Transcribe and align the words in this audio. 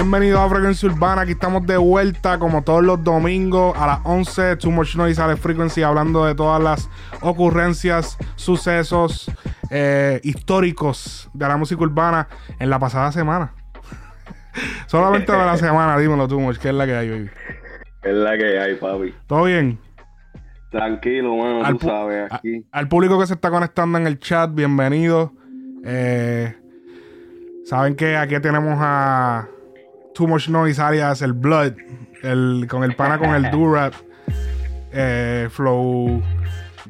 Bienvenidos 0.00 0.38
a 0.38 0.48
Frequency 0.48 0.86
Urbana. 0.86 1.22
Aquí 1.22 1.32
estamos 1.32 1.66
de 1.66 1.76
vuelta, 1.76 2.38
como 2.38 2.62
todos 2.62 2.84
los 2.84 3.02
domingos, 3.02 3.76
a 3.76 3.84
las 3.84 3.98
11. 4.04 4.54
Too 4.58 4.70
Much 4.70 4.94
Noise 4.94 5.20
a 5.20 5.36
Frequency, 5.36 5.82
hablando 5.82 6.24
de 6.24 6.36
todas 6.36 6.62
las 6.62 6.88
ocurrencias, 7.20 8.16
sucesos 8.36 9.28
eh, 9.70 10.20
históricos 10.22 11.28
de 11.34 11.48
la 11.48 11.56
música 11.56 11.82
urbana 11.82 12.28
en 12.60 12.70
la 12.70 12.78
pasada 12.78 13.10
semana. 13.10 13.52
Solamente 14.86 15.32
de 15.32 15.38
la 15.38 15.56
semana, 15.56 15.98
dímelo, 15.98 16.28
Too 16.28 16.38
Much, 16.38 16.58
¿qué 16.58 16.68
es 16.68 16.74
la 16.76 16.86
que 16.86 16.94
hay, 16.94 17.10
baby? 17.10 17.30
Es 18.04 18.14
la 18.14 18.38
que 18.38 18.56
hay, 18.56 18.74
papi. 18.76 19.12
¿Todo 19.26 19.42
bien? 19.44 19.80
Tranquilo, 20.70 21.34
mano, 21.38 21.64
Al 21.64 21.76
tú 21.76 21.88
sabes, 21.88 22.30
a- 22.30 22.36
aquí. 22.36 22.64
al 22.70 22.86
público 22.86 23.18
que 23.18 23.26
se 23.26 23.34
está 23.34 23.50
conectando 23.50 23.98
en 23.98 24.06
el 24.06 24.20
chat, 24.20 24.54
bienvenido. 24.54 25.32
Eh, 25.84 26.54
Saben 27.64 27.96
que 27.96 28.16
aquí 28.16 28.38
tenemos 28.40 28.78
a 28.80 29.46
Too 30.18 30.26
Much 30.26 30.48
Noise 30.48 30.82
alias 30.82 31.22
el 31.22 31.32
Blood, 31.32 31.74
el, 32.24 32.66
con 32.68 32.82
el 32.82 32.96
pana 32.96 33.18
con 33.18 33.36
el 33.36 33.48
Durap, 33.52 33.94
eh, 34.90 35.48
Flow, 35.48 36.20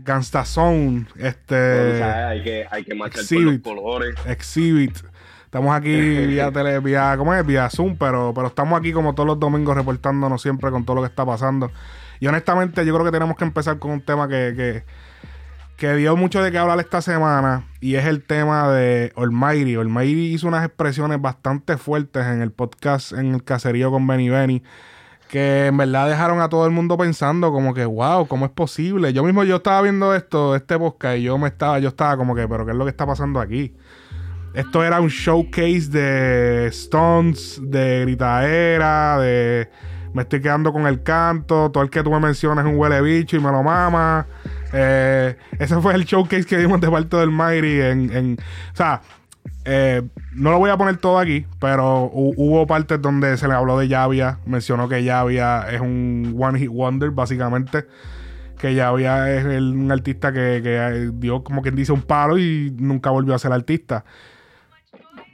Gangsta 0.03 0.47
Zone, 0.47 1.05
este, 1.19 1.99
sabes, 1.99 2.25
hay 2.25 2.43
que, 2.43 2.67
hay 2.71 2.85
que 2.85 2.95
marchar 2.95 3.21
Exhibit. 3.21 3.63
por 3.63 3.75
los 3.75 3.83
colores. 3.83 4.15
Exhibit. 4.25 4.97
Estamos 5.45 5.77
aquí 5.77 5.91
vía 6.27 6.51
tele, 6.51 6.81
vía, 6.81 7.15
¿cómo 7.19 7.35
es? 7.35 7.45
Vía 7.45 7.69
Zoom, 7.69 7.99
pero, 7.99 8.33
pero 8.35 8.47
estamos 8.47 8.81
aquí 8.81 8.95
como 8.95 9.15
todos 9.15 9.27
los 9.27 9.39
domingos 9.39 9.77
reportándonos 9.77 10.41
siempre 10.41 10.71
con 10.71 10.87
todo 10.87 10.97
lo 10.97 11.03
que 11.03 11.09
está 11.09 11.27
pasando. 11.27 11.71
Y 12.21 12.29
honestamente, 12.29 12.87
yo 12.87 12.95
creo 12.95 13.05
que 13.05 13.13
tenemos 13.13 13.37
que 13.37 13.45
empezar 13.45 13.79
con 13.79 13.91
un 13.91 14.01
tema 14.01 14.27
que, 14.27 14.55
que, 14.57 14.85
que 15.79 15.95
dio 15.95 16.17
mucho 16.17 16.43
de 16.43 16.51
qué 16.51 16.59
hablar 16.59 16.81
esta 16.81 17.01
semana. 17.01 17.63
Y 17.81 17.95
es 17.95 18.05
el 18.05 18.25
tema 18.25 18.69
de 18.73 19.13
Almighty. 19.17 19.77
Almighty 19.77 20.35
hizo 20.35 20.49
unas 20.49 20.67
expresiones 20.67 21.23
bastante 21.23 21.77
fuertes 21.77 22.27
en 22.27 22.43
el 22.43 22.51
podcast, 22.51 23.13
en 23.13 23.33
el 23.33 23.45
caserío 23.45 23.93
con 23.93 24.05
Benny 24.05 24.29
Benny. 24.29 24.65
Que 25.31 25.67
en 25.67 25.77
verdad 25.77 26.09
dejaron 26.09 26.41
a 26.41 26.49
todo 26.49 26.67
el 26.67 26.73
mundo 26.73 26.99
pensando 26.99 27.53
como 27.53 27.75
que, 27.75 27.85
wow, 27.85 28.27
¿cómo 28.27 28.47
es 28.47 28.51
posible? 28.51 29.13
Yo 29.13 29.23
mismo 29.23 29.45
yo 29.45 29.57
estaba 29.57 29.81
viendo 29.83 30.17
esto, 30.17 30.57
este 30.57 30.77
podcast, 30.77 31.19
y 31.19 31.23
yo 31.23 31.39
me 31.39 31.47
estaba, 31.47 31.79
yo 31.79 31.91
estaba 31.91 32.17
como 32.17 32.35
que, 32.35 32.49
pero 32.49 32.65
¿qué 32.65 32.73
es 32.73 32.77
lo 32.77 32.85
que 32.85 32.91
está 32.91 33.07
pasando 33.07 33.39
aquí? 33.39 33.77
Esto 34.55 34.83
era 34.83 35.01
un 35.01 35.09
showcase 35.09 35.91
de 35.91 36.67
Stones, 36.69 37.61
de 37.63 38.01
gritaera, 38.01 39.19
de 39.21 39.71
me 40.13 40.23
estoy 40.23 40.41
quedando 40.41 40.73
con 40.73 40.87
el 40.89 41.05
canto, 41.05 41.71
todo 41.71 41.85
el 41.85 41.91
que 41.91 42.03
tú 42.03 42.11
me 42.11 42.19
mencionas 42.19 42.67
es 42.67 42.73
un 42.73 42.79
huele 42.79 43.01
bicho 43.01 43.37
y 43.37 43.41
me 43.41 43.53
lo 43.53 43.63
mama. 43.63 44.27
Eh, 44.73 45.37
ese 45.59 45.81
fue 45.81 45.95
el 45.95 46.05
showcase 46.05 46.45
que 46.45 46.59
dimos 46.59 46.81
de 46.81 46.91
parte 46.91 47.17
del 47.17 47.31
Mighty 47.31 47.81
en, 47.81 48.39
o 48.73 48.77
sea, 48.77 49.01
eh, 49.65 50.03
no 50.35 50.51
lo 50.51 50.59
voy 50.59 50.71
a 50.71 50.77
poner 50.77 50.97
todo 50.99 51.19
aquí, 51.19 51.47
pero 51.59 52.05
hu- 52.11 52.35
hubo 52.37 52.67
partes 52.67 53.01
donde 53.01 53.37
se 53.37 53.49
le 53.49 53.55
habló 53.55 53.79
de 53.79 53.89
Yavia, 53.89 54.39
mencionó 54.47 54.89
que 54.89 55.05
Yavia 55.05 55.69
es 55.71 55.81
un 55.81 56.37
one 56.39 56.59
hit 56.59 56.69
wonder 56.71 57.11
básicamente 57.11 57.87
que 58.59 58.75
Yavia 58.75 59.31
es 59.33 59.45
un 59.45 59.91
artista 59.93 60.33
que, 60.33 60.61
eh, 60.65 61.11
dio 61.15 61.45
como 61.45 61.63
quien 61.63 61.77
dice 61.77 61.93
un 61.93 62.03
palo 62.03 62.39
y 62.39 62.75
nunca 62.77 63.11
volvió 63.11 63.35
a 63.35 63.39
ser 63.39 63.53
artista. 63.53 64.05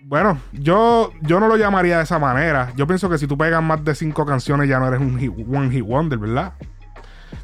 Bueno, 0.03 0.39
yo, 0.53 1.11
yo 1.23 1.41
no 1.41 1.49
lo 1.49 1.57
llamaría 1.57 1.97
de 1.97 2.03
esa 2.03 2.19
manera. 2.19 2.73
Yo 2.77 2.87
pienso 2.87 3.09
que 3.09 3.17
si 3.17 3.27
tú 3.27 3.39
pegas 3.39 3.63
más 3.63 3.83
de 3.83 3.95
cinco 3.95 4.27
canciones 4.27 4.69
ya 4.69 4.79
no 4.79 4.89
eres 4.89 5.01
un 5.01 5.19
hit- 5.19 5.33
one 5.51 5.71
hit 5.71 5.83
wonder, 5.83 6.19
¿verdad? 6.19 6.53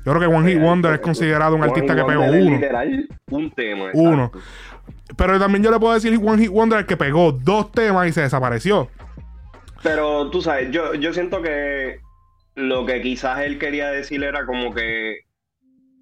Yo 0.04 0.14
creo 0.14 0.20
que 0.20 0.34
One 0.34 0.50
Hit 0.50 0.60
Wonder 0.60 0.94
es 0.94 1.00
considerado 1.00 1.56
un 1.56 1.62
artista 1.62 1.94
que 1.94 2.04
pegó 2.04 2.22
uno. 2.22 2.56
Literal, 2.56 3.08
un 3.30 3.50
tema. 3.50 3.90
Uno. 3.92 4.32
Pero 5.16 5.38
también 5.38 5.62
yo 5.62 5.70
le 5.70 5.78
puedo 5.78 5.94
decir 5.94 6.18
One 6.22 6.42
Hit 6.42 6.50
Wonder 6.50 6.86
que 6.86 6.96
pegó 6.96 7.32
dos 7.32 7.70
temas 7.72 8.08
y 8.08 8.12
se 8.12 8.22
desapareció. 8.22 8.88
Pero 9.82 10.30
tú 10.30 10.42
sabes, 10.42 10.70
yo, 10.70 10.94
yo 10.94 11.12
siento 11.12 11.42
que 11.42 12.00
lo 12.54 12.86
que 12.86 13.00
quizás 13.00 13.40
él 13.40 13.58
quería 13.58 13.90
decir 13.90 14.22
era 14.22 14.46
como 14.46 14.74
que 14.74 15.20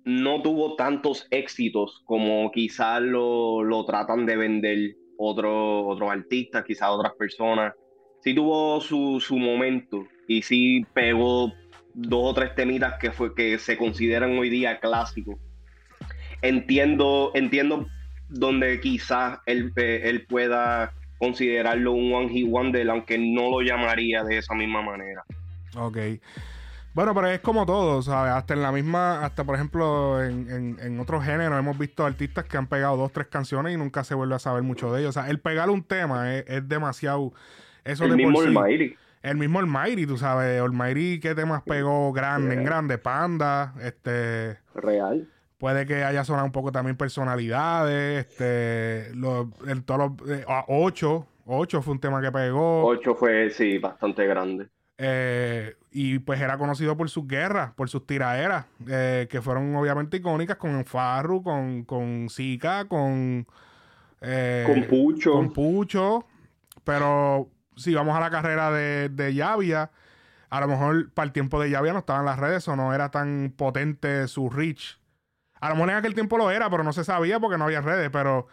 no 0.05 0.43
tuvo 0.43 0.75
tantos 0.77 1.27
éxitos 1.31 2.03
como 2.05 2.51
quizás 2.51 3.03
lo, 3.03 3.63
lo 3.63 3.85
tratan 3.85 4.27
de 4.27 4.37
vender 4.37 4.79
otros 5.19 5.85
otros 5.87 6.11
artistas, 6.11 6.65
quizás 6.65 6.89
otras 6.91 7.13
personas. 7.15 7.75
Sí 8.23 8.35
tuvo 8.35 8.81
su, 8.81 9.21
su 9.21 9.37
momento 9.37 10.07
y 10.27 10.43
sí 10.43 10.85
pegó 10.95 11.53
dos 12.01 12.31
o 12.31 12.35
tres 12.35 12.55
temitas 12.55 12.95
que, 13.01 13.11
fue, 13.11 13.35
que 13.35 13.59
se 13.59 13.77
consideran 13.77 14.39
hoy 14.39 14.49
día 14.51 14.79
clásicos. 14.79 15.37
Entiendo, 16.43 17.33
entiendo 17.35 17.89
donde 18.29 18.79
quizás 18.81 19.41
él, 19.47 19.73
eh, 19.77 20.03
él 20.05 20.25
pueda 20.27 20.93
considerarlo 21.19 21.93
un 21.93 22.13
One 22.15 22.29
Hit 22.29 22.49
Wonder, 22.49 22.89
aunque 22.91 23.19
no 23.19 23.51
lo 23.51 23.63
llamaría 23.63 24.23
de 24.23 24.39
esa 24.39 24.55
misma 24.55 24.81
manera. 24.83 25.25
Ok. 25.77 25.99
Bueno, 26.95 27.15
pero 27.15 27.27
es 27.29 27.41
como 27.41 27.67
todo, 27.67 28.01
¿sabes? 28.03 28.33
Hasta 28.33 28.55
en 28.55 28.63
la 28.63 28.71
misma, 28.71 29.25
hasta 29.25 29.43
por 29.45 29.57
ejemplo, 29.57 30.23
en, 30.23 30.51
en, 30.51 30.77
en 30.81 31.01
otros 31.01 31.25
géneros 31.25 31.59
hemos 31.59 31.77
visto 31.77 32.07
artistas 32.07 32.45
que 32.45 32.57
han 32.57 32.69
pegado 32.69 32.97
dos, 32.97 33.13
tres 33.13 33.27
canciones 33.27 33.75
y 33.75 33.77
nunca 33.77 34.05
se 34.05 34.15
vuelve 34.15 34.37
a 34.37 34.39
saber 34.39 34.63
mucho 34.63 34.93
de 34.93 35.01
ellos. 35.01 35.17
O 35.17 35.21
sea, 35.21 35.31
el 35.31 35.41
pegar 35.41 35.69
un 35.69 35.83
tema 35.83 36.35
es, 36.37 36.45
es 36.47 36.69
demasiado. 36.69 37.33
Eso 37.85 38.05
El 38.05 38.11
de 38.11 38.17
mismo 38.17 38.35
por 38.35 38.69
sí. 38.69 38.95
El 39.29 39.37
mismo 39.37 39.59
Almighty, 39.59 40.07
tú 40.07 40.17
sabes. 40.17 40.61
Almighty, 40.61 41.21
¿qué 41.21 41.35
temas 41.35 41.63
pegó 41.63 42.13
grande, 42.13 42.55
en 42.55 42.65
grande? 42.65 42.97
Panda, 42.97 43.75
este. 43.83 44.59
Real. 44.75 45.29
Puede 45.59 45.85
que 45.87 46.03
haya 46.03 46.25
sonado 46.25 46.47
un 46.47 46.53
poco 46.53 46.73
también 46.73 46.97
personalidades, 46.97 48.27
este. 48.27 49.15
Los, 49.15 49.49
el, 49.67 49.85
todos 49.85 50.19
los, 50.19 50.31
eh, 50.31 50.45
ah, 50.49 50.65
ocho. 50.69 51.27
Ocho 51.45 51.83
fue 51.83 51.93
un 51.95 52.01
tema 52.01 52.23
que 52.23 52.33
pegó. 52.33 52.87
Ocho 52.87 53.15
fue, 53.15 53.51
sí, 53.51 53.79
bastante 53.79 54.27
grande. 54.27 54.69
Eh, 54.97 55.75
y 55.93 56.19
pues 56.21 56.41
era 56.41 56.57
conocido 56.57 56.97
por 56.97 57.09
sus 57.11 57.27
guerras, 57.27 57.73
por 57.75 57.89
sus 57.89 58.07
tiraderas, 58.07 58.67
eh, 58.89 59.27
que 59.31 59.43
fueron 59.43 59.75
obviamente 59.77 60.17
icónicas 60.17 60.57
con 60.57 60.85
Farru, 60.85 61.43
con, 61.43 61.85
con 61.85 62.29
Zika, 62.31 62.87
con, 62.87 63.47
eh, 64.21 64.65
Con 64.67 64.85
Pucho. 64.85 65.33
con 65.33 65.53
Pucho. 65.53 66.25
Pero 66.85 67.49
si 67.79 67.95
vamos 67.95 68.15
a 68.17 68.21
la 68.21 68.31
carrera 68.31 68.71
de, 68.71 69.09
de 69.09 69.33
Yavia, 69.35 69.91
a 70.51 70.61
lo 70.61 70.69
mejor 70.69 71.11
para 71.13 71.25
el 71.27 71.33
tiempo 71.33 71.61
de 71.61 71.71
Yavia 71.71 71.93
no 71.93 72.01
estaban 72.01 72.25
las 72.27 72.39
redes 72.39 72.67
o 72.69 72.77
no 72.77 72.93
era 72.95 73.11
tan 73.11 73.53
potente 73.57 74.29
su 74.29 74.51
reach. 74.51 74.99
A 75.61 75.71
lo 75.71 75.75
mejor 75.77 75.91
en 75.91 75.97
aquel 75.97 76.15
tiempo 76.15 76.39
lo 76.39 76.51
era, 76.51 76.69
pero 76.71 76.85
no 76.85 76.93
se 76.93 77.05
sabía 77.05 77.41
porque 77.41 77.59
no 77.59 77.65
había 77.65 77.81
redes. 77.81 78.11
Pero 78.11 78.47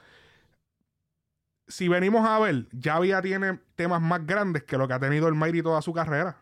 si 1.68 1.88
venimos 1.88 2.28
a 2.28 2.40
ver, 2.40 2.68
Yavia 2.72 3.22
tiene 3.22 3.60
temas 3.76 4.02
más 4.02 4.26
grandes 4.26 4.64
que 4.64 4.78
lo 4.78 4.88
que 4.88 4.94
ha 4.94 5.00
tenido 5.00 5.28
el 5.28 5.36
Mighty 5.36 5.62
toda 5.64 5.82
su 5.82 5.94
carrera. 5.94 6.38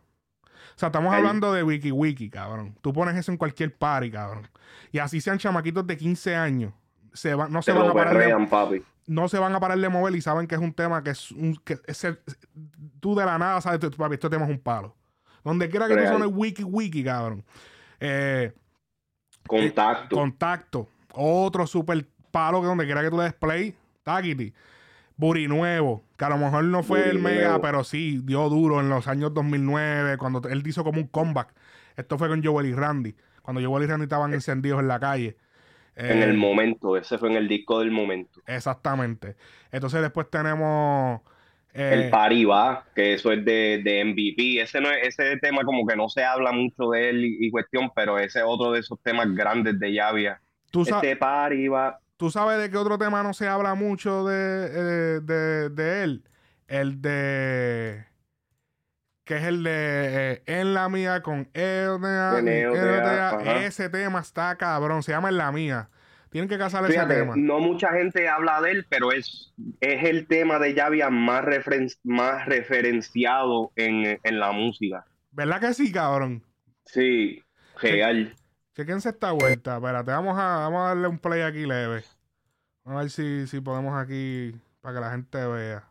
O 0.76 0.80
sea, 0.80 0.88
estamos 0.88 1.14
hablando 1.20 1.54
de 1.54 1.64
Wiki 1.64 1.92
Wiki, 1.92 2.30
cabrón. 2.30 2.76
Tú 2.82 2.92
pones 2.94 3.16
eso 3.16 3.32
en 3.32 3.38
cualquier 3.38 3.76
party, 3.78 4.10
cabrón. 4.12 4.48
Y 4.92 5.00
así 5.00 5.22
sean 5.22 5.38
chamaquitos 5.38 5.86
de 5.86 5.98
15 5.98 6.36
años. 6.36 6.74
Se 7.14 7.36
va- 7.36 7.48
no, 7.48 7.62
se 7.62 7.72
van 7.74 7.92
a 7.92 7.94
parar 7.94 8.14
de, 8.18 8.48
papi. 8.48 8.84
no 9.06 9.28
se 9.28 9.38
van 9.38 9.54
a 9.54 9.60
parar 9.60 9.78
de 9.78 9.88
mover 9.90 10.16
y 10.16 10.22
saben 10.22 10.48
que 10.48 10.56
es 10.56 10.62
un 10.62 10.74
tema 10.74 11.04
que 11.04 11.12
es 11.12 11.32
un. 11.32 11.56
Que 11.64 11.78
ese- 11.86 12.18
tú 13.04 13.14
de 13.14 13.26
la 13.26 13.38
nada 13.38 13.60
sabes, 13.60 13.82
tú, 13.82 13.92
papi, 13.92 14.14
este 14.14 14.30
tema 14.30 14.46
es 14.46 14.50
un 14.50 14.60
palo. 14.60 14.96
Donde 15.44 15.70
quiera 15.70 15.90
que 15.90 15.98
tú 15.98 16.08
suenes 16.08 16.30
Wiki 16.32 16.64
Wiki, 16.64 17.04
cabrón. 17.04 17.44
Eh, 18.00 18.54
Contacto. 19.46 20.16
Contacto. 20.16 20.88
Otro 21.12 21.68
super 21.68 22.08
palo 22.32 22.62
que 22.62 22.68
donde 22.68 22.86
quiera 22.86 23.02
que 23.02 23.10
tú 23.10 23.18
le 23.18 23.24
des 23.24 23.34
play. 23.34 23.76
Taquiti. 24.04 24.54
Buri 25.18 25.50
Nuevo. 25.50 26.02
Que 26.18 26.24
a 26.24 26.30
lo 26.30 26.38
mejor 26.38 26.64
no 26.64 26.82
fue 26.82 27.10
el 27.10 27.20
mega, 27.20 27.60
pero 27.62 27.84
sí 27.84 28.22
dio 28.24 28.48
duro 28.48 28.80
en 28.80 28.88
los 28.88 29.06
años 29.10 29.34
2009. 29.34 30.18
Cuando 30.18 30.42
él 30.48 30.66
hizo 30.66 30.86
como 30.86 31.02
un 31.02 31.08
comeback. 31.08 31.54
Esto 31.98 32.18
fue 32.18 32.30
con 32.30 32.42
Joel 32.42 32.68
y 32.68 32.74
Randy. 32.74 33.14
Cuando 33.42 33.62
Joel 33.62 33.84
y 33.84 33.88
Randy 33.88 34.04
estaban 34.04 34.34
encendidos 34.34 34.80
en 34.80 34.88
la 34.88 35.00
calle. 35.02 35.36
en 35.98 36.22
Eh, 36.22 36.24
el 36.24 36.38
momento. 36.38 36.96
Ese 36.96 37.18
fue 37.18 37.30
en 37.30 37.36
el 37.36 37.50
disco 37.50 37.80
del 37.80 37.92
momento. 37.92 38.42
Exactamente. 38.48 39.36
Entonces 39.74 40.02
después 40.02 40.30
tenemos. 40.30 41.20
Eh, 41.74 42.04
el 42.04 42.10
Party 42.10 42.46
va, 42.46 42.86
que 42.96 43.14
eso 43.14 43.32
es 43.32 43.44
de, 43.44 43.82
de 43.84 44.04
MVP. 44.06 44.62
Ese, 44.62 44.80
no 44.80 44.92
es, 44.92 45.20
ese 45.20 45.38
tema 45.38 45.64
como 45.64 45.86
que 45.86 45.96
no 45.96 46.08
se 46.10 46.24
habla 46.24 46.52
mucho 46.52 46.90
de 46.90 47.10
él 47.10 47.26
y, 47.26 47.48
y 47.48 47.52
cuestión, 47.52 47.92
pero 47.96 48.20
ese 48.20 48.40
es 48.40 48.46
otro 48.48 48.72
de 48.72 48.80
esos 48.82 49.02
temas 49.02 49.34
grandes 49.34 49.80
de 49.80 49.94
Yavia. 49.94 50.40
¿tú, 50.74 50.82
Este. 50.82 51.18
¿Tú 52.18 52.30
sabes 52.32 52.60
de 52.60 52.70
qué 52.70 52.78
otro 52.78 52.98
tema 52.98 53.24
no 53.24 53.34
se 53.34 53.48
habla 53.48 53.76
mucho 53.76 54.26
de, 54.26 54.66
eh, 54.66 55.20
de, 55.22 55.70
de 55.70 56.04
él? 56.04 56.24
El 56.68 57.02
de. 57.02 58.06
Que 59.24 59.38
es 59.38 59.44
el 59.44 59.64
de 59.64 59.72
eh, 59.74 60.44
En 60.46 60.74
la 60.74 60.90
mía 60.90 61.22
con 61.22 61.50
EOTA. 61.54 62.40
Ese 63.66 63.90
tema 63.90 64.20
está 64.20 64.56
cabrón. 64.58 65.04
Se 65.04 65.12
llama 65.12 65.30
En 65.30 65.38
la 65.38 65.52
mía. 65.52 65.90
Tienen 66.34 66.50
que 66.50 66.58
casar 66.58 66.84
ese 66.90 67.06
tema. 67.06 67.36
no 67.38 67.60
mucha 67.60 67.94
gente 67.94 68.28
habla 68.28 68.60
de 68.62 68.72
él, 68.72 68.86
pero 68.90 69.12
es, 69.14 69.54
es 69.80 70.04
el 70.04 70.28
tema 70.28 70.60
de 70.60 70.74
Yavia 70.74 71.10
más, 71.10 71.46
referen- 71.46 71.96
más 72.04 72.46
referenciado 72.46 73.72
en, 73.78 74.20
en 74.22 74.40
la 74.40 74.52
música. 74.52 75.06
¿Verdad 75.32 75.62
que 75.62 75.74
sí, 75.74 75.92
cabrón? 75.92 76.44
Sí, 76.86 77.42
real. 77.82 78.36
Chequense 78.76 79.10
esta 79.10 79.32
vuelta. 79.32 79.76
Espérate, 79.78 80.12
vamos 80.12 80.38
a, 80.38 80.58
vamos 80.58 80.82
a 80.82 80.88
darle 80.90 81.08
un 81.08 81.20
play 81.20 81.42
aquí 81.42 81.66
leve. 81.66 82.04
Vamos 82.84 83.00
a 83.00 83.02
ver 83.04 83.10
si, 83.12 83.48
si 83.48 83.62
podemos 83.62 83.96
aquí 83.96 84.54
para 84.82 84.96
que 84.96 85.02
la 85.02 85.12
gente 85.12 85.46
vea. 85.48 85.84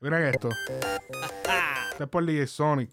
Miren 0.00 0.22
esto. 0.26 0.50
Esto 1.92 2.04
es 2.04 2.10
por 2.10 2.26
DJ 2.26 2.46
Sonic. 2.46 2.90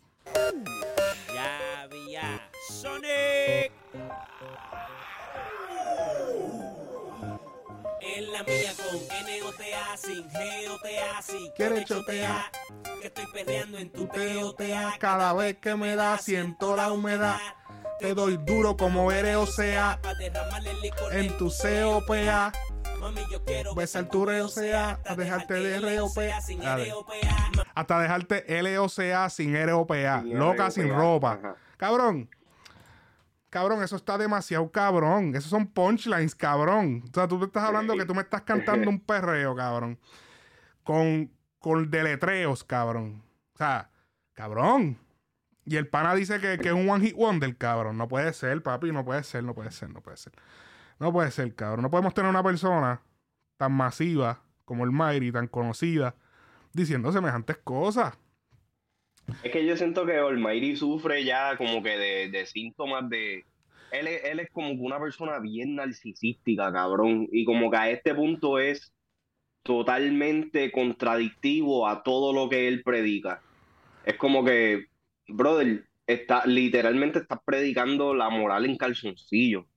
Es 8.45 8.65
la 8.65 8.73
mía 8.73 8.73
con 8.77 9.27
N-O-T-A, 9.27 9.97
sin 9.97 10.29
G-O-T-A, 10.29 11.21
sin 11.21 11.51
Quiere 11.51 11.83
chotear. 11.85 12.51
Que 13.01 13.07
estoy 13.07 13.25
perreando 13.33 13.77
en 13.77 13.89
tu 13.91 14.07
T-O-T-A. 14.07 14.97
Cada 14.99 15.33
vez 15.33 15.57
que 15.57 15.75
me 15.75 15.95
da 15.95 16.17
siento 16.17 16.75
la 16.75 16.91
humedad. 16.91 17.37
Te 17.99 18.13
doy 18.13 18.37
duro 18.37 18.75
como 18.75 19.05
o 19.07 19.45
sea 19.45 19.99
licor 20.81 21.15
en 21.15 21.37
tu 21.37 21.49
COPA. 21.49 22.51
Mami, 22.99 23.21
yo 23.29 23.43
quiero 23.43 23.75
Besar 23.75 24.07
tu 24.07 24.25
ROCA, 24.25 24.99
a 25.05 25.15
dejarte 25.15 25.53
de 25.53 25.79
ROPA. 25.79 26.21
ROPA. 26.85 27.13
Hasta 27.75 27.99
dejarte 27.99 28.61
LOCA 28.61 29.29
sin 29.29 29.67
ROPA. 29.67 30.21
Sin 30.21 30.39
Loca 30.39 30.71
sin 30.71 30.89
ROPA, 30.89 31.35
ropa. 31.35 31.55
Cabrón. 31.77 32.29
Cabrón, 33.53 33.83
eso 33.83 33.97
está 33.97 34.17
demasiado 34.17 34.71
cabrón. 34.71 35.35
Esos 35.35 35.51
son 35.51 35.67
punchlines, 35.67 36.33
cabrón. 36.33 37.03
O 37.07 37.13
sea, 37.13 37.27
tú 37.27 37.37
te 37.37 37.45
estás 37.45 37.61
hablando 37.65 37.95
que 37.95 38.03
tú 38.03 38.15
me 38.15 38.23
estás 38.23 38.41
cantando 38.41 38.89
un 38.89 38.99
perreo, 39.05 39.55
cabrón. 39.55 39.99
Con, 40.81 41.31
con 41.59 41.91
deletreos, 41.91 42.63
cabrón. 42.63 43.21
O 43.53 43.57
sea, 43.59 43.91
cabrón. 44.33 44.97
Y 45.65 45.75
el 45.75 45.87
pana 45.87 46.15
dice 46.15 46.39
que, 46.39 46.57
que 46.57 46.69
es 46.69 46.73
un 46.73 46.89
one 46.89 47.05
hit 47.05 47.15
wonder, 47.15 47.55
cabrón. 47.55 47.95
No 47.95 48.07
puede 48.07 48.33
ser, 48.33 48.63
papi. 48.63 48.91
No 48.91 49.05
puede 49.05 49.21
ser, 49.23 49.43
no 49.43 49.53
puede 49.53 49.69
ser, 49.69 49.91
no 49.91 50.01
puede 50.01 50.17
ser. 50.17 50.33
No 50.97 51.13
puede 51.13 51.29
ser, 51.29 51.53
cabrón. 51.53 51.83
No 51.83 51.91
podemos 51.91 52.15
tener 52.15 52.31
una 52.31 52.41
persona 52.41 53.03
tan 53.57 53.71
masiva 53.71 54.41
como 54.65 54.83
el 54.83 54.89
Mayri, 54.89 55.31
tan 55.31 55.45
conocida, 55.45 56.15
diciendo 56.73 57.11
semejantes 57.11 57.57
cosas. 57.63 58.17
Es 59.43 59.51
que 59.51 59.65
yo 59.65 59.75
siento 59.77 60.05
que 60.05 60.17
Almighty 60.17 60.75
sufre 60.75 61.23
ya 61.23 61.57
como 61.57 61.81
que 61.81 61.97
de, 61.97 62.29
de 62.29 62.45
síntomas 62.45 63.09
de... 63.09 63.45
Él 63.91 64.07
es, 64.07 64.49
como 64.51 64.71
una 64.71 64.99
persona 64.99 65.37
bien 65.39 65.75
narcisística, 65.75 66.71
cabrón. 66.73 67.27
Y 67.31 67.45
como 67.45 67.69
que 67.69 67.77
a 67.77 67.91
este 67.91 68.15
punto 68.15 68.57
es 68.57 68.91
totalmente 69.61 70.71
contradictivo 70.71 71.87
a 71.87 72.01
todo 72.01 72.33
lo 72.33 72.49
que 72.49 72.67
él 72.67 72.81
predica. 72.83 73.41
Es 74.03 74.17
como 74.17 74.43
que, 74.43 74.87
brother, 75.27 75.85
está, 76.07 76.45
literalmente 76.45 77.19
estás 77.19 77.39
predicando 77.45 78.15
la 78.15 78.29
moral 78.29 78.65
en 78.65 78.77
calzoncillo. 78.77 79.67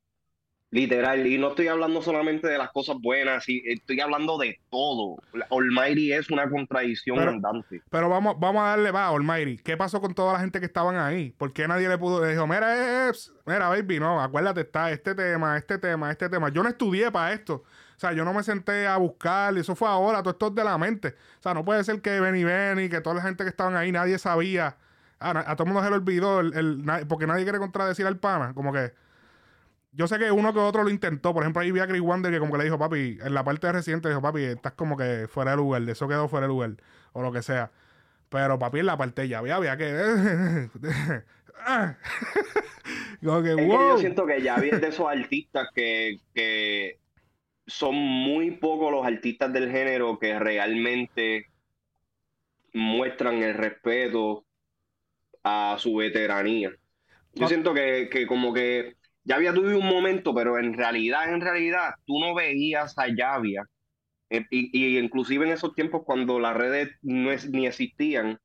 Literal, 0.72 1.24
y 1.26 1.38
no 1.38 1.50
estoy 1.50 1.68
hablando 1.68 2.02
solamente 2.02 2.48
de 2.48 2.58
las 2.58 2.70
cosas 2.72 2.96
buenas, 3.00 3.44
estoy 3.48 4.00
hablando 4.00 4.36
de 4.36 4.58
todo. 4.68 5.16
Almighty 5.50 6.12
es 6.12 6.28
una 6.28 6.50
contradicción 6.50 7.16
Pero- 7.18 7.30
andante. 7.30 7.82
Pero 7.88 8.08
vamos, 8.08 8.34
vamos 8.40 8.62
a 8.62 8.70
darle 8.70 8.90
va, 8.90 9.06
Almighty. 9.08 9.58
¿Qué 9.58 9.76
pasó 9.76 10.00
con 10.00 10.12
toda 10.12 10.32
la 10.34 10.40
gente 10.40 10.58
que 10.58 10.66
estaban 10.66 10.96
ahí? 10.96 11.30
¿Por 11.38 11.52
qué 11.52 11.68
nadie 11.68 11.88
le 11.88 11.96
pudo? 11.96 12.20
Le 12.24 12.32
dijo, 12.32 12.46
mira, 12.48 13.06
eh, 13.06 13.10
eh, 13.10 13.12
mira, 13.46 13.68
baby, 13.68 14.00
no, 14.00 14.20
acuérdate, 14.20 14.62
está 14.62 14.90
este 14.90 15.14
tema, 15.14 15.56
este 15.56 15.78
tema, 15.78 16.10
este 16.10 16.28
tema. 16.28 16.48
Yo 16.48 16.64
no 16.64 16.68
estudié 16.68 17.12
para 17.12 17.32
esto. 17.32 17.62
O 17.96 17.98
sea, 17.98 18.12
yo 18.12 18.24
no 18.24 18.34
me 18.34 18.42
senté 18.42 18.86
a 18.88 18.96
buscar, 18.98 19.56
eso 19.56 19.74
fue 19.76 19.88
ahora, 19.88 20.18
todo 20.20 20.32
esto 20.32 20.48
es 20.48 20.54
de 20.56 20.64
la 20.64 20.76
mente. 20.76 21.14
O 21.38 21.42
sea, 21.42 21.54
no 21.54 21.64
puede 21.64 21.84
ser 21.84 22.02
que 22.02 22.18
Benny 22.20 22.42
Benny, 22.44 22.88
que 22.90 23.00
toda 23.00 23.14
la 23.16 23.22
gente 23.22 23.44
que 23.44 23.50
estaban 23.50 23.76
ahí, 23.76 23.92
nadie 23.92 24.18
sabía. 24.18 24.76
A, 25.20 25.32
na- 25.32 25.44
a 25.46 25.56
todo 25.56 25.66
el 25.68 25.72
mundo 25.72 25.82
se 25.84 25.90
le 25.90 25.96
olvidó, 25.96 26.40
el, 26.40 26.82
porque 27.08 27.26
nadie 27.26 27.44
quiere 27.44 27.58
contradecir 27.58 28.04
al 28.06 28.18
pana. 28.18 28.52
Como 28.52 28.72
que. 28.72 28.92
Yo 29.96 30.06
sé 30.06 30.18
que 30.18 30.30
uno 30.30 30.52
que 30.52 30.58
otro 30.58 30.84
lo 30.84 30.90
intentó. 30.90 31.32
Por 31.32 31.42
ejemplo, 31.42 31.62
ahí 31.62 31.72
vi 31.72 31.80
a 31.80 31.86
Chris 31.86 32.02
Wander 32.02 32.30
que 32.30 32.38
como 32.38 32.52
que 32.52 32.58
le 32.58 32.64
dijo, 32.64 32.78
papi, 32.78 33.18
en 33.22 33.32
la 33.32 33.42
parte 33.44 33.66
de 33.66 33.72
reciente 33.72 34.08
dijo, 34.08 34.20
papi, 34.20 34.42
estás 34.42 34.74
como 34.74 34.94
que 34.94 35.26
fuera 35.26 35.52
de 35.52 35.56
lugar, 35.56 35.82
de 35.82 35.92
eso 35.92 36.06
quedó 36.06 36.28
fuera 36.28 36.46
de 36.46 36.52
lugar, 36.52 36.76
o 37.12 37.22
lo 37.22 37.32
que 37.32 37.40
sea. 37.40 37.70
Pero 38.28 38.58
papi, 38.58 38.80
en 38.80 38.86
la 38.86 38.98
parte 38.98 39.26
ya 39.26 39.38
había, 39.38 39.56
había 39.56 39.76
que. 39.76 40.68
Ah. 41.68 41.96
como 43.24 43.42
que, 43.42 43.50
Es 43.50 43.56
que 43.56 43.64
wow. 43.64 43.96
yo 43.96 43.98
siento 43.98 44.26
que 44.26 44.40
ya 44.40 44.56
es 44.56 44.80
de 44.80 44.88
esos 44.88 45.08
artistas 45.08 45.68
que, 45.74 46.20
que 46.32 47.00
son 47.66 47.94
muy 47.96 48.52
pocos 48.52 48.92
los 48.92 49.04
artistas 49.04 49.52
del 49.52 49.72
género 49.72 50.18
que 50.18 50.38
realmente 50.38 51.46
muestran 52.72 53.42
el 53.42 53.54
respeto 53.54 54.44
a 55.42 55.76
su 55.80 55.96
veteranía. 55.96 56.70
Yo 57.32 57.48
siento 57.48 57.74
que, 57.74 58.08
que 58.12 58.26
como 58.26 58.52
que 58.52 58.96
ya 59.26 59.36
había 59.36 59.54
tuvido 59.54 59.78
un 59.78 59.88
momento, 59.88 60.34
pero 60.34 60.58
en 60.58 60.74
realidad, 60.74 61.32
en 61.34 61.42
realidad, 61.42 61.94
tú 62.06 62.20
no 62.20 62.34
veías 62.34 62.98
a 62.98 63.08
Yavia. 63.08 63.64
eh, 64.30 64.44
Y, 64.50 64.70
y 64.96 64.98
inclusive 64.98 65.46
en 65.46 65.52
esos 65.52 65.74
tiempos 65.74 66.02
cuando 66.06 66.40
las 66.40 66.56
redes 66.56 66.90
no 67.02 67.32
es- 67.32 67.50
ni 67.50 67.66
existían, 67.68 68.38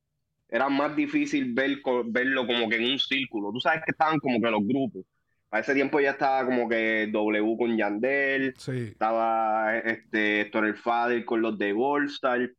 era 0.49 0.69
más 0.69 0.95
difícil 0.95 1.53
ver, 1.53 1.79
verlo 2.07 2.47
como 2.47 2.69
que 2.69 2.77
en 2.77 2.91
un 2.93 2.99
círculo. 2.99 3.51
Tú 3.53 3.59
sabes 3.61 3.81
que 3.85 3.91
estaban 3.91 4.19
como 4.19 4.41
que 4.41 4.51
los 4.51 4.61
grupos. 4.67 5.05
A 5.51 5.59
ese 5.61 5.73
tiempo 5.73 5.99
ya 6.01 6.11
estaba 6.11 6.45
como 6.45 6.69
que 6.69 7.07
W 7.11 7.57
con 7.57 7.77
Yandel, 7.77 8.53
Sí. 8.57 8.89
estaba 8.93 9.77
este 9.79 10.41
Héctor 10.41 10.65
el 10.67 10.75
Fader 10.77 11.25
con 11.25 11.41
los 11.41 11.57
de 11.57 11.73
Goldstar. 11.73 12.51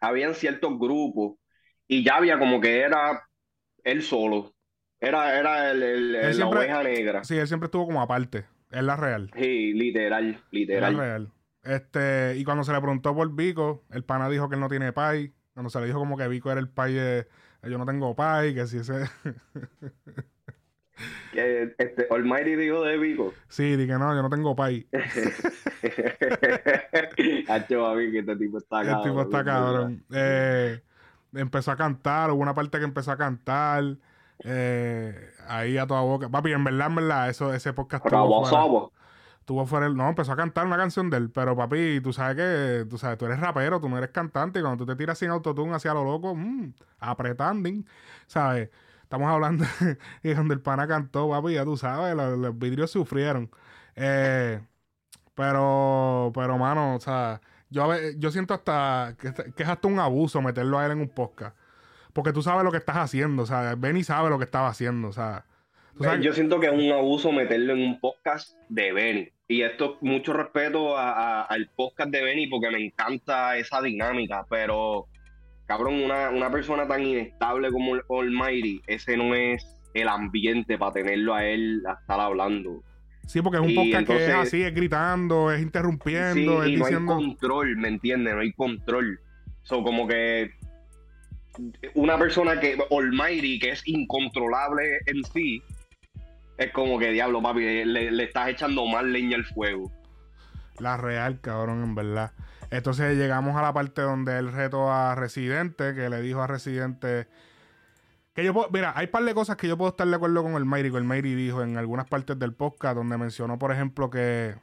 Habían 0.00 0.34
ciertos 0.34 0.78
grupos 0.78 1.38
y 1.88 2.04
ya 2.04 2.16
había 2.16 2.38
como 2.38 2.60
que 2.60 2.80
era 2.80 3.22
él 3.84 4.02
solo. 4.02 4.55
Era, 5.00 5.38
era 5.38 5.70
el, 5.70 5.82
el- 5.82 6.38
la 6.38 6.46
oveja 6.46 6.82
negra. 6.82 7.24
Sí, 7.24 7.36
él 7.36 7.46
siempre 7.46 7.66
estuvo 7.66 7.86
como 7.86 8.00
aparte. 8.02 8.46
Es 8.70 8.82
la 8.82 8.96
real. 8.96 9.30
Sí, 9.36 9.72
literal, 9.74 10.28
Es 10.30 10.34
la 10.36 10.42
literal. 10.50 10.96
real. 10.96 11.32
Este, 11.62 12.34
y 12.36 12.44
cuando 12.44 12.64
se 12.64 12.72
le 12.72 12.80
preguntó 12.80 13.14
por 13.14 13.34
Vico, 13.34 13.84
el 13.90 14.04
pana 14.04 14.28
dijo 14.28 14.48
que 14.48 14.54
él 14.54 14.60
no 14.60 14.68
tiene 14.68 14.92
pai. 14.92 15.32
Cuando 15.54 15.70
se 15.70 15.80
le 15.80 15.86
dijo 15.86 15.98
como 15.98 16.16
que 16.16 16.28
Vico 16.28 16.50
era 16.50 16.60
el 16.60 16.68
pai 16.68 16.92
de 16.94 17.26
yo 17.62 17.78
no 17.78 17.86
tengo 17.86 18.14
pai, 18.14 18.54
que 18.54 18.66
si 18.66 18.78
ese. 18.78 19.04
Que, 21.30 21.74
este, 21.76 22.06
Almighty 22.10 22.54
dijo 22.56 22.82
de 22.82 22.96
Vico. 22.96 23.34
sí, 23.48 23.76
di 23.76 23.86
que 23.86 23.92
no, 23.98 24.14
yo 24.14 24.22
no 24.22 24.30
tengo 24.30 24.56
pai. 24.56 24.86
Hacho, 27.48 27.82
papi, 27.82 28.10
que 28.12 28.18
este 28.20 28.36
tipo 28.36 28.56
está 28.58 28.80
El 28.80 28.86
cabrón. 28.88 29.04
tipo 29.04 29.22
está 29.22 29.44
cabrón. 29.44 30.04
Eh, 30.14 30.80
empezó 31.34 31.70
a 31.72 31.76
cantar, 31.76 32.30
hubo 32.30 32.40
una 32.40 32.54
parte 32.54 32.78
que 32.78 32.84
empezó 32.84 33.12
a 33.12 33.18
cantar. 33.18 33.98
Eh, 34.44 35.30
ahí 35.48 35.78
a 35.78 35.86
toda 35.86 36.00
boca. 36.02 36.28
Papi, 36.28 36.52
en 36.52 36.64
verdad, 36.64 36.88
en 36.88 36.94
verdad, 36.96 37.28
eso, 37.28 37.52
ese 37.54 37.72
podcast 37.72 38.04
estuvo 38.04 38.20
Rabo 38.20 38.44
fuera, 38.44 38.58
estuvo 39.40 39.66
fuera 39.66 39.86
el- 39.86 39.96
No, 39.96 40.08
empezó 40.08 40.32
a 40.32 40.36
cantar 40.36 40.66
una 40.66 40.76
canción 40.76 41.10
de 41.10 41.16
él. 41.18 41.30
Pero 41.30 41.56
papi, 41.56 42.00
tú 42.00 42.12
sabes 42.12 42.36
que, 42.36 42.86
tú 42.88 42.98
sabes, 42.98 43.18
tú 43.18 43.26
eres 43.26 43.40
rapero, 43.40 43.80
tú 43.80 43.88
no 43.88 43.98
eres 43.98 44.10
cantante. 44.10 44.58
Y 44.58 44.62
cuando 44.62 44.84
tú 44.84 44.90
te 44.92 44.96
tiras 44.96 45.18
sin 45.18 45.30
autotune 45.30 45.74
hacia 45.74 45.94
lo 45.94 46.04
loco, 46.04 46.34
mm, 46.34 46.72
apretando, 47.00 47.70
¿sabes? 48.26 48.70
Estamos 49.02 49.28
hablando 49.30 49.64
y 50.22 50.34
cuando 50.34 50.52
el 50.54 50.60
pana 50.60 50.86
cantó, 50.88 51.30
papi, 51.30 51.54
ya 51.54 51.64
tú 51.64 51.76
sabes, 51.76 52.14
los, 52.16 52.38
los 52.38 52.58
vidrios 52.58 52.90
sufrieron. 52.90 53.50
Eh, 53.94 54.60
pero, 55.34 56.32
pero, 56.34 56.58
mano, 56.58 56.96
o 56.96 57.00
sea, 57.00 57.40
yo, 57.70 57.88
yo 58.16 58.30
siento 58.30 58.54
hasta 58.54 59.14
que, 59.18 59.32
que 59.54 59.62
es 59.62 59.68
hasta 59.68 59.86
un 59.88 59.98
abuso 60.00 60.40
meterlo 60.42 60.78
a 60.78 60.86
él 60.86 60.92
en 60.92 61.00
un 61.00 61.08
podcast. 61.08 61.56
Porque 62.16 62.32
tú 62.32 62.42
sabes 62.42 62.64
lo 62.64 62.72
que 62.72 62.78
estás 62.78 62.96
haciendo, 62.96 63.44
o 63.44 63.46
sea, 63.46 63.74
Benny 63.76 64.02
sabe 64.02 64.28
lo 64.30 64.38
que 64.38 64.44
estaba 64.44 64.68
haciendo, 64.68 65.08
o 65.08 65.12
sea. 65.12 65.44
sabes- 66.00 66.24
Yo 66.24 66.32
siento 66.32 66.58
que 66.58 66.66
es 66.66 66.72
un 66.72 66.90
abuso 66.92 67.30
meterlo 67.30 67.74
en 67.74 67.80
un 67.82 68.00
podcast 68.00 68.56
de 68.68 68.92
Benny. 68.92 69.28
Y 69.48 69.62
esto, 69.62 69.98
mucho 70.00 70.32
respeto 70.32 70.96
a- 70.98 71.12
a- 71.12 71.42
al 71.42 71.68
podcast 71.76 72.10
de 72.10 72.22
Benny 72.24 72.48
porque 72.48 72.70
me 72.70 72.84
encanta 72.84 73.56
esa 73.56 73.80
dinámica, 73.80 74.44
pero 74.50 75.06
cabrón, 75.66 76.02
una, 76.02 76.30
una 76.30 76.50
persona 76.50 76.86
tan 76.88 77.02
inestable 77.04 77.70
como 77.70 77.94
el 77.94 78.02
Almighty, 78.10 78.80
ese 78.86 79.16
no 79.16 79.34
es 79.34 79.64
el 79.94 80.08
ambiente 80.08 80.76
para 80.78 80.92
tenerlo 80.92 81.34
a 81.34 81.44
él 81.44 81.82
a 81.86 81.92
estar 81.94 82.18
hablando. 82.20 82.82
sí, 83.26 83.40
porque 83.42 83.58
es 83.58 83.64
un 83.64 83.70
y 83.70 83.74
podcast 83.74 84.06
que 84.06 84.24
es 84.26 84.34
así, 84.34 84.62
es 84.62 84.74
gritando, 84.74 85.50
es 85.50 85.58
Sí, 85.58 85.64
interrumpiendo, 85.64 86.62
es 86.62 86.68
y 86.70 86.76
no 86.76 86.86
hay 86.86 86.94
control, 86.94 87.76
¿me 87.76 87.88
entiendes? 87.88 88.34
No 88.34 88.40
hay 88.40 88.52
control. 88.52 89.20
So, 89.62 89.82
como 89.82 90.06
que 90.06 90.50
una 91.94 92.18
persona 92.18 92.60
que, 92.60 92.78
Almighty, 92.90 93.58
que 93.58 93.70
es 93.70 93.86
incontrolable 93.86 94.98
en 95.06 95.24
sí, 95.24 95.62
es 96.58 96.72
como 96.72 96.98
que, 96.98 97.12
diablo, 97.12 97.42
papi, 97.42 97.84
le, 97.84 98.24
estás 98.24 98.48
echando 98.48 98.86
más 98.86 99.04
leña 99.04 99.36
al 99.36 99.44
fuego. 99.44 99.90
La 100.78 100.96
real, 100.96 101.40
cabrón, 101.40 101.82
en 101.82 101.94
verdad. 101.94 102.32
Entonces 102.70 103.16
llegamos 103.16 103.56
a 103.56 103.62
la 103.62 103.72
parte 103.72 104.02
donde 104.02 104.38
él 104.38 104.52
retó 104.52 104.90
a 104.90 105.14
Residente, 105.14 105.94
que 105.94 106.08
le 106.08 106.20
dijo 106.20 106.42
a 106.42 106.46
Residente. 106.46 107.28
Que 108.34 108.44
yo 108.44 108.52
puedo, 108.52 108.68
mira, 108.70 108.92
hay 108.96 109.06
un 109.06 109.12
par 109.12 109.24
de 109.24 109.34
cosas 109.34 109.56
que 109.56 109.68
yo 109.68 109.78
puedo 109.78 109.90
estar 109.90 110.06
de 110.06 110.14
acuerdo 110.14 110.42
con 110.42 110.54
el 110.54 110.64
Mayri, 110.64 110.90
que 110.90 110.98
el 110.98 111.04
Mayri 111.04 111.34
dijo 111.34 111.62
en 111.62 111.76
algunas 111.78 112.06
partes 112.08 112.38
del 112.38 112.52
podcast, 112.52 112.96
donde 112.96 113.16
mencionó, 113.16 113.58
por 113.58 113.72
ejemplo, 113.72 114.10
que, 114.10 114.54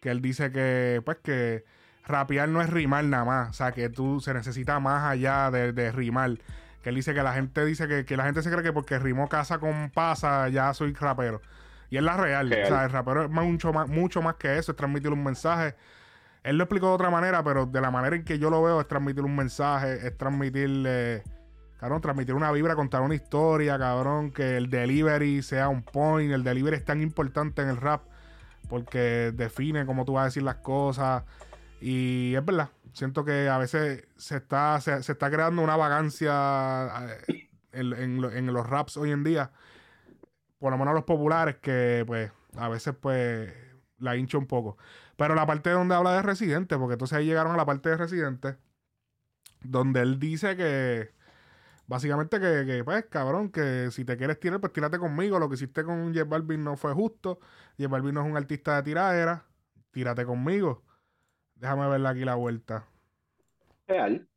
que 0.00 0.10
él 0.10 0.20
dice 0.20 0.52
que, 0.52 1.00
pues, 1.04 1.18
que 1.22 1.64
rapear 2.06 2.48
no 2.48 2.60
es 2.60 2.70
rimar 2.70 3.04
nada 3.04 3.24
más. 3.24 3.50
O 3.50 3.52
sea, 3.52 3.72
que 3.72 3.88
tú 3.88 4.20
se 4.20 4.34
necesita 4.34 4.80
más 4.80 5.04
allá 5.04 5.50
de, 5.50 5.72
de 5.72 5.92
rimar. 5.92 6.38
Que 6.82 6.90
él 6.90 6.96
dice 6.96 7.14
que 7.14 7.22
la 7.22 7.32
gente 7.32 7.64
dice 7.64 7.88
que, 7.88 8.04
que 8.04 8.16
la 8.16 8.24
gente 8.24 8.42
se 8.42 8.50
cree 8.50 8.62
que 8.62 8.72
porque 8.72 8.98
rimó 8.98 9.28
casa 9.28 9.58
con 9.58 9.90
pasa 9.90 10.48
ya 10.48 10.72
soy 10.74 10.92
rapero. 10.92 11.40
Y 11.90 11.96
es 11.96 12.02
la 12.02 12.16
real. 12.16 12.50
Real. 12.50 12.64
O 12.64 12.68
sea, 12.68 12.84
el 12.84 12.90
rapero 12.90 13.24
es 13.24 13.30
mucho 13.30 13.72
más, 13.72 13.88
mucho 13.88 14.20
más 14.20 14.34
que 14.36 14.58
eso, 14.58 14.72
es 14.72 14.76
transmitir 14.76 15.10
un 15.12 15.24
mensaje. 15.24 15.74
Él 16.42 16.58
lo 16.58 16.64
explicó 16.64 16.88
de 16.88 16.94
otra 16.94 17.08
manera, 17.08 17.42
pero 17.42 17.64
de 17.64 17.80
la 17.80 17.90
manera 17.90 18.16
en 18.16 18.24
que 18.24 18.38
yo 18.38 18.50
lo 18.50 18.62
veo 18.62 18.80
es 18.80 18.86
transmitir 18.86 19.24
un 19.24 19.34
mensaje, 19.34 20.06
es 20.06 20.16
transmitirle, 20.18 21.22
cabrón, 21.78 22.02
transmitir 22.02 22.34
una 22.34 22.52
vibra, 22.52 22.74
contar 22.74 23.00
una 23.00 23.14
historia, 23.14 23.78
cabrón, 23.78 24.30
que 24.30 24.58
el 24.58 24.68
delivery 24.68 25.42
sea 25.42 25.70
un 25.70 25.82
point, 25.82 26.32
el 26.32 26.44
delivery 26.44 26.76
es 26.76 26.84
tan 26.84 27.00
importante 27.00 27.62
en 27.62 27.70
el 27.70 27.78
rap 27.78 28.02
porque 28.68 29.32
define 29.34 29.86
cómo 29.86 30.04
tú 30.04 30.14
vas 30.14 30.22
a 30.22 30.24
decir 30.26 30.42
las 30.42 30.56
cosas 30.56 31.22
y 31.88 32.34
es 32.36 32.44
verdad, 32.44 32.70
siento 32.92 33.24
que 33.24 33.48
a 33.48 33.58
veces 33.58 34.06
se 34.16 34.36
está, 34.38 34.80
se, 34.80 34.96
está 34.98 35.30
creando 35.30 35.62
una 35.62 35.76
vagancia 35.76 37.08
eh, 37.28 37.48
en, 37.72 37.92
en 37.94 38.20
lo- 38.22 38.32
en 38.32 38.46
los 38.52 38.66
raps 38.68 38.96
hoy 38.96 39.10
en 39.12 39.24
día, 39.24 39.52
por 40.58 40.72
lo 40.72 40.78
menos 40.78 40.94
los 40.94 41.04
populares, 41.04 41.56
que 41.60 42.04
pues 42.06 42.30
a 42.56 42.68
veces 42.68 42.94
pues 43.00 43.52
la 43.98 44.16
hincha 44.16 44.38
un 44.38 44.46
poco. 44.46 44.78
Pero 45.16 45.34
la 45.34 45.46
parte 45.46 45.70
donde 45.70 45.94
habla 45.94 46.14
de 46.14 46.22
Residente, 46.22 46.76
porque 46.78 46.94
entonces 46.94 47.16
ahí 47.18 47.26
llegaron 47.26 47.52
a 47.54 47.56
la 47.56 47.66
parte 47.66 47.90
de 47.90 47.96
Residente, 47.96 48.56
donde 49.62 50.00
él 50.02 50.18
dice 50.18 50.56
que 50.56 51.10
básicamente 51.88 52.40
que, 52.40 52.66
que, 52.66 52.84
pues 52.84 53.06
cabrón, 53.06 53.50
que 53.50 53.90
si 53.92 54.06
te 54.06 54.18
quieres 54.18 54.40
tirar, 54.40 54.60
pues 54.60 54.74
tírate 54.74 55.00
conmigo. 55.00 55.40
Lo 55.40 55.50
que 55.50 55.56
hiciste 55.56 55.84
con 55.84 56.14
J 56.14 56.24
Balvin 56.26 56.64
no 56.64 56.76
fue 56.78 56.94
justo. 56.94 57.40
J 57.78 57.88
Balvin 57.90 58.14
no 58.16 58.22
es 58.24 58.28
un 58.30 58.38
artista 58.38 58.76
de 58.78 58.84
tiradera. 58.84 59.46
Tírate 59.92 60.26
conmigo. 60.26 60.83
Déjame 61.64 61.88
verle 61.88 62.08
aquí 62.10 62.24
la 62.26 62.34
vuelta. 62.34 62.84
Real. 63.88 64.28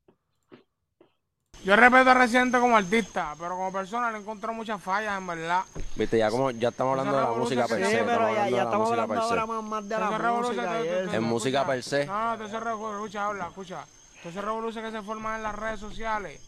Yo 1.66 1.76
respeto 1.76 2.12
a 2.12 2.14
Residente 2.14 2.58
como 2.58 2.78
artista, 2.78 3.36
pero 3.38 3.50
como 3.58 3.70
persona 3.74 4.10
le 4.14 4.20
encuentro 4.20 4.54
muchas 4.54 4.82
fallas, 4.82 5.18
en 5.18 5.28
verdad. 5.28 5.64
Viste, 5.98 6.20
ya 6.20 6.30
como 6.32 6.52
ya 6.52 6.70
estamos 6.70 6.92
hablando 6.98 7.18
de 7.18 7.24
la 7.24 7.32
música 7.32 7.68
per 7.68 7.86
Sí, 7.86 7.92
se. 7.92 8.04
pero 8.06 8.34
ya, 8.34 8.50
ya 8.50 8.64
estamos 8.64 8.92
de 8.92 8.96
la 8.96 9.04
hablando 9.04 9.08
música 9.08 9.08
per 9.08 9.18
ahora 9.18 9.42
se. 9.42 9.48
más, 9.48 9.64
más 9.66 9.90
de 9.90 9.98
la 10.00 10.18
revolución, 10.18 10.56
música 10.56 10.72
te- 10.72 10.84
te- 10.88 11.08
te- 11.10 11.16
En 11.18 11.24
música 11.24 11.68
per 11.68 11.84
se. 11.84 12.06
No, 12.06 12.24
no, 12.24 12.34
entonces 12.36 12.60
revolución, 12.64 12.96
escucha, 13.02 13.26
habla, 13.26 13.48
escucha. 13.48 13.86
Entonces 14.16 14.42
revolución 14.46 14.86
que 14.86 14.92
se 14.92 15.02
forman 15.02 15.36
en 15.36 15.44
las 15.44 15.56
redes 15.56 15.80
sociales. 15.82 16.42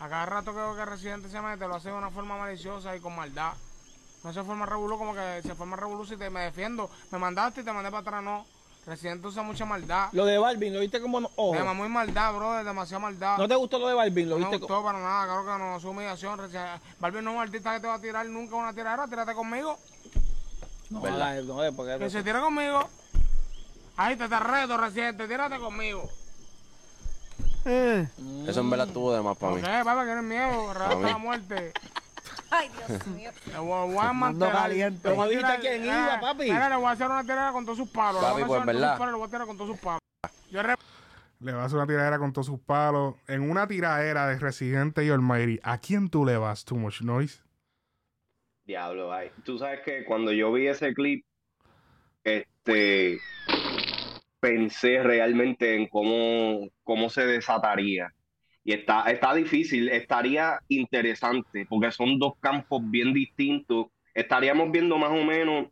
A 0.00 0.08
cada 0.08 0.24
rato 0.24 0.52
que 0.52 0.56
veo 0.60 0.74
que 0.74 0.84
Residente 0.86 1.28
se 1.28 1.42
mete, 1.42 1.68
lo 1.68 1.74
hace 1.74 1.90
de 1.90 1.94
una 1.94 2.10
forma 2.10 2.38
maliciosa 2.38 2.96
y 2.96 3.00
con 3.00 3.14
maldad. 3.14 3.52
No 4.24 4.32
se 4.32 4.42
forma 4.44 4.64
revolú 4.64 4.96
como 4.96 5.12
que 5.12 5.42
se 5.42 5.54
forma 5.54 5.76
revolución 5.76 6.18
y 6.18 6.22
te, 6.22 6.30
me 6.30 6.40
defiendo. 6.44 6.88
Me 7.10 7.18
mandaste 7.18 7.60
y 7.60 7.64
te 7.64 7.72
mandé 7.74 7.90
para 7.90 8.00
atrás, 8.00 8.22
no. 8.22 8.46
Residente 8.84 9.28
usa 9.28 9.42
mucha 9.42 9.64
maldad. 9.64 10.08
Lo 10.12 10.24
de 10.24 10.38
Balvin, 10.38 10.74
¿lo 10.74 10.80
viste 10.80 11.00
como 11.00 11.20
no? 11.20 11.30
Ojo. 11.36 11.54
Me 11.54 11.74
muy 11.74 11.88
maldad, 11.88 12.34
bro, 12.34 12.64
demasiada 12.64 12.98
maldad. 13.00 13.38
¿No 13.38 13.46
te 13.46 13.54
gustó 13.54 13.78
lo 13.78 13.86
de 13.86 13.94
Balvin? 13.94 14.28
¿Lo 14.28 14.38
No 14.38 14.44
me 14.46 14.50
viste? 14.50 14.58
gustó 14.66 14.82
para 14.82 14.98
nada, 14.98 15.24
claro 15.24 15.44
que 15.44 15.62
no, 15.64 15.76
es 15.76 15.84
humillación. 15.84 16.40
Balvin 16.98 17.24
no 17.24 17.30
es 17.30 17.36
un 17.36 17.42
artista 17.42 17.74
que 17.74 17.80
te 17.80 17.86
va 17.86 17.94
a 17.94 18.00
tirar 18.00 18.26
nunca 18.26 18.56
una 18.56 18.72
tiradera, 18.72 19.06
tírate 19.06 19.34
conmigo. 19.34 19.78
No, 20.90 21.00
¿Verdad? 21.00 21.42
no, 21.42 21.72
porque 21.76 21.96
Que 21.98 22.10
se 22.10 22.22
tire 22.24 22.40
conmigo. 22.40 22.88
Ahí 23.96 24.16
te, 24.16 24.28
te 24.28 24.38
reto, 24.40 24.76
Residente, 24.76 25.28
tírate 25.28 25.58
conmigo. 25.58 26.08
Eso 27.64 28.60
en 28.60 28.70
verdad 28.70 28.88
estuvo 28.88 29.12
de 29.14 29.22
más 29.22 29.36
para 29.36 29.52
¿Por 29.52 29.60
mí. 29.60 29.66
qué, 29.66 29.84
papá? 29.84 30.04
¿Tienes 30.04 30.24
miedo? 30.24 30.74
Reto 30.74 30.98
mí. 30.98 31.04
la 31.10 31.18
muerte. 31.18 31.72
Ay, 32.54 32.68
Dios 32.68 33.06
mío. 33.16 33.30
Le 33.50 33.58
voy, 33.58 33.96
a 33.98 34.12
mantener. 34.12 34.52
caliente. 34.52 35.08
¿Cómo 35.08 35.26
dijiste 35.26 35.58
quién 35.60 35.84
iba, 35.86 36.20
papi? 36.20 36.44
Mira, 36.44 36.68
le 36.68 36.76
voy 36.76 36.84
a 36.86 36.90
hacer 36.90 37.06
una 37.06 37.22
tiradera 37.22 37.50
con 37.52 37.64
todos 37.64 37.78
sus 37.78 37.88
palos. 37.88 38.22
Papi, 38.22 38.42
pues, 38.44 38.66
¿verdad? 38.66 38.98
le 38.98 39.12
voy 39.12 39.26
a 39.26 39.30
tirar 39.30 39.46
con 39.46 39.56
todos 39.56 39.70
sus 39.70 39.80
palos. 39.80 40.00
Yo 40.50 40.62
re- 40.62 40.74
Le 41.40 41.52
vas 41.52 41.62
a 41.62 41.64
hacer 41.64 41.78
una 41.78 41.86
tiradera 41.86 42.18
con 42.18 42.32
todos 42.34 42.46
sus 42.46 42.60
palos. 42.60 43.14
En 43.26 43.48
una 43.50 43.66
tiradera 43.66 44.26
de 44.28 44.38
Residente 44.38 45.02
y 45.02 45.08
Almighty, 45.08 45.60
¿a 45.62 45.78
quién 45.78 46.10
tú 46.10 46.26
le 46.26 46.36
vas? 46.36 46.64
Too 46.66 46.76
much 46.76 47.00
noise. 47.00 47.40
Diablo, 48.66 49.12
ay. 49.12 49.30
Tú 49.44 49.58
sabes 49.58 49.80
que 49.84 50.04
cuando 50.04 50.30
yo 50.30 50.52
vi 50.52 50.68
ese 50.68 50.92
clip, 50.92 51.24
este, 52.22 53.18
pensé 54.40 55.02
realmente 55.02 55.74
en 55.74 55.88
cómo, 55.88 56.68
cómo 56.84 57.08
se 57.08 57.24
desataría. 57.24 58.12
Y 58.64 58.72
está, 58.72 59.04
está 59.10 59.34
difícil, 59.34 59.88
estaría 59.88 60.60
interesante, 60.68 61.66
porque 61.68 61.90
son 61.90 62.18
dos 62.18 62.34
campos 62.40 62.82
bien 62.90 63.12
distintos. 63.12 63.86
Estaríamos 64.14 64.70
viendo 64.70 64.98
más 64.98 65.10
o 65.10 65.24
menos 65.24 65.68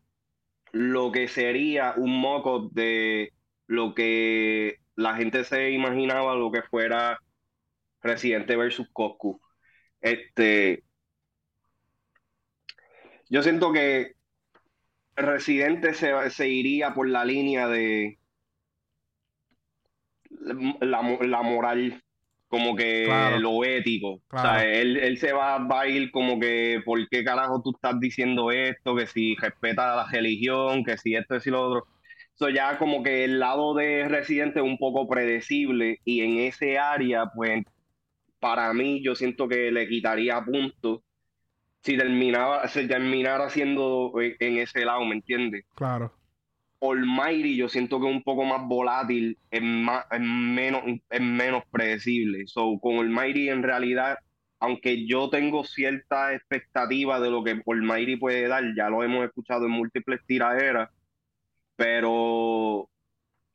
lo 0.73 1.13
que 1.13 1.29
sería 1.29 1.95
un 1.97 2.21
mock-up 2.21 2.73
de 2.73 3.33
lo 3.67 3.95
que 3.95 4.77
la 4.97 5.17
gente 5.17 5.45
se 5.45 5.71
imaginaba 5.71 6.35
lo 6.35 6.51
que 6.51 6.63
fuera 6.63 7.19
Residente 8.03 8.57
versus 8.57 8.89
Coscu. 8.93 9.41
Este, 10.01 10.85
yo 13.29 13.43
siento 13.43 13.73
que 13.73 14.15
Residente 15.17 15.95
se, 15.95 16.31
se 16.31 16.49
iría 16.49 16.95
por 16.95 17.09
la 17.09 17.25
línea 17.25 17.69
de 17.69 18.19
la, 20.41 21.03
la 21.21 21.43
moral, 21.43 22.03
como 22.51 22.75
que 22.77 23.05
Claro. 23.07 23.39
lo 23.39 23.65
ético. 23.65 24.21
Claro. 24.29 24.49
O 24.49 24.53
sea, 24.53 24.69
él, 24.69 24.97
él 24.97 25.19
se 25.19 25.33
va, 25.33 25.59
va 25.59 25.83
a 25.83 25.89
ir 25.89 26.11
como 26.11 26.41
que, 26.41 26.83
¿por 26.85 27.09
qué 27.09 27.23
carajo 27.25 27.63
tú 27.63 27.71
estás 27.77 28.01
diciendo 28.01 28.51
esto? 28.51 28.97
Que 28.97 29.07
si 29.07 29.37
respeta 29.37 29.95
la 29.95 30.07
religión, 30.11 30.85
que 30.85 30.99
si 30.99 31.15
esto, 31.15 31.37
que 31.37 31.41
si 31.41 31.51
lo 31.51 31.63
otro. 31.63 31.87
So, 32.35 32.49
ya 32.51 32.77
como 32.79 33.03
que 33.05 33.25
el 33.25 33.39
lado 33.39 33.75
de 33.75 34.09
Residente 34.09 34.59
es 34.59 34.65
un 34.65 34.79
poco 34.79 35.09
predecible 35.09 36.01
y 36.05 36.23
en 36.23 36.39
ese 36.41 36.79
área, 36.79 37.27
pues, 37.35 37.63
para 38.41 38.73
mí, 38.73 39.01
yo 39.03 39.15
siento 39.15 39.47
que 39.47 39.71
le 39.71 39.87
quitaría 39.89 40.41
puntos 40.45 41.01
si 41.83 41.97
terminaba, 41.97 42.67
se 42.69 42.87
terminara 42.89 43.47
haciendo 43.47 44.13
en, 44.21 44.35
en 44.41 44.59
ese 44.59 44.85
lado, 44.85 45.05
¿me 45.05 45.15
entiendes? 45.15 45.65
Claro. 45.75 46.13
Almighty 46.81 47.57
yo 47.57 47.69
siento 47.69 48.01
que 48.01 48.09
es 48.09 48.15
un 48.15 48.23
poco 48.23 48.45
más 48.45 48.67
volátil, 48.67 49.39
es 49.51 49.63
más, 49.63 50.07
es 50.11 50.21
menos, 50.21 50.83
es 51.11 51.21
menos 51.21 51.65
predecible. 51.71 52.47
So, 52.47 52.79
con 52.81 52.99
Almighty 52.99 53.51
en 53.51 53.63
realidad, 53.63 54.19
aunque 54.59 55.07
yo 55.07 55.31
tengo 55.31 55.65
cierta 55.65 56.35
expectativa 56.35 57.21
de 57.21 57.31
lo 57.31 57.45
que 57.45 57.63
Almighty 57.67 58.17
puede 58.17 58.49
dar, 58.49 58.65
ya 58.77 58.89
lo 58.89 59.03
hemos 59.03 59.25
escuchado 59.25 59.67
en 59.67 59.73
múltiples 59.73 60.21
tiraderas, 60.27 60.91
pero 61.77 62.89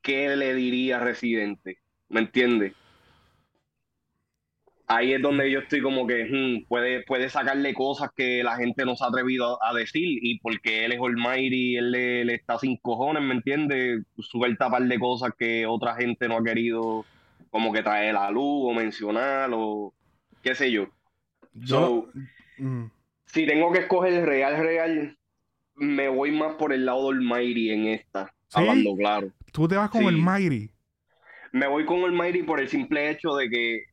¿qué 0.02 0.36
le 0.36 0.54
diría 0.56 1.00
Residente? 1.00 1.80
¿Me 2.10 2.22
entiendes? 2.22 2.74
Ahí 4.88 5.14
es 5.14 5.22
donde 5.22 5.50
yo 5.50 5.60
estoy 5.60 5.82
como 5.82 6.06
que 6.06 6.26
hmm, 6.26 6.68
puede, 6.68 7.02
puede 7.04 7.30
sacarle 7.30 7.74
cosas 7.74 8.12
que 8.16 8.44
la 8.44 8.56
gente 8.56 8.86
no 8.86 8.96
se 8.96 9.04
ha 9.04 9.08
atrevido 9.08 9.60
a, 9.64 9.70
a 9.72 9.74
decir 9.74 10.20
y 10.22 10.40
porque 10.40 10.86
él 10.86 10.92
es 10.92 11.00
Almighty, 11.00 11.78
él 11.78 11.92
le, 11.92 12.24
le 12.26 12.36
está 12.36 12.60
sin 12.60 12.78
cojones, 12.78 13.24
¿me 13.24 13.34
entiendes? 13.34 14.04
Suelta 14.20 14.70
par 14.70 14.84
de 14.84 15.00
cosas 15.00 15.32
que 15.38 15.66
otra 15.66 15.96
gente 15.96 16.28
no 16.28 16.38
ha 16.38 16.44
querido 16.44 17.04
como 17.50 17.74
que 17.74 17.82
traer 17.82 18.16
a 18.16 18.26
la 18.26 18.32
luz 18.32 18.70
o 18.70 18.74
mencionar 18.74 19.50
o 19.54 19.94
qué 20.44 20.54
sé 20.54 20.72
yo. 20.72 20.88
Yo. 21.54 21.78
So, 21.78 22.10
mm, 22.60 22.86
si 23.26 23.48
tengo 23.48 23.72
que 23.72 23.80
escoger 23.80 24.24
real, 24.26 24.58
real, 24.58 25.18
me 25.74 26.10
voy 26.10 26.32
más 26.32 26.56
por 26.56 26.74
el 26.74 26.86
lado 26.86 27.10
de 27.10 27.18
Almighty 27.18 27.72
en 27.72 27.88
esta, 27.88 28.34
¿Sí? 28.50 28.60
hablando 28.60 28.96
claro. 28.96 29.32
tú 29.52 29.68
te 29.68 29.76
vas 29.78 29.90
con 29.90 30.02
Sí. 30.02 30.08
Almighty. 30.08 30.70
Me 31.54 31.66
voy 31.68 31.86
con 31.86 32.04
Almighty 32.04 32.44
por 32.44 32.60
el 32.60 32.68
simple 32.68 33.10
hecho 33.10 33.34
de 33.36 33.50
que, 33.50 33.84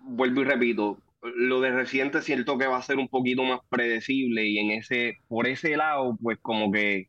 vuelvo 0.00 0.40
y 0.42 0.44
repito, 0.44 0.98
lo 1.22 1.60
de 1.60 1.70
Residente 1.70 2.22
siento 2.22 2.56
que 2.58 2.66
va 2.66 2.78
a 2.78 2.82
ser 2.82 2.98
un 2.98 3.08
poquito 3.08 3.42
más 3.44 3.60
predecible 3.68 4.44
y 4.46 4.58
en 4.58 4.70
ese, 4.72 5.18
por 5.28 5.46
ese 5.46 5.76
lado, 5.76 6.16
pues 6.20 6.38
como 6.40 6.72
que 6.72 7.08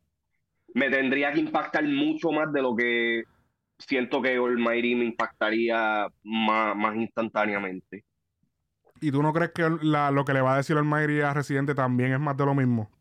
me 0.73 0.89
tendría 0.89 1.31
que 1.33 1.39
impactar 1.39 1.83
mucho 1.85 2.31
más 2.31 2.51
de 2.53 2.61
lo 2.61 2.75
que 2.75 3.23
siento 3.77 4.21
que 4.21 4.35
Almighty 4.35 4.95
me 4.95 5.05
impactaría 5.05 6.07
más, 6.23 6.75
más 6.75 6.95
instantáneamente. 6.95 8.03
¿Y 9.01 9.11
tú 9.11 9.23
no 9.23 9.33
crees 9.33 9.51
que 9.51 9.67
la- 9.81 10.11
lo 10.11 10.23
que 10.25 10.33
le 10.33 10.41
va 10.41 10.53
a 10.53 10.57
decir 10.57 10.77
Almighty 10.77 11.21
a 11.21 11.33
Residente 11.33 11.73
también 11.73 12.13
es 12.13 12.19
más 12.19 12.37
de 12.37 12.45
lo 12.45 12.53
mismo? 12.53 12.91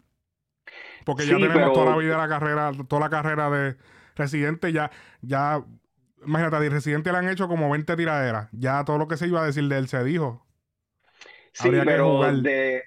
Porque 1.04 1.26
ya 1.26 1.34
tenemos 1.34 1.54
pero- 1.56 1.72
toda 1.72 1.90
la 1.90 1.96
vida 1.98 2.16
la 2.16 2.28
carrera, 2.28 2.72
toda 2.88 3.00
la 3.00 3.10
carrera 3.10 3.50
de 3.50 3.76
Residente, 4.16 4.72
ya, 4.72 4.90
ya, 5.22 5.62
imagínate, 6.24 6.56
a 6.56 6.68
Residente 6.70 7.12
le 7.12 7.18
han 7.18 7.28
hecho 7.28 7.48
como 7.48 7.70
20 7.70 7.96
tiraderas. 7.96 8.48
Ya 8.52 8.84
todo 8.84 8.98
lo 8.98 9.08
que 9.08 9.16
se 9.16 9.26
iba 9.26 9.42
a 9.42 9.46
decir 9.46 9.64
de 9.68 9.78
él 9.78 9.88
se 9.88 10.02
dijo. 10.04 10.46
Sí, 11.52 11.68
Habría 11.68 11.84
pero 11.84 12.20
de, 12.42 12.82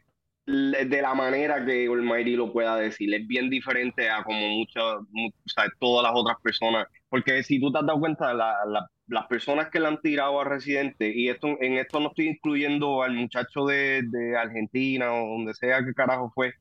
de 0.45 1.01
la 1.01 1.13
manera 1.13 1.65
que 1.65 1.87
Almighty 1.87 2.35
lo 2.35 2.51
pueda 2.51 2.75
decir, 2.77 3.13
es 3.13 3.27
bien 3.27 3.49
diferente 3.49 4.09
a 4.09 4.23
como 4.23 4.47
muchas, 4.49 4.83
mu- 5.11 5.29
o 5.29 5.49
sea, 5.49 5.65
todas 5.79 6.03
las 6.03 6.13
otras 6.15 6.37
personas. 6.41 6.87
Porque 7.09 7.43
si 7.43 7.59
tú 7.59 7.71
te 7.71 7.79
has 7.79 7.85
dado 7.85 7.99
cuenta, 7.99 8.33
la- 8.33 8.55
la- 8.67 8.87
las 9.07 9.27
personas 9.27 9.69
que 9.69 9.79
le 9.79 9.87
han 9.87 10.01
tirado 10.01 10.39
a 10.39 10.45
Residente, 10.45 11.11
y 11.13 11.29
esto, 11.29 11.47
en 11.59 11.73
esto 11.73 11.99
no 11.99 12.09
estoy 12.09 12.29
incluyendo 12.29 13.03
al 13.03 13.13
muchacho 13.13 13.65
de, 13.65 14.01
de 14.09 14.37
Argentina 14.37 15.13
o 15.13 15.27
donde 15.37 15.53
sea 15.53 15.83
que 15.83 15.93
carajo 15.93 16.31
fue, 16.33 16.53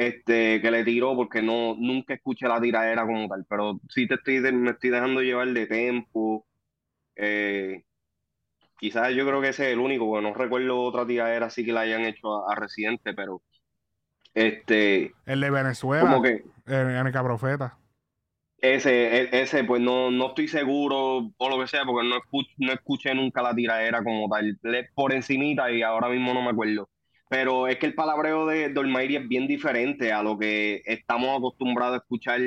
este, 0.00 0.60
que 0.62 0.70
le 0.70 0.84
tiró, 0.84 1.14
porque 1.16 1.42
no, 1.42 1.74
nunca 1.78 2.14
escuché 2.14 2.48
la 2.48 2.60
tiradera 2.60 3.06
como 3.06 3.28
tal, 3.28 3.44
pero 3.48 3.80
sí 3.88 4.06
te 4.08 4.14
estoy, 4.14 4.40
me 4.52 4.70
estoy 4.72 4.90
dejando 4.90 5.22
llevar 5.22 5.48
de 5.48 5.66
tempo. 5.66 6.46
eh, 7.16 7.84
Quizás 8.78 9.14
yo 9.14 9.26
creo 9.26 9.40
que 9.42 9.48
ese 9.50 9.66
es 9.68 9.72
el 9.74 9.78
único, 9.78 10.06
porque 10.06 10.22
no 10.26 10.34
recuerdo 10.34 10.80
otra 10.82 11.06
tiradera 11.06 11.46
así 11.46 11.64
que 11.64 11.72
la 11.72 11.82
hayan 11.82 12.04
hecho 12.06 12.48
a, 12.48 12.52
a 12.52 12.56
Residente, 12.56 13.12
pero 13.14 13.42
este, 14.34 15.12
El 15.24 15.40
de 15.40 15.50
Venezuela, 15.50 16.10
como 16.10 16.22
que, 16.22 16.44
eh, 16.66 16.98
NK 17.00 17.22
Profeta. 17.24 17.78
Ese, 18.58 19.22
e- 19.22 19.40
ese, 19.42 19.64
pues 19.64 19.80
no, 19.80 20.10
no 20.10 20.28
estoy 20.28 20.46
seguro 20.48 21.32
o 21.36 21.48
lo 21.48 21.58
que 21.60 21.66
sea, 21.66 21.84
porque 21.84 22.06
no, 22.08 22.16
escu- 22.16 22.46
no 22.58 22.72
escuché 22.72 23.14
nunca 23.14 23.42
la 23.42 23.54
tiradera 23.54 24.04
como 24.04 24.28
tal, 24.28 24.58
por 24.94 25.14
encimita 25.14 25.70
y 25.72 25.82
ahora 25.82 26.08
mismo 26.08 26.34
no 26.34 26.42
me 26.42 26.50
acuerdo. 26.50 26.90
Pero 27.30 27.68
es 27.68 27.78
que 27.78 27.86
el 27.86 27.94
palabreo 27.94 28.44
de, 28.44 28.74
Almighty 28.76 29.14
es 29.14 29.28
bien 29.28 29.46
diferente 29.46 30.12
a 30.12 30.20
lo 30.20 30.36
que 30.36 30.82
estamos 30.84 31.38
acostumbrados 31.38 31.94
a 31.94 32.02
escuchar 32.02 32.40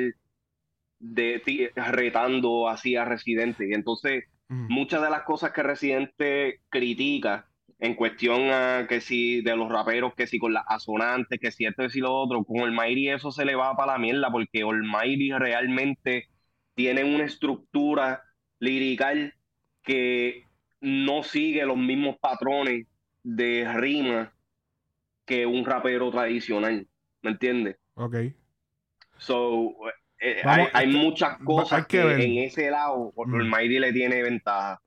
de 0.99 1.39
ti 1.39 1.67
retando 1.73 2.67
así 2.67 2.97
a 2.97 3.05
Residente. 3.05 3.65
Y 3.69 3.73
entonces, 3.73 4.25
muchas 4.49 5.01
de 5.01 5.09
las 5.09 5.23
cosas 5.23 5.53
que 5.53 5.63
Residente 5.63 6.59
critica 6.67 7.47
en 7.79 7.95
cuestión 7.95 8.51
a 8.51 8.85
que 8.89 8.99
si 8.99 9.41
de 9.41 9.55
los 9.55 9.71
raperos, 9.71 10.15
que 10.15 10.27
si 10.27 10.37
con 10.37 10.51
las 10.51 10.65
asonantes, 10.67 11.39
que 11.39 11.51
si 11.51 11.65
esto, 11.65 11.83
que 11.83 11.89
si 11.89 12.01
lo 12.01 12.13
otro, 12.13 12.43
con 12.43 12.59
Almighty 12.59 13.09
eso 13.09 13.31
se 13.31 13.45
le 13.45 13.55
va 13.55 13.77
para 13.77 13.93
la 13.93 13.99
mierda, 13.99 14.29
porque 14.33 14.63
Almighty 14.63 15.31
realmente 15.31 16.27
tiene 16.75 17.05
una 17.05 17.23
estructura 17.23 18.21
lirical 18.59 19.33
que 19.81 20.43
no 20.81 21.23
sigue 21.23 21.65
los 21.65 21.77
mismos 21.77 22.17
patrones 22.19 22.85
de 23.23 23.71
rima 23.73 24.32
que 25.25 25.45
un 25.45 25.65
rapero 25.65 26.11
tradicional, 26.11 26.87
¿me 27.21 27.31
entiendes? 27.31 27.77
Ok. 27.95 28.15
So, 29.17 29.71
eh, 30.19 30.41
Vamos, 30.43 30.67
hay, 30.73 30.85
hay 30.85 30.87
este, 30.89 30.97
muchas 31.05 31.37
cosas 31.39 31.79
hay 31.79 31.85
que 31.85 32.23
en 32.23 32.37
ese 32.43 32.69
lado 32.71 33.13
Mm. 33.15 33.35
Almighty 33.35 33.79
le 33.79 33.93
tiene 33.93 34.21
ventaja. 34.23 34.81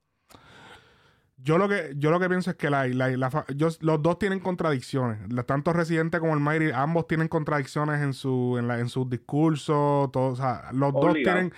Yo 1.39 1.57
lo 1.59 1.69
que, 1.69 1.93
yo 1.95 2.09
lo 2.09 2.19
que 2.19 2.27
pienso 2.27 2.49
es 2.49 2.55
que 2.57 2.69
la, 2.69 2.87
la- 2.87 3.09
la 3.15 3.45
yo- 3.55 3.69
los 3.81 4.01
dos 4.01 4.17
tienen 4.19 4.39
contradicciones. 4.39 5.31
La- 5.31 5.43
Tanto 5.43 5.71
Residente 5.71 6.19
como 6.19 6.33
el 6.33 6.39
Mayri, 6.39 6.71
ambos 6.73 7.07
tienen 7.07 7.27
contradicciones 7.27 8.01
en 8.01 8.13
su, 8.13 8.57
en 8.57 8.67
la, 8.67 8.79
en 8.79 8.89
sus 8.89 9.07
discursos. 9.09 10.11
todo, 10.11 10.31
o 10.31 10.35
sea, 10.35 10.69
los 10.73 10.93
dos 10.93 11.13
tienen. 11.13 11.53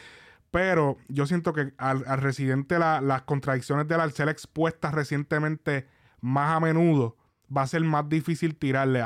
Pero 0.52 0.98
yo 1.08 1.26
siento 1.28 1.54
que 1.54 1.74
al, 1.78 2.04
al 2.08 2.20
Residente 2.22 2.78
la- 2.78 3.02
las 3.02 3.22
contradicciones 3.22 3.88
de 3.88 3.96
él, 3.96 4.02
al 4.02 4.12
ser 4.12 4.28
expuestas 4.30 4.94
recientemente 4.94 5.88
más 6.22 6.56
a 6.56 6.60
menudo, 6.60 7.16
va 7.56 7.64
a 7.64 7.68
ser 7.68 7.82
más 7.84 8.08
difícil 8.10 8.56
tirarle. 8.56 9.02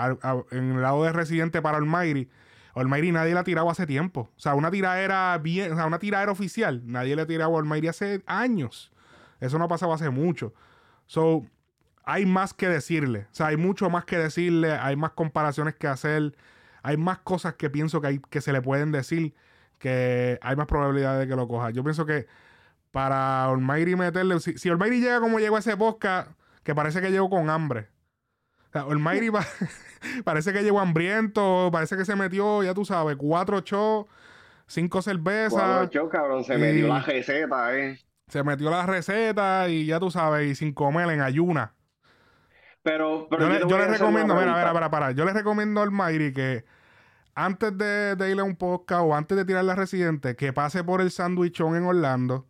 En 0.52 0.74
el 0.74 0.82
lado 0.82 1.04
de 1.04 1.12
Residente 1.12 1.62
para 1.62 1.78
Almighty, 1.78 2.30
Almighty 2.76 3.12
nadie 3.12 3.34
la 3.34 3.42
ha 3.42 3.44
tirado 3.44 3.70
hace 3.70 3.86
tiempo. 3.86 4.30
O 4.36 4.40
sea, 4.40 4.56
una 4.56 4.72
tiradera 4.72 5.38
bien, 5.38 5.74
o 5.74 5.76
sea, 5.76 5.86
una 5.86 6.00
tiradera 6.00 6.32
oficial, 6.32 6.82
nadie 6.86 7.16
le 7.16 7.22
ha 7.24 7.28
tirado 7.28 7.56
a 7.56 7.60
Almighty 7.60 7.88
hace 7.88 8.24
años. 8.26 8.92
Eso 9.40 9.58
no 9.58 9.66
ha 9.66 9.68
pasado 9.68 9.94
hace 9.94 10.10
mucho. 10.10 10.54
So, 11.06 11.46
hay 12.06 12.26
más 12.26 12.54
que 12.54 12.68
decirle. 12.68 13.28
O 13.32 13.36
sea, 13.36 13.48
hay 13.48 13.58
mucho 13.58 13.90
más 13.90 14.06
que 14.06 14.18
decirle, 14.18 14.72
hay 14.74 14.96
más 14.96 15.12
comparaciones 15.12 15.76
que 15.76 15.88
hacer, 15.88 16.36
hay 16.82 16.98
más 16.98 17.20
cosas 17.20 17.56
que 17.56 17.70
pienso 17.70 18.02
que, 18.02 18.08
hay, 18.08 18.20
que 18.30 18.42
se 18.42 18.52
le 18.52 18.62
pueden 18.62 18.92
decir, 18.92 19.34
que 19.80 20.40
hay 20.42 20.56
más 20.56 20.68
probabilidad 20.68 21.20
de 21.20 21.28
que 21.28 21.36
lo 21.36 21.48
coja. 21.48 21.70
Yo 21.72 21.84
pienso 21.84 22.06
que 22.06 22.28
para 22.92 23.46
Almighty 23.46 23.96
meterle, 23.96 24.40
si, 24.40 24.58
si 24.58 24.70
llega 24.70 25.20
como 25.20 25.40
llegó 25.40 25.58
ese 25.58 25.76
podcast, 25.78 26.32
que 26.64 26.74
parece 26.74 27.02
que 27.02 27.12
llegó 27.12 27.30
con 27.30 27.50
hambre. 27.50 27.90
Sea, 28.74 28.82
Almighty 28.84 29.32
pa- 29.32 29.46
parece 30.26 30.52
que 30.52 30.64
llegó 30.64 30.80
hambriento, 30.80 31.70
parece 31.72 31.96
que 31.96 32.06
se 32.06 32.16
metió, 32.16 32.64
ya 32.64 32.74
tú 32.74 32.84
sabes, 32.86 33.16
cuatro 33.18 33.62
shows, 33.62 34.08
cinco 34.68 35.02
cervezas. 35.02 35.52
Cuando 35.62 35.90
yo, 35.92 36.10
cabrón, 36.10 36.44
se 36.44 36.58
me 36.58 36.72
y- 36.72 36.76
dio 36.78 36.88
la 36.88 37.02
receta, 37.02 37.78
eh. 37.78 38.00
Se 38.28 38.44
metió 38.44 38.70
la 38.72 38.86
receta 38.86 39.70
y 39.70 39.86
ya 39.86 40.00
tú 40.00 40.10
sabes, 40.10 40.50
y 40.50 40.56
sin 40.56 40.74
comer 40.74 41.10
en 41.12 41.22
ayuna. 41.22 41.76
Pero, 42.82 43.28
pero 43.30 43.44
Yo, 43.44 43.50
le, 43.50 43.56
te 43.56 43.62
yo 43.62 43.68
voy 43.68 43.78
le 43.78 43.84
a 43.84 43.86
hacer 43.88 44.00
recomiendo, 44.00 44.34
mira, 44.36 44.54
mira, 44.56 44.74
para, 44.74 44.90
para. 44.90 45.12
Yo 45.12 45.24
le 45.26 45.34
recomiendo 45.34 45.82
al 45.82 45.92
Mayri 45.92 46.34
que 46.34 46.66
antes 47.36 47.78
de, 47.78 48.16
de 48.16 48.32
ir 48.32 48.40
a 48.40 48.44
un 48.44 48.56
podcast 48.56 49.04
o 49.04 49.16
antes 49.16 49.38
de 49.38 49.46
tirar 49.46 49.64
la 49.66 49.76
residente, 49.76 50.36
que 50.36 50.52
pase 50.54 50.84
por 50.84 51.00
el 51.02 51.12
sandwichón 51.12 51.76
en 51.76 51.86
Orlando, 51.86 52.46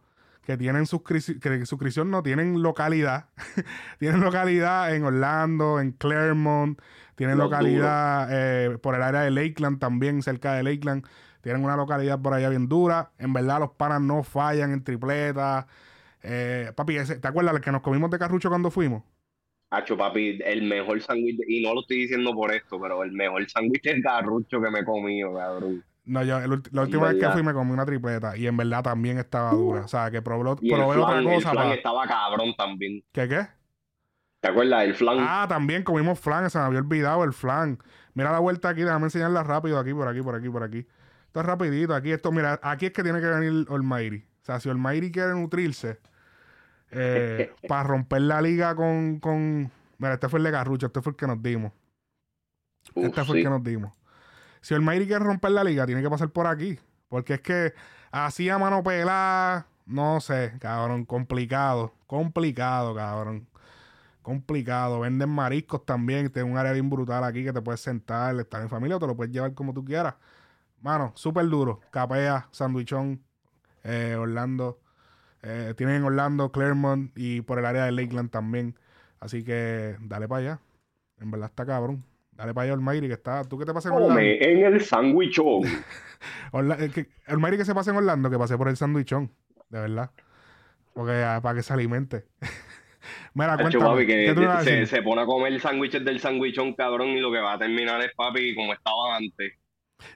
que 0.45 0.57
tienen 0.57 0.85
suscripción, 0.85 1.39
que 1.39 1.65
suscripción 1.65 2.11
no 2.11 2.21
tienen 2.23 2.61
localidad. 2.61 3.29
tienen 3.99 4.21
localidad 4.21 4.93
en 4.93 5.03
Orlando, 5.03 5.79
en 5.79 5.91
Claremont, 5.93 6.79
tienen 7.15 7.37
Los 7.37 7.45
localidad 7.47 8.27
eh, 8.31 8.77
por 8.79 8.95
el 8.95 9.03
área 9.03 9.21
de 9.21 9.31
Lakeland 9.31 9.79
también, 9.79 10.21
cerca 10.21 10.53
de 10.53 10.63
Lakeland. 10.63 11.05
Tienen 11.41 11.63
una 11.63 11.75
localidad 11.75 12.21
por 12.21 12.33
allá 12.33 12.49
bien 12.49 12.67
dura. 12.69 13.11
En 13.17 13.33
verdad, 13.33 13.59
los 13.59 13.71
panas 13.71 14.01
no 14.01 14.23
fallan 14.23 14.71
en 14.71 14.83
tripleta. 14.83 15.67
Eh, 16.21 16.71
papi, 16.75 16.97
ese- 16.97 17.19
¿te 17.19 17.27
acuerdas 17.27 17.55
el 17.55 17.61
que 17.61 17.71
nos 17.71 17.81
comimos 17.81 18.09
de 18.11 18.19
carrucho 18.19 18.49
cuando 18.49 18.71
fuimos? 18.71 19.03
Hacho, 19.71 19.97
papi, 19.97 20.39
el 20.45 20.63
mejor 20.63 21.01
sándwich, 21.01 21.39
y 21.47 21.61
no 21.63 21.73
lo 21.73 21.81
estoy 21.81 21.97
diciendo 22.01 22.33
por 22.33 22.53
esto, 22.53 22.79
pero 22.79 23.03
el 23.03 23.11
mejor 23.11 23.49
sándwich 23.49 23.83
de 23.83 24.01
garrucho 24.01 24.61
que 24.61 24.69
me 24.69 24.79
he 24.79 24.85
comido, 24.85 25.33
cabrón. 25.33 25.83
No, 26.05 26.21
yo 26.23 26.37
el 26.39 26.61
la 26.71 26.81
última 26.81 27.07
vez 27.09 27.19
que 27.19 27.29
fui 27.29 27.43
me 27.43 27.53
comí 27.53 27.71
una 27.71 27.85
tripleta 27.85 28.35
y 28.35 28.45
en 28.47 28.57
verdad 28.57 28.83
también 28.83 29.17
estaba 29.19 29.51
dura. 29.51 29.81
O 29.81 29.87
sea, 29.87 30.11
que 30.11 30.21
probé, 30.21 30.55
Y 30.61 30.71
el 30.73 30.79
probé 30.79 30.97
otra 30.97 31.11
flan, 31.13 31.27
el 31.27 31.35
cosa. 31.35 31.51
flan 31.51 31.71
estaba 31.71 32.07
cabrón 32.07 32.53
también. 32.57 33.03
¿Qué 33.13 33.27
qué? 33.29 33.47
¿Te 34.41 34.49
acuerdas? 34.49 34.83
El 34.83 34.95
flan. 34.95 35.17
Ah, 35.21 35.45
también 35.47 35.83
comimos 35.83 36.19
flan, 36.19 36.49
se 36.49 36.57
me 36.59 36.65
había 36.65 36.79
olvidado 36.79 37.23
el 37.23 37.31
flan. 37.31 37.79
Mira 38.13 38.31
la 38.33 38.39
vuelta 38.39 38.69
aquí, 38.69 38.81
déjame 38.83 39.05
enseñarla 39.05 39.43
rápido 39.43 39.79
aquí, 39.79 39.93
por 39.93 40.07
aquí, 40.07 40.21
por 40.21 40.35
aquí, 40.35 40.49
por 40.49 40.63
aquí. 40.63 40.85
Esto 41.27 41.39
es 41.39 41.45
rapidito, 41.45 41.95
aquí 41.95 42.11
esto, 42.11 42.31
mira, 42.31 42.59
aquí 42.61 42.87
es 42.87 42.91
que 42.91 43.01
tiene 43.01 43.21
que 43.21 43.27
venir 43.27 43.65
Olmairi. 43.69 44.17
O 44.41 44.45
sea, 44.45 44.59
si 44.59 44.67
Olmairi 44.69 45.09
quiere 45.11 45.31
nutrirse 45.33 45.99
eh, 46.91 47.53
para 47.67 47.83
romper 47.83 48.21
la 48.21 48.41
liga 48.41 48.75
con, 48.75 49.19
con... 49.19 49.71
Mira, 49.97 50.15
este 50.15 50.27
fue 50.27 50.39
el 50.39 50.43
de 50.43 50.51
Garrucho, 50.51 50.87
este 50.87 51.01
fue 51.01 51.11
el 51.11 51.15
que 51.15 51.25
nos 51.27 51.41
dimos. 51.41 51.71
Uf, 52.93 53.05
Este 53.05 53.23
fue 53.23 53.35
sí. 53.35 53.37
el 53.39 53.43
que 53.45 53.49
nos 53.49 53.63
dimos. 53.63 53.93
Si 54.63 54.73
el 54.73 54.81
Mayri 54.81 55.07
quiere 55.07 55.25
romper 55.25 55.51
la 55.51 55.63
liga, 55.63 55.85
tiene 55.85 56.01
que 56.01 56.09
pasar 56.09 56.29
por 56.29 56.47
aquí. 56.47 56.79
Porque 57.09 57.33
es 57.35 57.41
que 57.41 57.73
así 58.11 58.49
a 58.49 58.57
mano 58.57 58.81
pelada, 58.81 59.67
no 59.85 60.21
sé, 60.21 60.53
cabrón, 60.59 61.03
complicado. 61.05 61.93
Complicado, 62.07 62.95
cabrón. 62.95 63.45
Complicado. 64.21 65.01
Venden 65.01 65.29
mariscos 65.29 65.85
también. 65.85 66.31
Tiene 66.31 66.49
un 66.49 66.57
área 66.57 66.71
bien 66.71 66.89
brutal 66.89 67.25
aquí 67.25 67.43
que 67.43 67.51
te 67.51 67.61
puedes 67.61 67.81
sentar, 67.81 68.39
estar 68.39 68.61
en 68.61 68.69
familia 68.69 68.95
o 68.95 68.99
te 68.99 69.07
lo 69.07 69.17
puedes 69.17 69.33
llevar 69.33 69.53
como 69.53 69.73
tú 69.73 69.83
quieras. 69.83 70.15
Mano, 70.81 71.11
súper 71.15 71.47
duro. 71.49 71.81
Capea, 71.91 72.47
Sandwichón, 72.51 73.21
eh, 73.83 74.15
Orlando. 74.17 74.79
Eh, 75.41 75.73
tienen 75.77 75.97
en 75.97 76.03
Orlando, 76.05 76.51
Claremont 76.53 77.11
y 77.17 77.41
por 77.41 77.59
el 77.59 77.65
área 77.65 77.85
de 77.85 77.91
Lakeland 77.91 78.31
también. 78.31 78.79
Así 79.19 79.43
que 79.43 79.97
dale 80.01 80.27
para 80.29 80.39
allá. 80.41 80.61
En 81.19 81.31
verdad 81.31 81.49
está 81.49 81.65
cabrón. 81.65 82.05
Dale 82.35 82.53
para 82.53 82.63
allá, 82.65 82.73
Almighty, 82.73 83.07
que 83.07 83.13
está. 83.13 83.43
¿Tú 83.43 83.57
qué 83.59 83.65
te 83.65 83.73
pasa 83.73 83.89
en 83.89 83.95
Orlando? 83.95 84.15
Come 84.15 84.37
en 84.43 84.65
el 84.73 84.81
sándwichón. 84.81 85.61
Orla- 86.51 86.77
eh, 86.79 86.89
que- 86.89 87.07
Almighty 87.27 87.57
que 87.57 87.65
se 87.65 87.75
pase 87.75 87.91
en 87.91 87.97
Orlando, 87.97 88.29
que 88.29 88.37
pase 88.37 88.57
por 88.57 88.69
el 88.69 88.77
sandwichón. 88.77 89.31
De 89.69 89.79
verdad. 89.79 90.11
Porque 90.93 91.11
ah, 91.23 91.39
para 91.41 91.55
que 91.55 91.63
se 91.63 91.73
alimente. 91.73 92.25
Mira, 93.33 93.57
cuéntame. 93.57 93.83
papi, 93.83 94.05
¿Qué 94.07 94.31
tú 94.33 94.41
me 94.41 94.47
vas 94.47 94.65
a 94.65 94.69
que 94.69 94.85
se 94.85 95.01
pone 95.01 95.21
a 95.21 95.25
comer 95.25 95.59
sándwiches 95.59 96.05
del 96.05 96.19
sándwichón, 96.19 96.73
cabrón, 96.73 97.09
y 97.09 97.19
lo 97.19 97.31
que 97.31 97.39
va 97.39 97.53
a 97.53 97.57
terminar 97.59 98.01
es, 98.01 98.11
papi, 98.15 98.55
como 98.55 98.73
estaba 98.73 99.17
antes. 99.17 99.53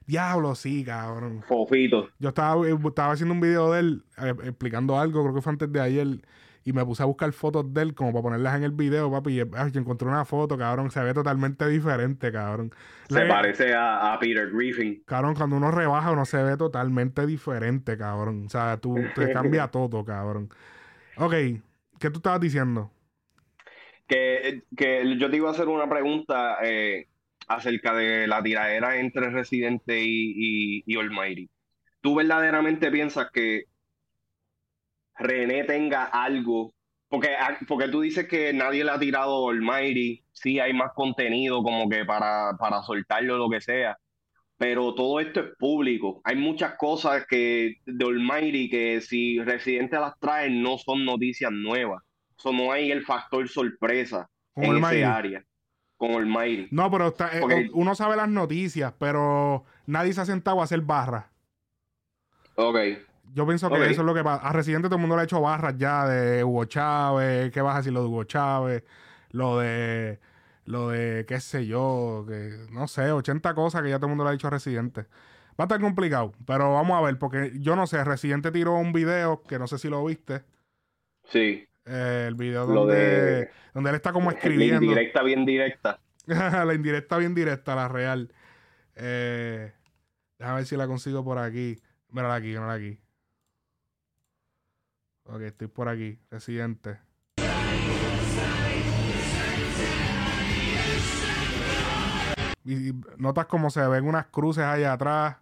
Diablo, 0.06 0.54
sí, 0.56 0.84
cabrón. 0.84 1.44
Fofito. 1.48 2.10
Yo 2.20 2.30
estaba, 2.30 2.68
eh, 2.68 2.78
estaba 2.86 3.14
haciendo 3.14 3.34
un 3.34 3.42
video 3.42 3.72
de 3.72 3.80
él 3.80 4.04
eh, 4.18 4.34
explicando 4.44 4.98
algo, 5.00 5.24
creo 5.24 5.36
que 5.36 5.42
fue 5.42 5.52
antes 5.54 5.72
de 5.72 5.82
ayer, 5.82 6.08
y 6.70 6.74
me 6.74 6.86
puse 6.86 7.04
a 7.04 7.06
buscar 7.06 7.32
fotos 7.34 7.74
de 7.74 7.82
él 7.84 7.96
como 7.96 8.12
para 8.14 8.24
ponerlas 8.24 8.56
en 8.58 8.64
el 8.64 8.72
video, 8.72 9.12
papi. 9.12 9.40
Y 9.40 9.42
ay, 9.42 9.72
yo 9.72 9.82
encontré 9.82 10.08
una 10.08 10.26
foto, 10.26 10.58
cabrón, 10.58 10.92
se 10.92 11.02
ve 11.04 11.14
totalmente 11.14 11.68
diferente, 11.68 12.32
cabrón. 12.32 12.74
Se 13.10 13.22
Le- 13.22 13.26
parece 13.26 13.74
a, 13.74 14.14
a 14.14 14.20
Peter 14.20 14.50
Griffin. 14.52 15.04
Cabrón, 15.06 15.36
cuando 15.36 15.56
uno 15.56 15.72
rebaja, 15.72 16.12
uno 16.12 16.26
se 16.26 16.44
ve 16.44 16.58
totalmente 16.58 17.26
diferente, 17.26 17.98
cabrón. 17.98 18.46
O 18.48 18.50
sea, 18.50 18.78
tú 18.80 19.12
te 19.14 19.30
cambia 19.32 19.70
todo, 19.70 20.04
cabrón. 20.04 20.50
Ok, 21.18 21.34
¿qué 22.00 22.10
tú 22.12 22.18
estabas 22.20 22.42
diciendo? 22.42 22.92
Que, 24.08 24.64
que 24.76 25.18
yo 25.20 25.30
te 25.30 25.38
iba 25.38 25.50
a 25.50 25.52
hacer 25.52 25.68
una 25.68 25.90
pregunta 25.90 26.58
eh, 26.64 27.08
acerca 27.48 27.94
de 27.94 28.28
la 28.28 28.42
tiradera 28.42 29.00
entre 29.00 29.30
Residente 29.32 30.00
y, 30.02 30.80
y, 30.80 30.84
y 30.86 30.98
Almighty. 30.98 31.50
¿Tú 32.02 32.16
verdaderamente 32.16 32.90
piensas 32.92 33.30
que 33.34 33.66
René 35.20 35.64
tenga 35.64 36.06
algo? 36.06 36.74
Porque, 37.10 37.30
ah, 37.40 37.58
porque 37.68 37.88
tú 37.88 38.02
dices 38.02 38.28
que 38.28 38.52
nadie 38.54 38.84
le 38.84 38.92
ha 38.92 39.00
tirado 39.00 39.48
a 39.48 39.52
Almighty, 39.52 40.24
sí 40.34 40.60
hay 40.60 40.74
más 40.74 40.92
contenido 40.94 41.64
como 41.64 41.88
que 41.90 42.04
para, 42.06 42.52
para 42.60 42.82
soltarlo 42.84 43.36
o 43.36 43.38
lo 43.38 43.50
que 43.50 43.62
sea, 43.62 43.98
pero 44.58 44.94
todo 44.94 45.20
esto 45.22 45.40
es 45.40 45.46
público. 45.58 46.20
Hay 46.26 46.36
muchas 46.36 46.74
cosas 46.78 47.26
que 47.30 47.76
de 47.86 48.06
Almighty 48.06 48.70
que 48.70 49.00
si 49.02 49.40
Residente 49.40 49.98
las 50.00 50.20
trae 50.20 50.50
no 50.50 50.78
son 50.78 51.06
noticias 51.06 51.52
nuevas. 51.52 52.04
So, 52.36 52.52
no 52.52 52.72
hay 52.72 52.92
el 52.92 53.04
factor 53.06 53.48
sorpresa 53.48 54.30
Con 54.54 54.66
en 54.66 54.72
Almighty. 54.72 54.96
ese 54.98 55.06
área 55.06 55.44
con 55.96 56.12
Almighty. 56.12 56.68
No, 56.72 56.92
pero 56.92 57.08
está- 57.08 57.32
eh, 57.36 57.70
uno 57.74 57.96
sabe 57.96 58.16
las 58.18 58.30
noticias, 58.30 58.94
pero 59.00 59.64
nadie 59.88 60.14
se 60.14 60.22
ha 60.22 60.26
sentado 60.26 60.60
a 60.62 60.66
hacer 60.66 60.82
barras. 60.82 61.26
Ok. 62.56 62.78
Yo 63.34 63.46
pienso 63.46 63.70
que 63.70 63.76
eso 63.92 64.02
es 64.02 64.06
lo 64.06 64.14
que 64.14 64.24
pasa. 64.24 64.48
A 64.48 64.52
Residente 64.54 64.88
todo 64.88 64.96
el 64.96 65.02
mundo 65.02 65.16
le 65.16 65.22
ha 65.22 65.26
hecho 65.26 65.42
barras 65.42 65.76
ya 65.78 66.08
de 66.08 66.44
Hugo 66.44 66.66
Chávez. 66.66 67.52
¿Qué 67.52 67.62
vas 67.62 67.76
a 67.76 67.78
decir 67.80 67.94
lo 67.94 68.02
de 68.02 68.08
Hugo 68.08 68.24
Chávez? 68.24 68.84
Lo 69.32 69.60
de, 69.60 70.20
lo 70.66 70.90
de, 70.90 71.26
qué 71.28 71.40
sé 71.40 71.66
yo, 71.68 72.26
que 72.28 72.66
no 72.72 72.88
sé, 72.88 73.12
80 73.12 73.54
cosas 73.54 73.82
que 73.84 73.90
ya 73.90 73.98
todo 73.98 74.08
el 74.08 74.12
mundo 74.12 74.24
le 74.24 74.30
ha 74.30 74.34
dicho 74.34 74.48
a 74.48 74.52
Residente. 74.52 75.02
Va 75.60 75.64
a 75.64 75.64
estar 75.64 75.80
complicado, 75.82 76.34
pero 76.46 76.74
vamos 76.74 76.98
a 76.98 77.02
ver, 77.06 77.18
porque 77.20 77.52
yo 77.60 77.76
no 77.76 77.88
sé, 77.88 78.04
Residente 78.04 78.52
tiró 78.52 78.76
un 78.76 78.94
video 78.94 79.44
que 79.44 79.60
no 79.60 79.68
sé 79.68 79.78
si 79.78 79.90
lo 79.90 80.04
viste. 80.06 80.44
Sí. 81.26 81.68
eh, 81.86 82.26
el 82.28 82.36
video 82.36 82.66
Lo 82.66 82.82
donde, 82.82 82.96
de- 82.96 83.50
donde 83.74 83.90
él 83.92 83.96
está 83.96 84.12
como 84.14 84.30
La 84.32 84.38
escribiendo. 84.38 84.82
indirecta, 84.84 85.22
bien 85.24 85.46
directa. 85.46 86.00
la 86.26 86.74
indirecta 86.74 87.18
bien 87.18 87.34
directa, 87.36 87.76
la 87.76 87.88
real. 87.88 88.32
Eh, 88.96 89.72
déjame 90.40 90.58
ver 90.58 90.66
si 90.66 90.76
la 90.78 90.88
consigo 90.88 91.24
por 91.24 91.38
aquí. 91.38 91.80
Mírala 92.10 92.36
aquí, 92.36 92.48
mírala 92.48 92.74
aquí. 92.74 93.00
Ok, 95.28 95.42
estoy 95.42 95.68
por 95.68 95.90
aquí. 95.90 96.20
Residente. 96.32 97.00
Y, 102.64 102.90
y 102.90 103.02
notas 103.18 103.46
como 103.46 103.70
se 103.70 103.86
ven 103.88 104.06
unas 104.08 104.26
cruces 104.28 104.64
allá 104.64 104.94
atrás. 104.94 105.38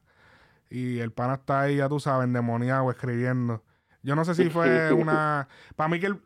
Y 0.70 1.00
el 1.00 1.12
pana 1.12 1.36
está 1.36 1.62
ahí, 1.62 1.78
ya 1.78 1.90
tú 1.90 2.00
sabes, 2.00 2.26
endemoniado, 2.26 2.90
escribiendo. 2.92 3.64
Yo 4.04 4.16
no 4.16 4.26
sé 4.26 4.36
si 4.36 4.50
fue 4.50 4.92
una. 4.94 5.48
Para 5.76 5.88
mí 5.90 6.00
que 6.00 6.08
el- 6.08 6.22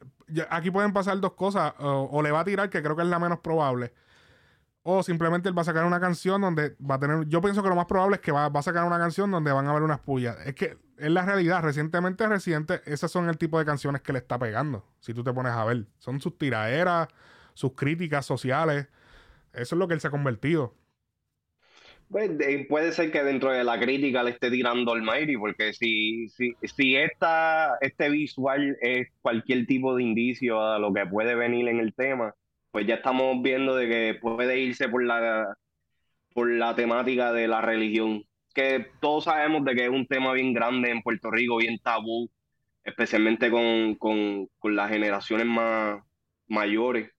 aquí 0.49 0.71
pueden 0.71 0.93
pasar 0.93 1.19
dos 1.19 1.33
cosas. 1.33 1.73
O, 1.79 2.09
o 2.11 2.21
le 2.21 2.31
va 2.31 2.41
a 2.41 2.45
tirar, 2.45 2.69
que 2.69 2.81
creo 2.81 2.95
que 2.95 3.03
es 3.03 3.07
la 3.07 3.19
menos 3.19 3.39
probable. 3.39 3.93
O 4.83 5.03
simplemente 5.03 5.47
él 5.49 5.57
va 5.57 5.61
a 5.61 5.65
sacar 5.65 5.85
una 5.85 5.99
canción 5.99 6.41
donde 6.41 6.75
va 6.79 6.95
a 6.95 6.99
tener. 6.99 7.27
Yo 7.27 7.41
pienso 7.41 7.61
que 7.61 7.69
lo 7.69 7.75
más 7.75 7.85
probable 7.85 8.15
es 8.15 8.21
que 8.21 8.31
va, 8.31 8.49
va 8.49 8.59
a 8.59 8.63
sacar 8.63 8.85
una 8.85 8.97
canción 8.97 9.29
donde 9.29 9.51
van 9.51 9.67
a 9.67 9.71
haber 9.71 9.83
unas 9.83 9.99
pullas. 9.99 10.37
Es 10.45 10.55
que 10.55 10.77
es 10.99 11.11
la 11.11 11.25
realidad. 11.25 11.61
Recientemente, 11.63 12.27
reciente, 12.27 12.81
esas 12.85 13.11
son 13.11 13.29
el 13.29 13.37
tipo 13.37 13.59
de 13.59 13.65
canciones 13.65 14.01
que 14.01 14.13
le 14.13 14.19
está 14.19 14.37
pegando. 14.39 14.85
Si 14.99 15.13
tú 15.13 15.23
te 15.23 15.33
pones 15.33 15.53
a 15.53 15.65
ver. 15.65 15.85
Son 15.97 16.19
sus 16.21 16.37
tiraderas, 16.37 17.07
sus 17.53 17.73
críticas 17.75 18.25
sociales. 18.25 18.87
Eso 19.53 19.75
es 19.75 19.79
lo 19.79 19.87
que 19.87 19.95
él 19.95 19.99
se 20.01 20.07
ha 20.07 20.11
convertido. 20.11 20.75
Pues, 22.09 22.35
de- 22.37 22.65
puede 22.67 22.91
ser 22.91 23.11
que 23.11 23.23
dentro 23.23 23.51
de 23.51 23.63
la 23.63 23.79
crítica 23.79 24.23
le 24.23 24.31
esté 24.31 24.49
tirando 24.49 24.93
al 24.93 25.03
Mighty, 25.03 25.37
porque 25.37 25.73
si, 25.73 26.27
si, 26.29 26.53
si 26.63 26.95
esta, 26.95 27.77
este 27.81 28.09
visual 28.09 28.77
es 28.81 29.09
cualquier 29.21 29.67
tipo 29.67 29.95
de 29.95 30.03
indicio 30.03 30.59
a 30.61 30.79
lo 30.79 30.91
que 30.93 31.05
puede 31.05 31.35
venir 31.35 31.67
en 31.67 31.79
el 31.79 31.93
tema, 31.93 32.33
pues 32.71 32.87
ya 32.87 32.95
estamos 32.95 33.41
viendo 33.43 33.75
de 33.75 33.87
que 33.89 34.19
puede 34.19 34.59
irse 34.59 34.89
por 34.89 35.03
la, 35.03 35.55
por 36.33 36.49
la 36.49 36.75
temática 36.75 37.31
de 37.33 37.47
la 37.47 37.61
religión, 37.61 38.23
que 38.61 38.87
todos 38.99 39.23
sabemos 39.25 39.63
de 39.65 39.75
que 39.75 39.85
es 39.85 39.89
un 39.89 40.05
tema 40.07 40.33
bien 40.33 40.53
grande 40.53 40.89
en 40.91 41.01
Puerto 41.01 41.31
Rico, 41.31 41.57
bien 41.57 41.79
tabú, 41.79 42.29
especialmente 42.83 43.49
con, 43.49 43.95
con, 43.95 44.47
con 44.59 44.75
las 44.75 44.89
generaciones 44.89 45.45
más 45.45 46.01
mayores. 46.47 47.09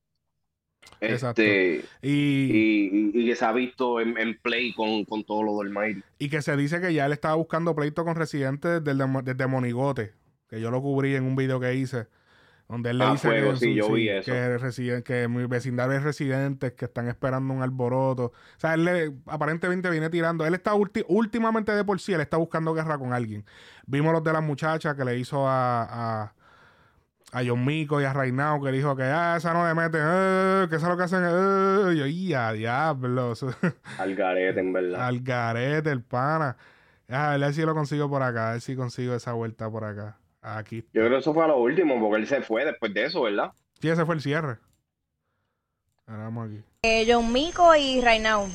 Exacto. 1.01 1.43
Este, 1.43 1.85
Y, 2.03 2.11
y, 2.11 2.91
y- 2.93 3.23
y 3.23 3.27
que 3.27 3.37
se 3.37 3.45
ha 3.45 3.53
visto 3.53 4.01
en, 4.01 4.17
en 4.19 4.39
play 4.41 4.73
con, 4.75 5.05
con 5.05 5.25
todo 5.25 5.43
lo 5.43 5.59
del 5.59 5.71
Mighty. 5.71 6.03
y 6.19 6.29
que 6.29 6.43
se 6.43 6.57
dice 6.57 6.81
que 6.81 6.93
ya 6.93 7.07
él 7.07 7.13
estaba 7.13 7.35
buscando 7.35 7.75
pleito 7.75 8.05
con 8.05 8.17
Residente 8.17 8.81
desde, 8.81 9.05
desde 9.23 9.47
Monigote. 9.47 10.13
Que 10.49 10.61
yo 10.61 10.71
lo 10.71 10.83
cubrí 10.83 11.15
en 11.15 11.25
un 11.25 11.37
video 11.37 11.61
que 11.61 11.75
hice. 11.75 12.07
Donde 12.71 12.91
él 12.91 12.99
le 12.99 13.05
Ah, 13.05 13.11
dice 13.13 13.29
que, 13.29 13.57
sí, 13.57 13.75
yo 13.75 13.91
vi 13.93 14.09
eso. 14.09 14.31
que, 14.31 14.59
residen- 14.59 15.03
que 15.03 15.27
mi 15.27 15.45
vecindario 15.47 15.97
es 15.97 16.05
residentes 16.05 16.73
que 16.75 16.85
están 16.85 17.09
esperando 17.09 17.53
un 17.53 17.63
alboroto. 17.63 18.27
O 18.27 18.33
sea, 18.59 18.75
él 18.75 18.85
le- 18.85 19.13
aparentemente 19.27 19.91
viene 19.91 20.09
tirando. 20.09 20.47
Él 20.47 20.55
está 20.55 20.75
ulti- 20.75 21.05
últimamente 21.09 21.73
de 21.73 21.83
por 21.85 21.99
sí, 21.99 22.13
él 22.13 22.21
está 22.21 22.37
buscando 22.37 22.73
guerra 22.73 22.97
con 22.97 23.13
alguien. 23.13 23.45
Vimos 23.87 24.13
los 24.13 24.23
de 24.23 24.33
la 24.33 24.41
muchacha 24.41 24.95
que 24.95 25.05
le 25.05 25.19
hizo 25.19 25.49
a, 25.49 25.83
a, 25.83 26.35
a 27.33 27.43
John 27.45 27.65
Mico 27.65 28.01
y 28.01 28.05
a 28.05 28.13
Reinao 28.13 28.63
que 28.63 28.71
dijo 28.71 28.95
que 28.95 29.03
ah, 29.03 29.35
esa 29.37 29.53
no 29.53 29.67
le 29.67 29.75
meten, 29.75 30.01
eh, 30.05 30.67
que 30.71 30.77
eso 30.77 30.87
es 30.87 30.91
lo 30.91 30.97
que 30.97 31.03
hacen. 31.03 31.23
eh". 31.25 31.93
Y 31.95 31.97
yo, 31.99 32.07
ya, 32.07 32.53
diablo. 32.53 33.33
eso- 33.33 33.51
Al 33.99 34.15
garete, 34.15 34.61
en 34.61 34.73
verdad. 34.73 35.09
Al 35.09 35.19
garete, 35.21 35.91
el 35.91 36.03
pana. 36.03 36.57
A 37.09 37.37
ver 37.37 37.53
si 37.53 37.63
lo 37.63 37.75
consigo 37.75 38.09
por 38.09 38.23
acá. 38.23 38.51
A 38.51 38.53
ver 38.53 38.61
si 38.61 38.77
consigo 38.77 39.13
esa 39.17 39.33
vuelta 39.33 39.69
por 39.69 39.83
acá. 39.83 40.19
Aquí. 40.43 40.83
Yo 40.93 41.03
creo 41.03 41.11
que 41.11 41.19
eso 41.19 41.35
fue 41.35 41.45
a 41.45 41.49
lo 41.49 41.59
último, 41.59 42.01
porque 42.01 42.23
él 42.23 42.27
se 42.27 42.43
fue 42.43 42.65
después 42.65 42.95
de 42.95 43.05
eso, 43.05 43.23
¿verdad? 43.23 43.53
Sí, 43.81 43.89
ese 43.89 44.05
fue 44.07 44.15
el 44.15 44.21
cierre. 44.23 44.59
Ahora 46.07 46.25
vamos 46.25 46.49
aquí. 46.49 46.63
Eh, 46.83 47.07
John 47.07 47.33
Mico 47.33 47.75
y 47.75 48.01
Rainau. 48.01 48.49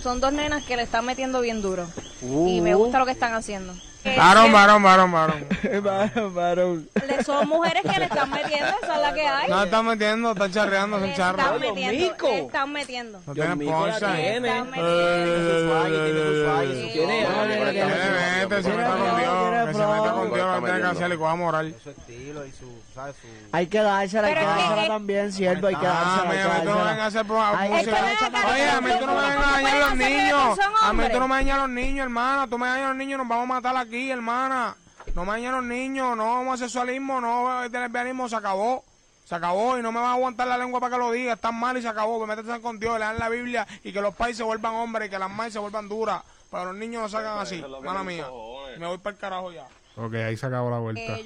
Son 0.00 0.20
dos 0.20 0.32
nenas 0.32 0.64
que 0.64 0.76
le 0.76 0.82
están 0.82 1.06
metiendo 1.06 1.40
bien 1.40 1.62
duro. 1.62 1.86
Y 2.22 2.60
me 2.60 2.74
gusta 2.74 2.98
lo 2.98 3.06
que 3.06 3.12
están 3.12 3.34
haciendo. 3.34 3.74
Eh, 4.04 4.16
Varón, 4.18 4.46
eh, 4.46 4.52
varón, 4.52 4.82
varón, 4.82 5.12
varón. 5.12 5.46
Varón, 5.82 6.34
varón. 6.34 6.88
le- 7.08 7.24
son 7.24 7.48
mujeres 7.48 7.82
que 7.90 7.98
le 7.98 8.04
están 8.04 8.28
metiendo, 8.30 8.68
esa 8.82 8.94
es 8.96 9.00
la 9.00 9.14
que 9.14 9.26
hay. 9.26 9.48
No 9.50 9.64
están 9.64 9.86
metiendo, 9.86 10.32
están 10.32 10.52
charreando, 10.52 10.98
Le 10.98 11.06
son 11.06 11.14
charros. 11.16 11.40
están 11.44 11.60
metiendo, 11.60 12.26
están 12.36 12.72
metiendo. 12.72 13.20
No 13.26 13.32
tienen 13.34 13.58
poncha. 13.60 14.14
tiene. 14.14 14.48
Están 14.48 14.72
Tiene 14.72 15.68
fallas, 15.70 16.04
tiene. 16.04 16.92
Tiene 16.92 17.22
No, 17.24 17.34
no, 17.34 17.44
tiene 17.46 17.80
no, 17.80 17.88
algo. 17.88 18.54
se 18.54 18.60
Tiene 18.60 18.76
meta 18.76 18.92
con 18.92 19.16
Dios. 19.16 19.34
tiene 19.40 19.66
Que 19.66 19.72
se 19.74 19.86
meta 19.86 20.12
con 20.12 20.34
Dios, 20.34 20.60
que 20.60 20.66
tenga 20.66 20.80
que 20.80 20.86
hacer 21.04 21.18
coja 21.18 21.34
moral. 21.36 21.74
Su 21.82 21.90
estilo 21.90 22.46
y 22.46 22.52
su, 22.52 22.82
¿sabes? 22.94 23.16
Su... 23.20 23.26
Hay 23.52 23.66
que 23.68 23.80
dársela, 23.80 24.28
hay 24.28 24.34
que 24.34 24.44
dársela 24.44 24.86
también, 24.86 25.32
siervo, 25.32 25.66
hay 25.68 25.76
que 25.76 25.86
Ah, 25.86 26.24
dársela, 26.24 26.30
mira, 26.44 26.60
tú 26.62 26.68
no 26.78 26.84
vengas 26.84 27.00
a 27.00 27.06
hacer 27.06 27.24
música. 27.24 28.52
Oye, 28.52 28.70
a 28.70 28.80
mí 28.80 28.90
tú 29.00 29.06
no 29.06 29.14
me 29.14 29.20
¿cómo 29.20 29.28
vengas 29.28 29.46
a 29.46 29.50
dañar 29.52 29.70
puedes 29.72 29.88
los 29.88 29.96
niños. 29.96 30.58
A 30.82 30.92
mí 30.92 31.04
tú 31.10 31.18
no 31.20 31.28
me 31.28 31.34
dañas 31.36 31.56
a 31.56 31.60
los 31.62 31.70
niños, 31.70 32.02
hermana. 32.04 32.46
Tú 32.48 32.58
me 32.58 32.66
dañas 32.68 32.84
a 32.84 32.88
los 32.88 32.96
niños, 32.96 33.18
nos 33.18 33.28
vamos 33.28 33.44
a 33.44 33.46
matar 33.54 33.76
aquí, 33.76 33.93
hermana. 34.10 34.76
No 35.14 35.24
me 35.24 35.32
dañas 35.32 35.52
a 35.52 35.56
los 35.56 35.64
niños, 35.66 36.16
no 36.16 36.40
homosexualismo, 36.40 37.20
no 37.20 37.62
lesbianismo, 37.68 38.28
se 38.28 38.36
acabó. 38.36 38.84
Se 39.24 39.34
acabó 39.34 39.78
y 39.78 39.82
no 39.82 39.90
me 39.90 40.00
vas 40.00 40.10
a 40.10 40.12
aguantar 40.14 40.46
la 40.46 40.58
lengua 40.58 40.80
para 40.80 40.94
que 40.96 40.98
lo 41.02 41.10
diga. 41.10 41.32
Están 41.34 41.58
mal 41.58 41.76
y 41.78 41.82
se 41.82 41.88
acabó. 41.88 42.20
Que 42.20 42.26
métete 42.26 42.60
con 42.60 42.78
Dios, 42.78 42.98
lean 42.98 43.18
la 43.18 43.28
Biblia 43.28 43.66
y 43.82 43.92
que 43.92 44.00
los 44.02 44.14
pais 44.14 44.36
se 44.36 44.42
vuelvan 44.42 44.74
hombres 44.74 45.08
y 45.08 45.10
que 45.10 45.18
las 45.18 45.30
madres 45.30 45.54
se 45.54 45.58
vuelvan 45.58 45.88
duras. 45.88 46.22
Para 46.50 46.64
que 46.64 46.70
los 46.72 46.76
niños 46.76 47.02
no 47.02 47.08
salgan 47.08 47.38
así. 47.38 47.62
Mala 47.62 48.02
me 48.04 48.12
mía. 48.14 48.26
Me 48.78 48.86
voy 48.86 48.98
para 48.98 49.14
el 49.14 49.20
carajo 49.20 49.52
ya. 49.52 49.66
Ok, 49.96 50.14
ahí 50.14 50.36
se 50.36 50.46
acabó 50.46 50.70
la 50.70 50.78
vuelta. 50.78 51.00
Eh, 51.00 51.22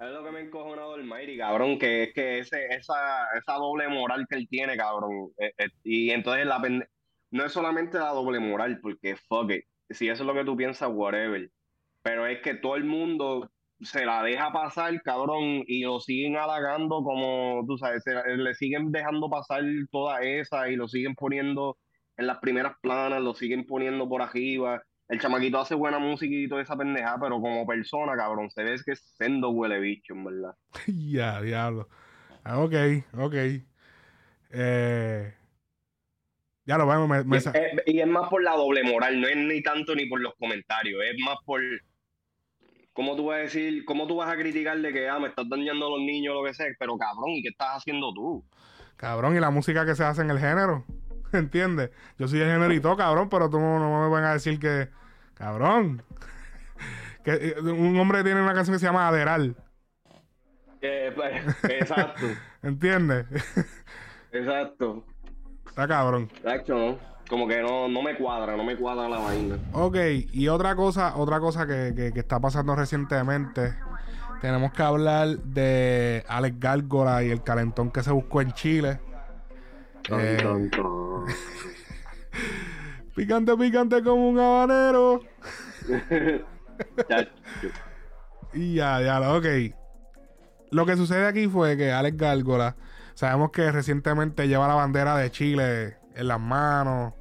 Es 0.00 0.10
lo 0.10 0.24
que 0.24 0.30
me 0.30 0.38
ha 0.38 0.42
encojonado 0.42 0.94
el 0.96 1.04
Mighty, 1.04 1.36
cabrón, 1.38 1.78
que 1.78 2.04
es 2.04 2.14
que 2.14 2.38
ese, 2.40 2.66
esa, 2.74 3.26
esa 3.38 3.52
doble 3.54 3.86
moral 3.88 4.26
que 4.28 4.36
él 4.36 4.48
tiene, 4.48 4.76
cabrón. 4.76 5.30
eh, 5.38 5.52
eh, 5.58 5.68
y 5.84 6.10
entonces 6.10 6.46
la 6.46 6.58
pende- 6.58 6.88
no 7.30 7.44
es 7.44 7.52
solamente 7.52 7.98
la 7.98 8.08
doble 8.08 8.40
moral, 8.40 8.78
porque 8.80 9.16
fuck 9.28 9.50
it. 9.50 9.64
Si 9.90 10.08
eso 10.08 10.22
es 10.22 10.26
lo 10.26 10.34
que 10.34 10.44
tú 10.44 10.56
piensas, 10.56 10.88
whatever. 10.92 11.50
Pero 12.02 12.26
es 12.26 12.40
que 12.40 12.54
todo 12.54 12.76
el 12.76 12.84
mundo 12.84 13.50
se 13.80 14.04
la 14.04 14.22
deja 14.22 14.52
pasar, 14.52 15.00
cabrón, 15.02 15.64
y 15.66 15.82
lo 15.82 16.00
siguen 16.00 16.36
halagando 16.36 17.02
como, 17.02 17.64
tú 17.66 17.78
sabes, 17.78 18.02
le 18.36 18.54
siguen 18.54 18.92
dejando 18.92 19.28
pasar 19.28 19.62
toda 19.90 20.20
esa 20.22 20.68
y 20.68 20.76
lo 20.76 20.88
siguen 20.88 21.14
poniendo 21.14 21.78
en 22.16 22.26
las 22.26 22.38
primeras 22.38 22.74
planas, 22.82 23.22
lo 23.22 23.34
siguen 23.34 23.66
poniendo 23.66 24.08
por 24.08 24.22
arriba. 24.22 24.82
El 25.08 25.20
chamaquito 25.20 25.58
hace 25.58 25.74
buena 25.74 25.98
música 25.98 26.32
y 26.34 26.48
toda 26.48 26.62
esa 26.62 26.76
pendeja, 26.76 27.18
pero 27.20 27.40
como 27.40 27.66
persona, 27.66 28.14
cabrón, 28.16 28.50
se 28.50 28.62
ve 28.62 28.76
que 28.84 28.92
es 28.92 29.00
sendo 29.16 29.50
huele 29.50 29.80
bicho, 29.80 30.14
en 30.14 30.24
verdad. 30.24 30.54
ya, 30.86 31.40
diablo. 31.40 31.88
Ah, 32.44 32.60
ok, 32.60 32.74
ok. 33.18 33.34
Eh, 34.52 35.34
ya 36.70 36.78
lo 36.78 36.86
vemos. 36.86 37.08
Me, 37.08 37.24
me 37.24 37.36
Y 37.36 37.40
es, 37.40 37.52
y 37.86 38.00
es 38.00 38.06
más 38.06 38.28
por 38.28 38.44
la 38.44 38.52
doble 38.52 38.84
moral, 38.84 39.20
no 39.20 39.26
es 39.26 39.36
ni 39.36 39.60
tanto 39.60 39.92
ni 39.96 40.06
por 40.06 40.20
los 40.20 40.34
comentarios, 40.38 41.02
es 41.04 41.16
más 41.24 41.36
por 41.44 41.60
cómo 42.92 43.16
tú 43.16 43.26
vas 43.26 43.38
a 43.38 43.42
decir, 43.42 43.84
cómo 43.84 44.06
tú 44.06 44.16
vas 44.16 44.30
a 44.32 44.36
criticar 44.36 44.78
de 44.78 44.92
que 44.92 45.08
ah, 45.08 45.18
me 45.18 45.26
estás 45.26 45.48
dañando 45.48 45.88
a 45.88 45.90
los 45.90 45.98
niños 45.98 46.32
o 46.32 46.40
lo 46.40 46.46
que 46.46 46.54
sea, 46.54 46.66
pero 46.78 46.96
cabrón, 46.96 47.30
¿y 47.30 47.42
qué 47.42 47.48
estás 47.48 47.78
haciendo 47.78 48.14
tú? 48.14 48.44
Cabrón, 48.96 49.36
y 49.36 49.40
la 49.40 49.50
música 49.50 49.84
que 49.84 49.96
se 49.96 50.04
hace 50.04 50.22
en 50.22 50.30
el 50.30 50.38
género. 50.38 50.84
¿Entiendes? 51.32 51.90
Yo 52.18 52.28
soy 52.28 52.40
el 52.40 52.48
género 52.48 52.72
y 52.72 52.78
todo, 52.78 52.96
cabrón, 52.96 53.28
pero 53.28 53.50
tú 53.50 53.58
no, 53.58 53.80
no 53.80 54.04
me 54.04 54.08
van 54.08 54.24
a 54.24 54.34
decir 54.34 54.60
que. 54.60 54.90
Cabrón. 55.34 56.04
que 57.24 57.32
eh, 57.32 57.60
un 57.60 57.98
hombre 57.98 58.22
tiene 58.22 58.40
una 58.40 58.54
canción 58.54 58.76
que 58.76 58.78
se 58.78 58.86
llama 58.86 59.08
Aderal. 59.08 59.56
Eh, 60.82 61.12
pues, 61.14 61.42
exacto, 61.68 62.26
¿Entiendes? 62.62 63.26
exacto. 64.32 65.04
Está 65.70 65.88
cabrón. 65.88 66.28
Exacto, 66.36 66.74
¿no? 66.76 66.98
Como 67.28 67.46
que 67.46 67.60
no, 67.62 67.88
no 67.88 68.02
me 68.02 68.16
cuadra, 68.16 68.56
no 68.56 68.64
me 68.64 68.76
cuadra 68.76 69.08
la 69.08 69.18
vaina. 69.18 69.56
Ok, 69.72 69.96
y 70.32 70.48
otra 70.48 70.74
cosa, 70.74 71.16
otra 71.16 71.38
cosa 71.40 71.66
que, 71.66 71.92
que- 71.96 72.12
que 72.12 72.20
está 72.20 72.40
pasando 72.40 72.74
recientemente. 72.74 73.74
Tenemos 74.40 74.72
que 74.72 74.82
hablar 74.82 75.28
de 75.38 76.24
Alex 76.28 76.58
Gárgola 76.58 77.22
y 77.22 77.30
el 77.30 77.42
calentón 77.42 77.90
que 77.90 78.02
se 78.02 78.10
buscó 78.10 78.40
en 78.40 78.52
Chile. 78.52 79.00
Eh, 80.10 80.38
Tan, 80.42 80.70
tan, 80.70 80.72
tan. 80.72 80.80
picante, 83.14 83.56
picante 83.56 84.02
como 84.02 84.28
un 84.28 84.38
habanero. 84.38 85.20
Y 88.52 88.74
ya, 88.74 89.00
ya, 89.00 89.20
ok. 89.32 89.46
Lo 90.72 90.84
que 90.86 90.96
sucede 90.96 91.26
aquí 91.26 91.46
fue 91.46 91.76
que 91.76 91.92
Alex 91.92 92.16
Gárgola, 92.16 92.74
sabemos 93.20 93.50
que 93.50 93.70
recientemente 93.70 94.48
lleva 94.48 94.66
la 94.66 94.72
bandera 94.72 95.14
de 95.14 95.30
Chile 95.30 95.98
en 96.14 96.26
las 96.26 96.40
manos. 96.40 97.12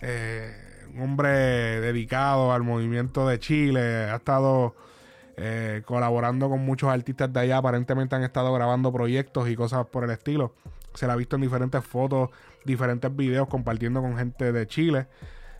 eh, 0.00 0.50
un 0.94 1.02
hombre 1.02 1.28
dedicado 1.28 2.54
al 2.54 2.62
movimiento 2.62 3.28
de 3.28 3.38
Chile. 3.38 4.08
Ha 4.10 4.16
estado 4.16 4.74
eh, 5.36 5.82
colaborando 5.84 6.48
con 6.48 6.64
muchos 6.64 6.88
artistas 6.88 7.30
de 7.30 7.40
allá. 7.40 7.58
Aparentemente 7.58 8.16
han 8.16 8.22
estado 8.22 8.54
grabando 8.54 8.90
proyectos 8.90 9.46
y 9.50 9.54
cosas 9.54 9.84
por 9.88 10.04
el 10.04 10.10
estilo. 10.12 10.54
Se 10.94 11.06
la 11.06 11.12
ha 11.12 11.16
visto 11.16 11.36
en 11.36 11.42
diferentes 11.42 11.84
fotos, 11.84 12.30
diferentes 12.64 13.14
videos 13.14 13.46
compartiendo 13.46 14.00
con 14.00 14.16
gente 14.16 14.50
de 14.50 14.66
Chile. 14.66 15.08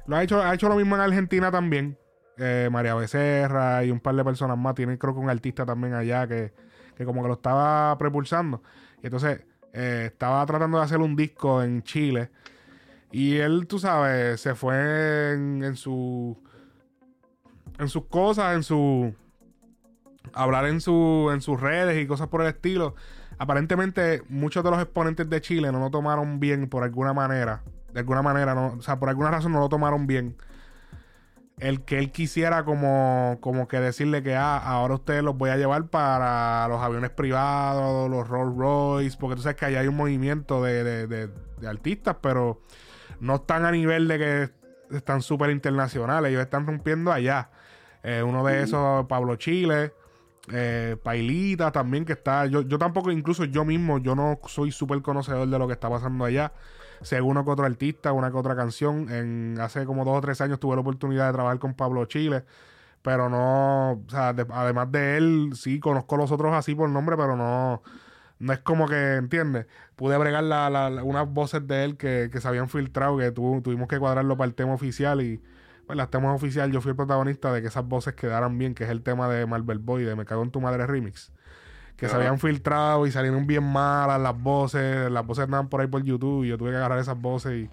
Lo 0.07 0.17
ha 0.17 0.23
hecho, 0.23 0.43
ha 0.43 0.55
hecho 0.55 0.71
lo 0.71 0.77
mismo 0.77 0.95
en 0.95 1.03
Argentina 1.03 1.51
también. 1.51 1.99
Eh, 2.39 2.71
María 2.73 2.95
Becerra 2.95 3.85
y 3.85 3.91
un 3.91 4.01
par 4.01 4.15
de 4.15 4.25
personas 4.25 4.57
más. 4.57 4.75
Tiene 4.77 4.97
creo 4.97 5.13
que 5.13 5.21
un 5.21 5.29
artista 5.29 5.67
también 5.67 5.93
allá 5.93 6.27
que, 6.27 6.55
que 6.97 7.05
como 7.05 7.21
que 7.21 7.29
lo 7.29 7.35
estaba 7.35 7.99
prepulsando. 7.99 8.63
Y 9.03 9.09
entonces 9.09 9.45
eh, 9.75 10.05
estaba 10.07 10.47
tratando 10.47 10.79
de 10.79 10.85
hacer 10.85 11.01
un 11.01 11.17
disco 11.17 11.63
en 11.63 11.83
Chile. 11.83 12.31
Y 13.11 13.37
él, 13.37 13.67
tú 13.67 13.79
sabes, 13.79 14.41
se 14.41 14.55
fue 14.55 15.33
en, 15.33 15.77
su. 15.77 16.41
En 17.79 17.89
sus 17.89 18.07
cosas, 18.07 18.55
en 18.55 18.63
su. 18.63 19.15
Hablar 20.33 20.67
en, 20.67 20.81
su, 20.81 21.31
en 21.33 21.41
sus 21.41 21.61
redes 21.61 22.03
y 22.03 22.07
cosas 22.07 22.29
por 22.29 22.41
el 22.43 22.49
estilo. 22.49 22.95
Aparentemente, 23.37 24.23
muchos 24.29 24.63
de 24.63 24.71
los 24.71 24.81
exponentes 24.81 25.29
de 25.29 25.41
Chile 25.41 25.73
no 25.73 25.81
lo 25.81 25.91
tomaron 25.91 26.39
bien 26.39 26.69
por 26.69 26.85
alguna 26.85 27.13
manera. 27.13 27.63
De 27.93 28.01
alguna 28.01 28.23
manera, 28.23 28.55
no, 28.55 28.75
o 28.79 28.83
sea, 28.83 28.99
por 28.99 29.09
alguna 29.09 29.31
razón 29.31 29.53
no 29.53 29.61
lo 29.61 29.69
tomaron 29.69 30.07
bien. 30.07 30.37
El 31.59 31.83
que 31.83 31.99
él 31.99 32.11
quisiera 32.11 32.65
como, 32.65 33.39
como 33.41 33.69
que 33.69 33.79
decirle 33.79 34.23
que 34.25 34.35
ah, 34.35 34.57
ahora 34.59 34.95
ustedes 34.95 35.23
los 35.23 35.37
voy 35.39 35.51
a 35.51 35.57
llevar 35.57 35.87
para 35.87 36.67
los 36.69 36.83
aviones 36.83 37.11
privados, 37.11 38.11
los 38.11 38.27
Rolls 38.27 38.57
Royce, 38.57 39.17
porque 39.19 39.37
tú 39.37 39.43
sabes 39.43 39.57
que 39.57 39.67
allá 39.67 39.81
hay 39.81 39.87
un 39.87 39.97
movimiento 39.97 40.63
de, 40.65 40.83
de- 40.83 41.07
de- 41.07 41.29
de 41.61 41.69
artistas, 41.69 42.17
pero 42.21 42.61
no 43.21 43.37
están 43.37 43.65
a 43.65 43.71
nivel 43.71 44.09
de 44.09 44.19
que 44.19 44.51
están 44.97 45.23
súper 45.23 45.51
internacionales, 45.51 46.31
ellos 46.31 46.43
están 46.43 46.67
rompiendo 46.67 47.13
allá. 47.13 47.51
Eh, 48.03 48.23
uno 48.23 48.45
de 48.45 48.63
esos, 48.65 49.07
Pablo 49.07 49.37
Chile, 49.37 49.93
eh, 50.53 50.97
Pailita 51.03 51.71
también, 51.71 52.05
que 52.05 52.13
está. 52.15 52.47
Yo, 52.47 52.63
yo 52.63 52.79
tampoco, 52.79 53.11
incluso 53.13 53.45
yo 53.45 53.65
mismo, 53.65 53.99
yo 53.99 54.15
no 54.17 54.41
soy 54.47 54.73
súper 54.73 55.01
conocedor 55.03 55.49
de 55.49 55.59
lo 55.59 55.67
que 55.69 55.73
está 55.73 55.89
pasando 55.89 56.25
allá. 56.25 56.53
Según 57.03 57.43
que 57.45 57.51
otro 57.51 57.65
artista, 57.67 58.13
una 58.13 58.31
que 58.31 58.37
otra 58.37 58.57
canción. 58.57 59.11
En, 59.11 59.59
hace 59.61 59.85
como 59.85 60.05
dos 60.05 60.17
o 60.19 60.21
tres 60.21 60.41
años 60.41 60.59
tuve 60.61 60.75
la 60.77 60.81
oportunidad 60.83 61.27
de 61.29 61.33
trabajar 61.35 61.59
con 61.59 61.75
Pablo 61.75 62.05
Chile. 62.07 62.45
Pero 63.03 63.29
no, 63.29 63.93
o 63.93 64.05
sea, 64.09 64.33
de- 64.33 64.47
además 64.51 64.91
de 64.93 65.19
él, 65.19 65.51
sí, 65.55 65.79
conozco 65.81 66.17
los 66.17 66.33
otros 66.33 66.55
así 66.55 66.75
por 66.75 66.89
nombre, 66.89 67.17
pero 67.17 67.37
no, 67.37 67.83
no 68.39 68.53
es 68.53 68.61
como 68.61 68.89
que, 68.89 69.15
¿entiendes? 69.17 69.67
Pude 69.97 70.17
bregar 70.19 70.43
la, 70.45 70.71
la- 70.71 70.91
la- 70.91 71.05
unas 71.05 71.29
voces 71.31 71.67
de 71.67 71.85
él 71.85 71.97
que, 71.99 72.31
que 72.33 72.41
se 72.41 72.49
habían 72.49 72.69
filtrado, 72.69 73.19
que 73.19 73.31
tu- 73.33 73.61
tuvimos 73.63 73.89
que 73.89 73.99
cuadrarlo 73.99 74.37
para 74.37 74.49
el 74.49 74.55
tema 74.55 74.73
oficial 74.75 75.21
y, 75.23 75.43
pues, 75.87 75.99
el 75.99 76.09
tema 76.09 76.35
oficial, 76.35 76.73
yo 76.73 76.81
fui 76.81 76.91
el 76.91 76.97
protagonista 76.97 77.53
de 77.53 77.61
que 77.63 77.69
esas 77.69 77.87
voces 77.87 78.15
quedaran 78.15 78.57
bien, 78.59 78.75
que 78.75 78.85
es 78.85 78.91
el 78.91 79.03
tema 79.03 79.29
de 79.29 79.45
Marvel 79.47 79.79
Boy, 79.79 80.05
de 80.05 80.17
Me 80.17 80.25
Cago 80.25 80.43
en 80.43 80.51
Tu 80.51 80.61
Madre 80.61 80.87
Remix. 80.87 81.31
Que 81.97 82.09
se 82.09 82.17
habían 82.17 82.39
filtrado 82.39 83.07
y 83.07 83.13
salieron 83.13 83.47
bien 83.47 83.63
malas 83.65 84.21
las 84.21 84.37
voces, 84.41 85.11
las 85.11 85.25
voces 85.27 85.45
andaban 85.45 85.69
por 85.69 85.81
ahí 85.81 85.87
por 85.87 86.03
YouTube 86.03 86.45
y 86.45 86.49
yo 86.49 86.59
tuve 86.59 86.71
que 86.71 86.77
agarrar 86.77 86.99
esas 86.99 87.19
voces 87.21 87.53
y 87.65 87.71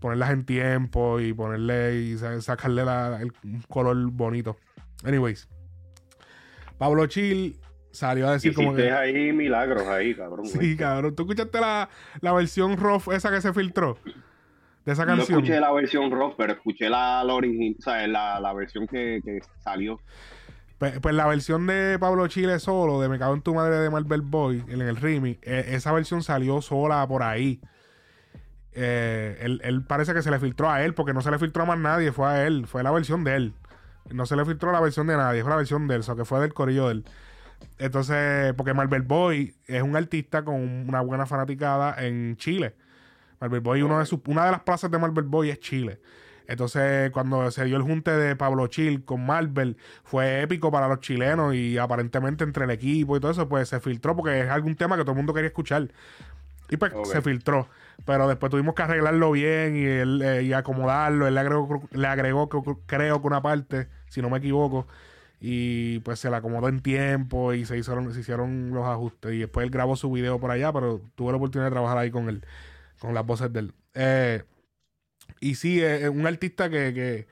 ponerlas 0.00 0.30
en 0.30 0.44
tiempo 0.44 1.18
y 1.18 1.32
ponerle 1.32 1.96
y 1.96 2.18
sa- 2.18 2.40
sacarle 2.42 2.84
la- 2.84 3.18
el 3.22 3.32
un 3.42 3.62
color 3.62 3.96
bonito. 4.10 4.56
Anyways, 5.04 5.48
Pablo 6.78 7.06
Chill 7.06 7.56
salió 7.90 8.28
a 8.28 8.32
decir 8.32 8.54
como 8.54 8.72
Hiciste 8.72 8.88
que. 8.88 8.92
ahí 8.94 9.32
milagros 9.32 9.86
ahí, 9.86 10.14
cabrón. 10.14 10.46
Sí, 10.46 10.76
cabrón. 10.76 11.14
¿Tú 11.14 11.22
escuchaste 11.22 11.60
la, 11.60 11.88
la 12.20 12.32
versión 12.32 12.76
rough 12.76 13.08
esa 13.12 13.30
que 13.30 13.40
se 13.40 13.52
filtró? 13.52 13.96
De 14.84 14.92
esa 14.92 15.06
No 15.06 15.16
canción. 15.16 15.38
escuché 15.38 15.58
la 15.60 15.72
versión 15.72 16.10
rock, 16.10 16.34
pero 16.36 16.52
escuché 16.52 16.90
la, 16.90 17.24
la 17.24 17.32
original, 17.34 17.76
o 17.78 17.82
sea, 17.82 18.06
la, 18.06 18.38
la 18.40 18.52
versión 18.52 18.86
que, 18.86 19.20
que 19.24 19.38
salió. 19.62 19.98
Pues, 20.78 21.14
la 21.14 21.26
versión 21.26 21.66
de 21.66 21.98
Pablo 21.98 22.26
Chile 22.26 22.58
solo, 22.58 23.00
de 23.00 23.08
Me 23.08 23.18
cago 23.18 23.34
en 23.34 23.42
tu 23.42 23.54
madre 23.54 23.76
de 23.78 23.90
Marvel 23.90 24.22
Boy, 24.22 24.64
en 24.68 24.80
el 24.82 24.96
remix, 24.96 25.38
eh, 25.42 25.66
esa 25.68 25.92
versión 25.92 26.22
salió 26.22 26.60
sola 26.60 27.06
por 27.06 27.22
ahí. 27.22 27.60
Eh, 28.72 29.38
él, 29.40 29.60
él 29.62 29.84
parece 29.84 30.12
que 30.14 30.22
se 30.22 30.30
le 30.30 30.38
filtró 30.40 30.68
a 30.70 30.82
él, 30.84 30.94
porque 30.94 31.14
no 31.14 31.22
se 31.22 31.30
le 31.30 31.38
filtró 31.38 31.62
a 31.62 31.66
más 31.66 31.78
nadie, 31.78 32.12
fue 32.12 32.26
a 32.26 32.46
él, 32.46 32.66
fue 32.66 32.82
la 32.82 32.90
versión 32.90 33.22
de 33.24 33.36
él. 33.36 33.54
No 34.10 34.26
se 34.26 34.36
le 34.36 34.44
filtró 34.44 34.72
la 34.72 34.80
versión 34.80 35.06
de 35.06 35.16
nadie, 35.16 35.42
fue 35.42 35.50
la 35.50 35.56
versión 35.56 35.86
de 35.88 35.94
él, 35.96 36.02
o 36.06 36.16
que 36.16 36.24
fue 36.24 36.40
del 36.40 36.52
corillo 36.52 36.88
de 36.88 36.92
él. 36.92 37.04
Entonces, 37.78 38.52
porque 38.54 38.74
Marvel 38.74 39.02
Boy 39.02 39.56
es 39.66 39.82
un 39.82 39.96
artista 39.96 40.44
con 40.44 40.56
una 40.56 41.00
buena 41.00 41.24
fanaticada 41.24 42.04
en 42.04 42.36
Chile. 42.36 42.74
Marvel 43.40 43.60
Boy, 43.60 43.82
uno 43.82 43.98
de 43.98 44.06
sus, 44.06 44.20
una 44.26 44.44
de 44.46 44.50
las 44.52 44.62
plazas 44.62 44.90
de 44.90 44.98
Marvel 44.98 45.24
Boy 45.24 45.50
es 45.50 45.60
Chile. 45.60 46.00
Entonces, 46.46 47.10
cuando 47.10 47.50
se 47.50 47.64
dio 47.64 47.76
el 47.76 47.82
junte 47.82 48.10
de 48.10 48.36
Pablo 48.36 48.66
Chill 48.66 49.04
con 49.04 49.24
Marvel, 49.24 49.76
fue 50.02 50.42
épico 50.42 50.70
para 50.70 50.88
los 50.88 51.00
chilenos 51.00 51.54
y 51.54 51.78
aparentemente 51.78 52.44
entre 52.44 52.64
el 52.64 52.70
equipo 52.70 53.16
y 53.16 53.20
todo 53.20 53.30
eso, 53.30 53.48
pues 53.48 53.68
se 53.70 53.80
filtró 53.80 54.14
porque 54.14 54.40
es 54.40 54.50
algún 54.50 54.74
tema 54.76 54.96
que 54.96 55.02
todo 55.02 55.12
el 55.12 55.16
mundo 55.16 55.32
quería 55.32 55.48
escuchar. 55.48 55.88
Y 56.70 56.76
pues 56.76 56.92
se 57.04 57.20
filtró. 57.22 57.68
Pero 58.04 58.26
después 58.28 58.50
tuvimos 58.50 58.74
que 58.74 58.82
arreglarlo 58.82 59.30
bien 59.30 59.76
y, 59.76 59.84
él, 59.84 60.22
eh, 60.22 60.42
y 60.42 60.52
acomodarlo. 60.52 61.26
Él 61.26 61.34
le 61.34 61.40
agregó, 61.40 61.82
le 61.92 62.06
agregó 62.06 62.48
cre- 62.48 62.78
creo 62.86 63.20
que 63.20 63.26
una 63.26 63.40
parte, 63.42 63.88
si 64.08 64.20
no 64.22 64.30
me 64.30 64.38
equivoco. 64.38 64.86
Y 65.40 65.98
pues 66.00 66.18
se 66.20 66.30
la 66.30 66.38
acomodó 66.38 66.68
en 66.68 66.80
tiempo 66.80 67.52
y 67.52 67.66
se 67.66 67.76
hicieron, 67.76 68.12
se 68.14 68.20
hicieron 68.20 68.70
los 68.70 68.86
ajustes. 68.86 69.32
Y 69.34 69.38
después 69.40 69.64
él 69.64 69.70
grabó 69.70 69.94
su 69.94 70.10
video 70.10 70.38
por 70.40 70.50
allá, 70.50 70.72
pero 70.72 71.00
tuve 71.14 71.32
la 71.32 71.36
oportunidad 71.36 71.66
de 71.68 71.72
trabajar 71.74 71.98
ahí 71.98 72.10
con 72.10 72.28
él, 72.28 72.44
con 72.98 73.12
las 73.14 73.26
voces 73.26 73.52
de 73.52 73.60
él. 73.60 73.72
Eh, 73.94 74.42
y 75.44 75.56
sí, 75.56 75.82
es 75.82 76.08
un 76.08 76.26
artista 76.26 76.70
que, 76.70 76.94
que, 76.94 77.26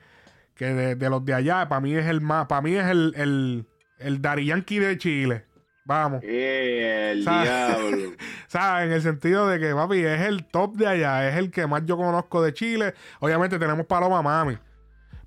que 0.53 0.65
de, 0.71 0.95
de 0.95 1.09
los 1.09 1.25
de 1.25 1.33
allá, 1.33 1.67
para 1.67 1.81
mí 1.81 1.95
es 1.95 2.05
el 2.05 2.21
más, 2.21 2.45
para 2.45 2.61
mí 2.61 2.75
es 2.75 2.85
el, 2.85 3.11
el, 3.17 3.65
el 3.97 4.21
Daddy 4.21 4.45
Yankee 4.45 4.77
de 4.77 4.97
Chile. 4.99 5.45
Vamos. 5.83 6.21
Eh, 6.23 7.09
el 7.13 7.23
¿Sabes? 7.23 7.49
diablo. 7.49 8.13
¿Sabes? 8.47 8.85
En 8.85 8.93
el 8.93 9.01
sentido 9.01 9.47
de 9.47 9.59
que, 9.59 9.73
papi, 9.73 10.05
es 10.05 10.21
el 10.21 10.45
top 10.45 10.75
de 10.75 10.85
allá, 10.85 11.27
es 11.27 11.37
el 11.37 11.49
que 11.49 11.65
más 11.65 11.87
yo 11.87 11.97
conozco 11.97 12.43
de 12.43 12.53
Chile. 12.53 12.93
Obviamente 13.19 13.57
tenemos 13.57 13.87
Paloma 13.87 14.21
Mami. 14.21 14.59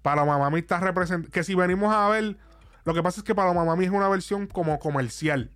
Paloma 0.01 0.39
Mami 0.39 0.61
está 0.61 0.79
representando. 0.79 1.29
Que 1.33 1.43
si 1.43 1.57
venimos 1.57 1.93
a 1.93 2.09
ver, 2.09 2.37
lo 2.85 2.95
que 2.95 3.03
pasa 3.03 3.19
es 3.19 3.25
que 3.25 3.35
Paloma 3.35 3.65
Mami 3.65 3.87
es 3.87 3.91
una 3.91 4.09
versión 4.09 4.47
como 4.47 4.79
comercial. 4.79 5.51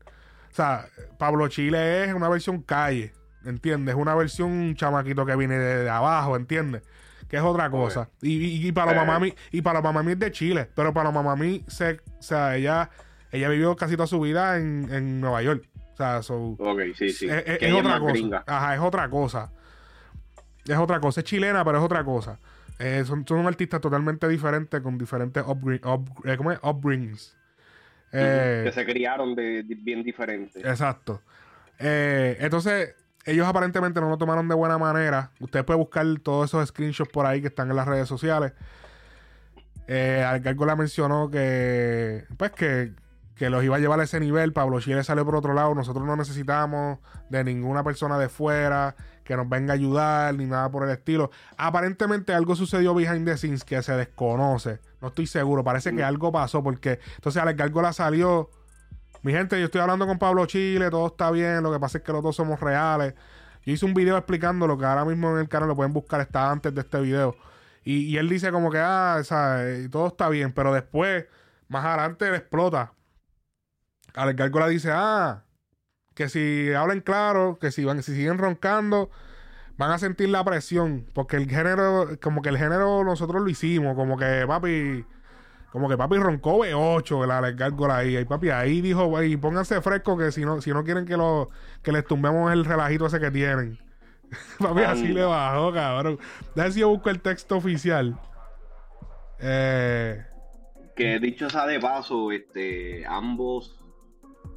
O 0.50 0.54
sea, 0.54 0.86
Pablo 1.16 1.46
Chile 1.46 2.06
es 2.06 2.12
una 2.12 2.28
versión 2.28 2.60
calle, 2.60 3.12
¿entiendes? 3.44 3.94
Es 3.94 4.00
una 4.00 4.16
versión 4.16 4.74
chamaquito 4.74 5.24
que 5.24 5.36
viene 5.36 5.56
de, 5.56 5.84
de 5.84 5.90
abajo, 5.90 6.34
¿entiendes? 6.34 6.82
Que 7.30 7.36
es 7.36 7.42
otra 7.42 7.70
cosa. 7.70 8.10
Y, 8.20 8.32
y, 8.36 8.66
y 8.68 8.72
Paloma 8.72 9.02
Eh. 9.04 9.06
Mami, 9.06 9.34
y 9.52 9.62
Paloma 9.62 9.92
Mami 9.92 10.12
es 10.12 10.18
de 10.18 10.32
Chile, 10.32 10.68
pero 10.74 10.92
Paloma 10.92 11.22
Mami 11.22 11.64
se, 11.68 11.92
o 12.18 12.22
sea, 12.22 12.56
ella, 12.56 12.90
ella 13.30 13.48
vivió 13.48 13.76
casi 13.76 13.94
toda 13.96 14.08
su 14.08 14.20
vida 14.20 14.58
en, 14.58 14.88
en 14.92 15.20
Nueva 15.20 15.40
York. 15.42 15.64
O 15.92 15.96
sea, 15.96 16.22
so, 16.22 16.56
Ok, 16.58 16.80
sí, 16.96 17.10
sí. 17.10 17.28
es, 17.30 17.72
otra 17.72 18.00
cosa. 18.00 18.12
gringa. 18.12 18.44
Ajá, 18.46 18.74
es 18.74 18.80
otra 18.80 19.08
cosa. 19.08 19.52
Es 20.66 20.76
otra 20.76 20.98
cosa. 21.00 21.20
Es 21.20 21.24
chilena, 21.24 21.64
pero 21.64 21.78
es 21.78 21.84
otra 21.84 22.02
cosa. 22.04 22.38
Eh, 22.78 23.04
son, 23.06 23.26
son 23.26 23.46
artistas 23.46 23.80
totalmente 23.80 24.26
diferentes 24.26 24.80
con 24.80 24.96
diferentes 24.98 25.42
upbring- 25.44 25.84
up- 25.86 26.26
eh, 26.26 26.36
¿cómo 26.36 26.50
es? 26.50 26.58
upbringings. 26.62 27.36
Eh, 28.12 28.62
que 28.64 28.72
se 28.72 28.84
criaron 28.86 29.34
de, 29.36 29.62
de- 29.62 29.74
bien 29.76 30.02
diferentes. 30.02 30.64
Exacto. 30.64 31.22
Eh, 31.78 32.36
entonces, 32.40 32.94
ellos 33.24 33.46
aparentemente 33.46 34.00
no 34.00 34.08
lo 34.08 34.18
tomaron 34.18 34.48
de 34.48 34.54
buena 34.54 34.78
manera. 34.78 35.30
Usted 35.40 35.64
puede 35.64 35.78
buscar 35.78 36.06
todos 36.22 36.50
esos 36.50 36.68
screenshots 36.68 37.10
por 37.10 37.26
ahí 37.26 37.40
que 37.40 37.48
están 37.48 37.70
en 37.70 37.76
las 37.76 37.86
redes 37.86 38.08
sociales. 38.08 38.52
Eh, 39.86 40.24
la 40.56 40.76
mencionó 40.76 41.30
que, 41.30 42.24
pues, 42.36 42.52
que, 42.52 42.94
que 43.34 43.50
los 43.50 43.64
iba 43.64 43.76
a 43.76 43.78
llevar 43.78 44.00
a 44.00 44.04
ese 44.04 44.20
nivel. 44.20 44.52
Pablo 44.52 44.80
Chile 44.80 45.02
salió 45.04 45.24
por 45.24 45.36
otro 45.36 45.52
lado. 45.52 45.74
Nosotros 45.74 46.06
no 46.06 46.16
necesitamos 46.16 46.98
de 47.28 47.44
ninguna 47.44 47.82
persona 47.82 48.18
de 48.18 48.28
fuera 48.28 48.94
que 49.24 49.36
nos 49.36 49.48
venga 49.48 49.72
a 49.72 49.76
ayudar 49.76 50.34
ni 50.34 50.46
nada 50.46 50.70
por 50.70 50.84
el 50.84 50.90
estilo. 50.90 51.30
Aparentemente 51.56 52.32
algo 52.32 52.56
sucedió 52.56 52.94
behind 52.94 53.26
the 53.26 53.36
scenes 53.36 53.64
que 53.64 53.82
se 53.82 53.92
desconoce. 53.92 54.80
No 55.00 55.08
estoy 55.08 55.26
seguro. 55.26 55.62
Parece 55.62 55.94
que 55.94 56.02
algo 56.02 56.32
pasó 56.32 56.62
porque 56.62 57.00
entonces 57.16 57.42
Alex 57.42 57.58
Gárgola 57.58 57.92
salió. 57.92 58.50
Mi 59.22 59.32
gente, 59.32 59.58
yo 59.58 59.66
estoy 59.66 59.82
hablando 59.82 60.06
con 60.06 60.18
Pablo 60.18 60.46
Chile, 60.46 60.88
todo 60.90 61.08
está 61.08 61.30
bien. 61.30 61.62
Lo 61.62 61.72
que 61.72 61.78
pasa 61.78 61.98
es 61.98 62.04
que 62.04 62.12
los 62.12 62.22
dos 62.22 62.36
somos 62.36 62.58
reales. 62.60 63.14
Yo 63.64 63.72
hice 63.74 63.84
un 63.84 63.92
video 63.92 64.16
explicando 64.16 64.66
lo 64.66 64.78
que 64.78 64.86
ahora 64.86 65.04
mismo 65.04 65.30
en 65.32 65.38
el 65.38 65.48
canal 65.48 65.68
lo 65.68 65.76
pueden 65.76 65.92
buscar, 65.92 66.20
está 66.22 66.50
antes 66.50 66.74
de 66.74 66.80
este 66.80 67.00
video. 67.00 67.36
Y, 67.84 68.16
él 68.16 68.28
dice 68.28 68.50
como 68.52 68.70
que, 68.70 68.78
ah, 68.78 69.20
sea, 69.24 69.66
eh, 69.68 69.88
todo 69.90 70.08
está 70.08 70.28
bien, 70.28 70.52
pero 70.52 70.72
después, 70.72 71.26
más 71.68 71.84
adelante, 71.84 72.28
él 72.28 72.34
explota. 72.34 72.92
Alex 74.14 74.36
Gárgola 74.36 74.68
dice, 74.68 74.90
ah, 74.92 75.44
que 76.14 76.28
si 76.28 76.72
hablan 76.72 77.00
claro, 77.00 77.58
que 77.60 77.70
si, 77.70 77.84
van, 77.84 78.02
si 78.02 78.14
siguen 78.14 78.38
roncando, 78.38 79.10
van 79.76 79.92
a 79.92 79.98
sentir 79.98 80.28
la 80.30 80.44
presión. 80.44 81.06
Porque 81.14 81.36
el 81.36 81.48
género, 81.48 82.08
como 82.22 82.42
que 82.42 82.50
el 82.50 82.58
género 82.58 83.04
nosotros 83.04 83.42
lo 83.42 83.48
hicimos, 83.48 83.96
como 83.96 84.18
que 84.18 84.44
papi, 84.46 85.04
como 85.72 85.88
que 85.88 85.96
papi 85.96 86.16
roncó 86.16 86.58
B8, 86.58 87.24
el 87.24 87.30
Alex 87.30 87.56
Gárgola 87.56 87.98
ahí. 87.98 88.16
Y 88.18 88.24
papi 88.24 88.50
ahí 88.50 88.80
dijo, 88.80 89.06
güey, 89.06 89.36
pónganse 89.36 89.80
fresco 89.80 90.16
que 90.18 90.32
si 90.32 90.44
no, 90.44 90.60
si 90.60 90.70
no 90.72 90.82
quieren 90.84 91.06
que 91.06 91.16
lo, 91.16 91.50
que 91.82 91.92
les 91.92 92.04
tumbemos 92.04 92.52
el 92.52 92.64
relajito 92.64 93.06
ese 93.06 93.20
que 93.20 93.30
tienen. 93.30 93.78
papi 94.58 94.82
así 94.82 95.08
le 95.08 95.24
bajó, 95.24 95.72
cabrón. 95.72 96.18
Déjame 96.54 96.72
si 96.72 96.80
yo 96.80 96.88
busco 96.88 97.10
el 97.10 97.20
texto 97.20 97.56
oficial. 97.56 98.18
Eh, 99.40 100.24
Que 100.96 101.18
dicho 101.18 101.48
sea 101.48 101.66
de 101.66 101.80
paso, 101.80 102.30
este, 102.32 103.06
ambos 103.06 103.82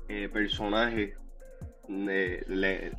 eh, 0.10 0.30
personajes 0.32 1.16
eh, 1.90 2.44
le- 2.48 2.92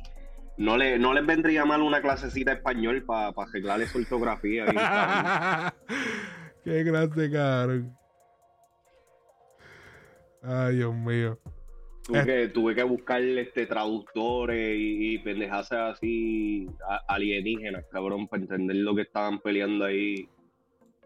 no, 0.57 0.77
le, 0.77 0.97
no 0.97 1.13
les 1.13 1.25
vendría 1.25 1.65
mal 1.65 1.81
una 1.81 2.01
clasecita 2.01 2.51
de 2.51 2.57
español 2.57 3.03
para 3.05 3.33
arreglarle 3.35 3.87
su 3.87 3.97
ortografía. 3.99 4.65
Qué 6.63 6.83
grande, 6.83 7.29
cabrón. 7.31 7.95
Ay, 10.47 10.75
Dios 10.77 10.93
mío. 10.93 11.39
tuve, 12.03 12.25
que, 12.25 12.47
tuve 12.49 12.75
que 12.75 12.83
buscar 12.83 13.21
este, 13.21 13.65
traductores 13.65 14.77
y, 14.77 15.15
y 15.15 15.17
pendejadas 15.19 15.71
así 15.71 16.67
a- 16.87 17.13
alienígenas, 17.13 17.83
cabrón, 17.91 18.27
para 18.27 18.43
entender 18.43 18.75
lo 18.77 18.95
que 18.95 19.01
estaban 19.03 19.39
peleando 19.39 19.85
ahí. 19.85 20.27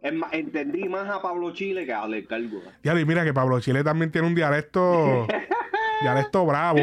Es 0.02 0.13
más, 0.13 0.32
entendí 0.34 0.88
más 0.88 1.10
a 1.10 1.21
Pablo 1.21 1.52
Chile 1.54 1.86
que 1.86 1.93
a 1.93 2.04
Alex 2.04 2.28
Gárgola. 2.28 2.71
Ya, 2.84 2.99
y 2.99 3.06
mira 3.06 3.23
que 3.25 3.34
Pablo 3.34 3.60
Chile 3.60 3.84
también 3.84 4.12
tiene 4.12 4.28
un 4.28 4.36
dialecto, 4.36 5.28
dialecto 6.02 6.45
bravo. 6.45 6.80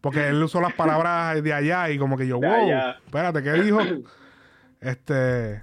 Porque 0.00 0.28
él 0.28 0.42
usó 0.42 0.60
las 0.60 0.72
palabras 0.74 1.42
de 1.42 1.52
allá 1.52 1.90
y 1.90 1.98
como 1.98 2.16
que 2.16 2.26
yo, 2.28 2.38
wow, 2.40 2.70
espérate, 3.04 3.42
¿qué 3.42 3.52
dijo? 3.62 3.80
Este, 4.80 5.62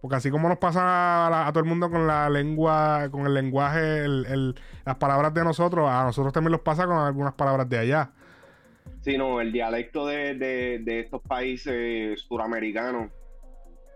porque 0.00 0.16
así 0.16 0.30
como 0.30 0.48
nos 0.48 0.58
pasa 0.58 1.26
a, 1.26 1.30
la- 1.30 1.46
a 1.46 1.52
todo 1.52 1.60
el 1.64 1.68
mundo 1.68 1.90
con 1.90 2.06
la 2.06 2.28
lengua, 2.30 3.08
con 3.10 3.26
el 3.26 3.34
lenguaje, 3.34 4.04
el- 4.04 4.26
el- 4.26 4.54
las 4.84 4.96
palabras 4.96 5.32
de 5.34 5.44
nosotros, 5.44 5.88
a 5.90 6.04
nosotros 6.04 6.32
también 6.32 6.52
nos 6.52 6.60
pasa 6.60 6.86
con 6.86 6.96
algunas 6.98 7.34
palabras 7.34 7.68
de 7.68 7.78
allá. 7.78 8.10
Sí, 9.00 9.16
no, 9.16 9.40
el 9.40 9.52
dialecto 9.52 10.06
de, 10.06 10.34
de- 10.34 10.80
de 10.82 11.00
estos 11.00 11.20
países 11.22 12.20
suramericanos 12.22 13.10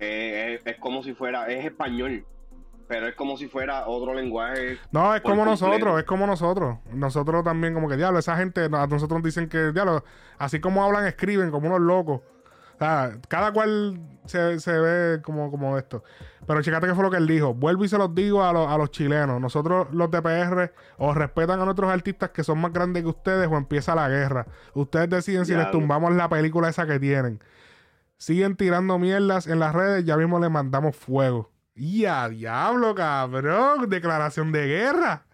eh, 0.00 0.58
es, 0.64 0.66
es 0.74 0.80
como 0.80 1.02
si 1.02 1.12
fuera, 1.14 1.46
es 1.48 1.64
español, 1.64 2.24
pero 2.88 3.06
es 3.06 3.14
como 3.14 3.36
si 3.36 3.46
fuera 3.48 3.86
otro 3.86 4.14
lenguaje. 4.14 4.78
No, 4.90 5.14
es 5.14 5.20
como 5.20 5.44
completo. 5.44 5.66
nosotros, 5.66 5.98
es 5.98 6.04
como 6.06 6.26
nosotros. 6.26 6.78
Nosotros 6.92 7.44
también, 7.44 7.74
como 7.74 7.88
que, 7.88 7.96
diablo, 7.96 8.18
esa 8.18 8.36
gente, 8.36 8.64
a 8.64 8.86
nosotros 8.86 9.10
nos 9.18 9.22
dicen 9.22 9.48
que, 9.48 9.72
diablo, 9.72 10.04
así 10.38 10.58
como 10.60 10.82
hablan, 10.84 11.06
escriben 11.06 11.50
como 11.50 11.66
unos 11.68 11.80
locos. 11.80 12.22
Cada 12.81 13.53
cual 13.53 14.01
se, 14.25 14.59
se 14.59 14.73
ve 14.73 15.21
como, 15.23 15.51
como 15.51 15.77
esto. 15.77 16.03
Pero 16.47 16.62
checate 16.62 16.87
que 16.87 16.95
fue 16.95 17.05
lo 17.05 17.11
que 17.11 17.19
él 17.19 17.27
dijo. 17.27 17.53
Vuelvo 17.53 17.85
y 17.85 17.88
se 17.88 17.99
los 17.99 18.14
digo 18.14 18.43
a, 18.43 18.55
los- 18.55 18.71
a 18.71 18.79
los 18.79 18.90
chilenos. 18.90 19.38
Nosotros, 19.38 19.88
los 19.93 20.11
de 20.11 20.23
PR, 20.23 20.73
o 20.97 21.12
respetan 21.12 21.61
a 21.61 21.66
nuestros 21.66 21.90
artistas 21.93 22.31
que 22.31 22.43
son 22.43 22.59
más 22.59 22.73
grandes 22.73 23.03
que 23.03 23.09
ustedes 23.11 23.49
o 23.49 23.57
empieza 23.59 23.95
la 23.95 24.09
guerra. 24.09 24.47
Ustedes 24.73 25.11
deciden 25.11 25.45
si 25.45 25.55
les 25.55 25.71
tumbamos 25.71 26.14
la 26.14 26.31
película 26.31 26.71
esa 26.71 26.87
que 26.87 26.99
tienen. 26.99 27.43
Siguen 28.16 28.57
tirando 28.57 28.99
mierdas 28.99 29.47
en 29.47 29.59
las 29.59 29.75
redes, 29.75 30.05
ya 30.07 30.16
mismo 30.16 30.40
les 30.40 30.51
mandamos 30.51 30.97
fuego. 30.97 31.51
Y 31.75 32.07
a 32.07 32.29
diablo, 32.31 32.95
cabrón. 32.95 33.90
Declaración 33.90 34.53
de 34.53 34.66
guerra. 34.66 35.27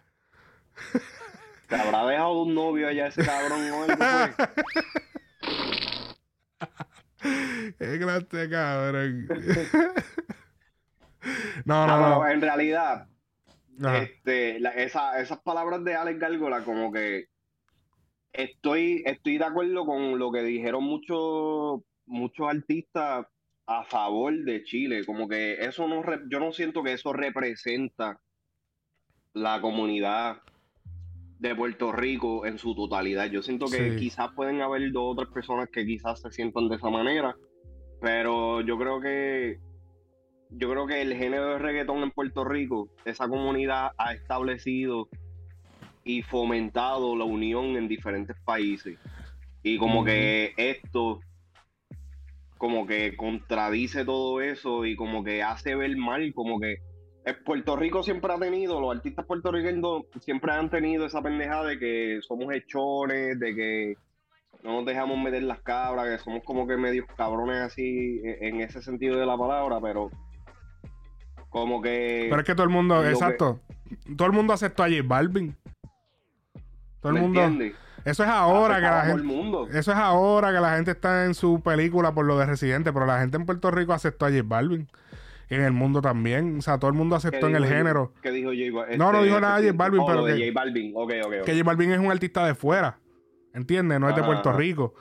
¿Te 1.69 1.75
habrá 1.77 2.05
dejado 2.05 2.41
un 2.43 2.53
novio 2.53 2.89
allá 2.89 3.07
ese 3.07 3.25
cabrón 3.25 3.71
o 3.71 3.83
algo, 3.83 3.97
pues? 3.97 4.49
Qué 7.77 7.97
grande, 7.97 8.49
cabrón. 8.49 9.27
no, 11.65 11.83
Ah, 11.83 11.87
no, 11.87 11.97
pero 11.97 12.09
no. 12.19 12.27
en 12.27 12.41
realidad, 12.41 13.07
este, 13.95 14.59
la- 14.59 14.71
esa- 14.71 15.19
esas 15.19 15.39
palabras 15.39 15.83
de 15.83 15.95
Alex 15.95 16.19
Gárgola, 16.19 16.63
como 16.63 16.91
que 16.91 17.25
estoy, 18.33 19.03
estoy 19.05 19.37
de 19.37 19.45
acuerdo 19.45 19.85
con 19.85 20.17
lo 20.19 20.31
que 20.31 20.43
dijeron 20.43 20.83
muchos 20.83 21.81
muchos 22.05 22.47
artistas 22.49 23.25
a 23.65 23.83
favor 23.83 24.33
de 24.33 24.63
Chile, 24.63 25.05
como 25.05 25.27
que 25.27 25.55
eso 25.65 25.87
no, 25.89 26.01
re- 26.01 26.21
yo 26.29 26.39
no 26.39 26.53
siento 26.53 26.81
que 26.83 26.93
eso 26.93 27.11
representa 27.11 28.17
la 29.33 29.59
comunidad 29.59 30.37
de 31.39 31.55
Puerto 31.55 31.91
Rico 31.91 32.45
en 32.45 32.57
su 32.57 32.73
totalidad. 32.75 33.29
Yo 33.29 33.41
siento 33.41 33.67
que 33.67 33.91
Sí. 33.91 33.95
quizás 33.97 34.29
pueden 34.35 34.61
haber 34.61 34.91
dos 34.91 35.13
otras 35.13 35.29
personas 35.29 35.69
que 35.71 35.85
quizás 35.85 36.21
se 36.21 36.31
sientan 36.31 36.67
de 36.69 36.75
esa 36.77 36.89
manera, 36.89 37.35
pero 38.01 38.61
yo 38.61 38.77
creo 38.77 38.99
que 38.99 39.59
yo 40.49 40.71
creo 40.71 40.87
que 40.87 41.01
el 41.01 41.13
género 41.13 41.49
de 41.49 41.59
reggaetón 41.59 42.03
en 42.03 42.11
Puerto 42.11 42.45
Rico, 42.45 42.87
esa 43.03 43.27
comunidad 43.27 43.91
ha 43.97 44.13
establecido 44.13 45.09
y 46.05 46.21
fomentado 46.21 47.17
la 47.17 47.25
unión 47.25 47.75
en 47.75 47.89
diferentes 47.89 48.37
países. 48.45 48.97
Y 49.61 49.77
como 49.77 50.05
que 50.05 50.53
esto, 50.55 51.19
como 52.57 52.87
que 52.87 53.17
contradice 53.17 54.05
todo 54.05 54.39
eso 54.39 54.85
y 54.85 54.95
como 54.95 55.21
que 55.21 55.43
hace 55.43 55.75
ver 55.75 55.97
mal, 55.97 56.33
como 56.33 56.61
que 56.61 56.77
Puerto 57.35 57.75
Rico 57.75 58.03
siempre 58.03 58.31
ha 58.33 58.37
tenido, 58.39 58.79
los 58.79 58.95
artistas 58.95 59.25
puertorriqueños 59.25 60.03
siempre 60.21 60.51
han 60.53 60.69
tenido 60.69 61.05
esa 61.05 61.21
pendejada 61.21 61.65
de 61.65 61.79
que 61.79 62.19
somos 62.21 62.53
hechones, 62.53 63.39
de 63.39 63.55
que 63.55 63.95
no 64.63 64.73
nos 64.77 64.85
dejamos 64.85 65.17
meter 65.19 65.43
las 65.43 65.59
cabras, 65.61 66.07
que 66.09 66.23
somos 66.23 66.43
como 66.43 66.67
que 66.67 66.77
medios 66.77 67.05
cabrones 67.17 67.57
así 67.61 68.21
en 68.23 68.55
en 68.55 68.61
ese 68.61 68.81
sentido 68.81 69.17
de 69.17 69.25
la 69.25 69.37
palabra, 69.37 69.79
pero 69.81 70.09
como 71.49 71.81
que... 71.81 72.27
Pero 72.29 72.41
es 72.41 72.45
que 72.45 72.55
todo 72.55 72.63
el 72.65 72.69
mundo, 72.69 73.01
que- 73.01 73.09
exacto. 73.09 73.59
Todo 74.15 74.27
el 74.27 74.33
mundo 74.33 74.53
aceptó 74.53 74.83
a 74.83 74.89
J 74.89 75.01
Balvin. 75.05 75.55
Todo 76.99 77.09
el 77.11 77.15
¿me 77.15 77.21
mundo. 77.21 77.41
entiendes? 77.41 77.77
Eso 78.03 78.23
es 78.23 78.29
ahora 78.29 78.75
que 78.77 78.81
la 78.81 79.01
gente. 79.05 79.23
mundo. 79.23 79.67
Eso 79.69 79.91
es 79.91 79.97
ahora 79.97 80.53
que 80.53 80.59
la 80.59 80.75
gente 80.75 80.91
está 80.91 81.25
en 81.25 81.33
su 81.33 81.61
película 81.61 82.13
por 82.13 82.25
lo 82.25 82.37
de 82.37 82.45
Residente, 82.45 82.93
pero 82.93 83.05
la 83.05 83.19
gente 83.19 83.37
en 83.37 83.45
Puerto 83.45 83.69
Rico 83.71 83.93
aceptó 83.93 84.25
a 84.25 84.29
J 84.29 84.43
Balvin. 84.45 84.87
En 85.49 85.61
el 85.61 85.71
mundo 85.71 86.01
también. 86.01 86.57
O 86.57 86.61
sea, 86.61 86.77
todo 86.77 86.89
el 86.91 86.97
mundo 86.97 87.15
¿Qué 87.15 87.27
aceptó 87.27 87.47
en 87.47 87.55
el 87.55 87.65
género. 87.65 88.13
¿Qué 88.21 88.31
dijo 88.31 88.49
J 88.49 88.61
Balvin? 88.73 88.97
No, 88.97 89.11
no 89.13 89.23
dijo 89.23 89.39
nada 89.39 89.59
de 89.61 89.67
J 89.71 89.77
Balvin, 89.77 90.01
oh, 90.01 90.05
pero 90.05 90.25
que- 90.25 90.31
J 90.33 90.51
Balvin. 90.53 90.93
Que 91.45 91.51
J 91.53 91.63
Balvin 91.63 91.91
es 91.91 91.99
un 91.99 92.11
artista 92.11 92.45
de 92.45 92.53
fuera. 92.55 92.99
¿Entiendes? 93.53 93.99
No 93.99 94.09
es 94.09 94.15
de 94.15 94.21
Ajá, 94.21 94.27
Puerto. 94.29 94.51
Rico. 94.53 94.93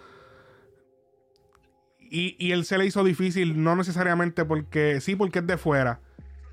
Y, 1.99 2.37
y 2.39 2.53
él 2.53 2.65
se 2.65 2.79
le 2.79 2.87
hizo 2.87 3.03
difícil, 3.03 3.63
no 3.63 3.75
necesariamente 3.77 4.45
porque. 4.45 5.01
Sí, 5.01 5.17
porque 5.17 5.41
es 5.41 5.47
de 5.47 5.57
fuera. 5.59 6.01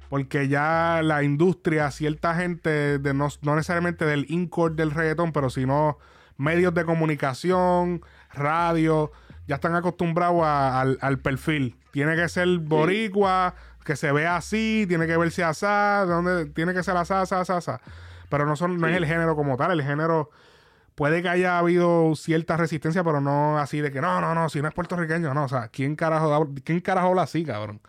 Porque 0.09 0.47
ya 0.47 1.01
la 1.03 1.23
industria, 1.23 1.89
cierta 1.91 2.35
gente, 2.35 2.99
de 2.99 3.13
no, 3.13 3.29
no 3.41 3.55
necesariamente 3.55 4.05
del 4.05 4.25
incore 4.29 4.75
del 4.75 4.91
reggaetón, 4.91 5.31
pero 5.31 5.49
sino 5.49 5.97
medios 6.37 6.73
de 6.73 6.85
comunicación, 6.85 8.01
radio, 8.33 9.11
ya 9.47 9.55
están 9.55 9.75
acostumbrados 9.75 10.41
a- 10.43 10.81
al, 10.81 10.97
al 11.01 11.19
perfil. 11.19 11.77
Tiene 11.91 12.15
que 12.15 12.27
ser 12.29 12.47
boricua, 12.59 13.55
que 13.83 13.95
se 13.95 14.11
vea 14.11 14.35
así, 14.37 14.85
tiene 14.87 15.07
que 15.07 15.17
verse 15.17 15.43
así, 15.43 15.65
donde 16.07 16.45
tiene 16.47 16.73
que 16.73 16.83
ser 16.83 16.95
así, 16.97 17.13
así, 17.13 17.35
así, 17.35 17.51
así. 17.53 17.71
Pero 18.29 18.45
no, 18.45 18.55
son, 18.55 18.77
no 18.79 18.87
es 18.87 18.95
el 18.97 19.05
género 19.05 19.35
como 19.35 19.57
tal, 19.57 19.71
el 19.71 19.83
género 19.83 20.29
puede 20.95 21.21
que 21.21 21.29
haya 21.29 21.57
habido 21.57 22.15
cierta 22.15 22.55
resistencia, 22.57 23.03
pero 23.03 23.19
no 23.21 23.57
así 23.57 23.81
de 23.81 23.91
que 23.91 23.99
no, 24.01 24.21
no, 24.21 24.33
no, 24.35 24.49
si 24.49 24.61
no 24.61 24.67
es 24.67 24.73
puertorriqueño, 24.73 25.33
no, 25.33 25.45
o 25.45 25.49
sea, 25.49 25.67
¿quién 25.69 25.95
carajo, 25.95 26.33
habla- 26.33 26.61
¿quién 26.63 26.79
carajo 26.81 27.07
habla 27.09 27.23
así, 27.23 27.43
cabrón? 27.43 27.81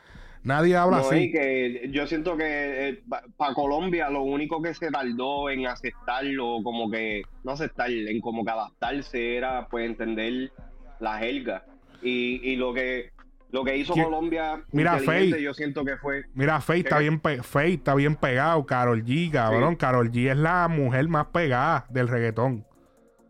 Nadie 0.43 0.77
habla 0.77 0.99
No, 0.99 1.07
así. 1.09 1.17
y 1.17 1.33
que 1.33 1.89
yo 1.91 2.07
siento 2.07 2.37
que 2.37 3.03
para 3.39 3.55
Colombia 3.55 4.11
lo 4.11 4.23
único 4.23 4.61
que 4.61 4.75
se 4.75 4.91
tardó 4.91 5.49
en 5.49 5.67
aceptarlo, 5.67 6.59
como 6.63 6.91
que, 6.91 7.23
no 7.45 7.53
aceptar, 7.53 7.91
en 7.91 8.21
como 8.21 8.45
que 8.45 8.51
adaptarse 8.51 9.37
era 9.39 9.67
pues 9.69 9.87
entender 9.87 10.53
la 11.01 11.19
jerga. 11.19 11.65
Y, 12.03 12.41
y 12.47 12.57
lo 12.57 12.75
que 12.75 13.11
lo 13.55 13.65
que 13.65 13.77
hizo 13.77 13.93
¿Quién? 13.95 14.07
Colombia 14.07 14.63
Mira, 14.73 14.99
Faye. 14.99 15.41
yo 15.41 15.55
siento 15.55 15.85
que 15.85 15.97
fue 15.97 16.25
Mira, 16.35 16.61
Faye 16.61 16.81
está 16.81 16.99
bien, 16.99 17.21
pe- 17.21 17.43
Faye 17.43 17.75
está 17.75 17.95
bien 17.95 18.17
pegado, 18.17 18.67
Carol 18.67 19.05
G, 19.05 19.31
cabrón. 19.31 19.71
Sí. 19.75 19.77
Carol 19.79 20.11
G 20.11 20.31
es 20.33 20.37
la 20.37 20.67
mujer 20.69 21.09
más 21.09 21.27
pegada 21.27 21.87
del 21.89 22.09
reggaetón. 22.09 22.67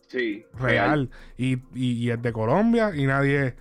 sí, 0.09 0.45
Real. 0.59 1.11
Y, 1.37 1.59
y, 1.75 1.93
y 2.05 2.11
es 2.11 2.21
de 2.23 2.33
Colombia 2.33 2.93
y 2.95 3.07
nadie... 3.07 3.55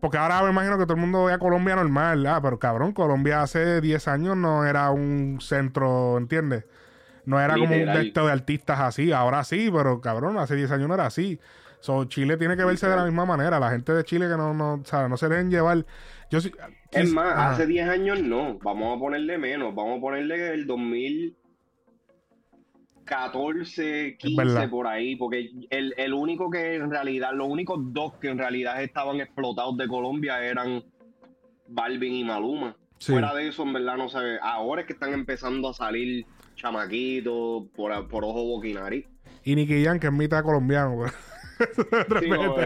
Porque 0.00 0.16
ahora 0.18 0.42
me 0.42 0.50
imagino 0.50 0.78
que 0.78 0.84
todo 0.84 0.94
el 0.94 1.00
mundo 1.00 1.26
ve 1.26 1.32
a 1.34 1.38
Colombia 1.38 1.76
normal. 1.76 2.26
Ah, 2.26 2.40
pero 2.42 2.58
cabrón, 2.58 2.92
Colombia 2.92 3.42
hace 3.42 3.80
10 3.80 4.08
años 4.08 4.36
no 4.36 4.64
era 4.66 4.90
un 4.90 5.38
centro, 5.40 6.18
¿entiendes? 6.18 6.64
No 7.24 7.40
era 7.40 7.54
como 7.54 7.72
un 7.74 7.88
estos 7.88 8.26
de 8.26 8.32
artistas 8.32 8.80
así. 8.80 9.12
Ahora 9.12 9.44
sí, 9.44 9.70
pero 9.72 10.00
cabrón, 10.00 10.38
hace 10.38 10.56
10 10.56 10.72
años 10.72 10.88
no 10.88 10.94
era 10.94 11.06
así. 11.06 11.38
So, 11.82 12.04
Chile 12.04 12.36
tiene 12.36 12.56
que 12.56 12.64
verse 12.64 12.88
de 12.88 12.94
la 12.94 13.04
misma 13.04 13.26
manera. 13.26 13.58
La 13.58 13.70
gente 13.70 13.92
de 13.92 14.04
Chile 14.04 14.28
que 14.28 14.36
no, 14.36 14.54
no, 14.54 14.74
o 14.74 14.84
sea, 14.84 15.08
no 15.08 15.16
se 15.16 15.28
dejen 15.28 15.50
llevar. 15.50 15.84
Yo 16.30 16.40
sí- 16.40 16.52
Es 16.92 17.12
más, 17.12 17.34
hace 17.36 17.66
10 17.66 17.88
años 17.88 18.22
no, 18.22 18.56
vamos 18.62 18.96
a 18.96 19.00
ponerle 19.00 19.36
menos, 19.36 19.74
vamos 19.74 19.98
a 19.98 20.00
ponerle 20.00 20.54
el 20.54 20.64
2014, 23.04 24.16
15 24.16 24.44
verdad. 24.44 24.70
por 24.70 24.86
ahí, 24.86 25.16
porque 25.16 25.50
el, 25.70 25.92
el 25.96 26.12
único 26.14 26.50
que 26.50 26.76
en 26.76 26.88
realidad, 26.90 27.30
los 27.34 27.48
únicos 27.48 27.78
dos 27.92 28.14
que 28.20 28.28
en 28.28 28.38
realidad 28.38 28.80
estaban 28.80 29.20
explotados 29.20 29.76
de 29.76 29.88
Colombia 29.88 30.40
eran 30.44 30.84
Balvin 31.66 32.14
y 32.14 32.22
Maluma. 32.24 32.76
Sí. 32.98 33.10
Fuera 33.12 33.34
de 33.34 33.48
eso, 33.48 33.64
en 33.64 33.72
verdad 33.72 33.96
no 33.96 34.08
sé, 34.08 34.18
ahora 34.40 34.82
es 34.82 34.86
que 34.86 34.92
están 34.92 35.12
empezando 35.12 35.68
a 35.70 35.74
salir 35.74 36.24
chamaquitos 36.54 37.64
por, 37.74 38.06
por 38.08 38.24
ojo 38.24 38.44
boquinari. 38.44 39.04
Y 39.42 39.56
Nicky 39.56 39.84
Jam, 39.84 39.98
que 39.98 40.06
es 40.06 40.12
mitad 40.12 40.44
colombiano. 40.44 40.94
pues. 40.96 41.12
Sí, 42.20 42.28
no, 42.28 42.56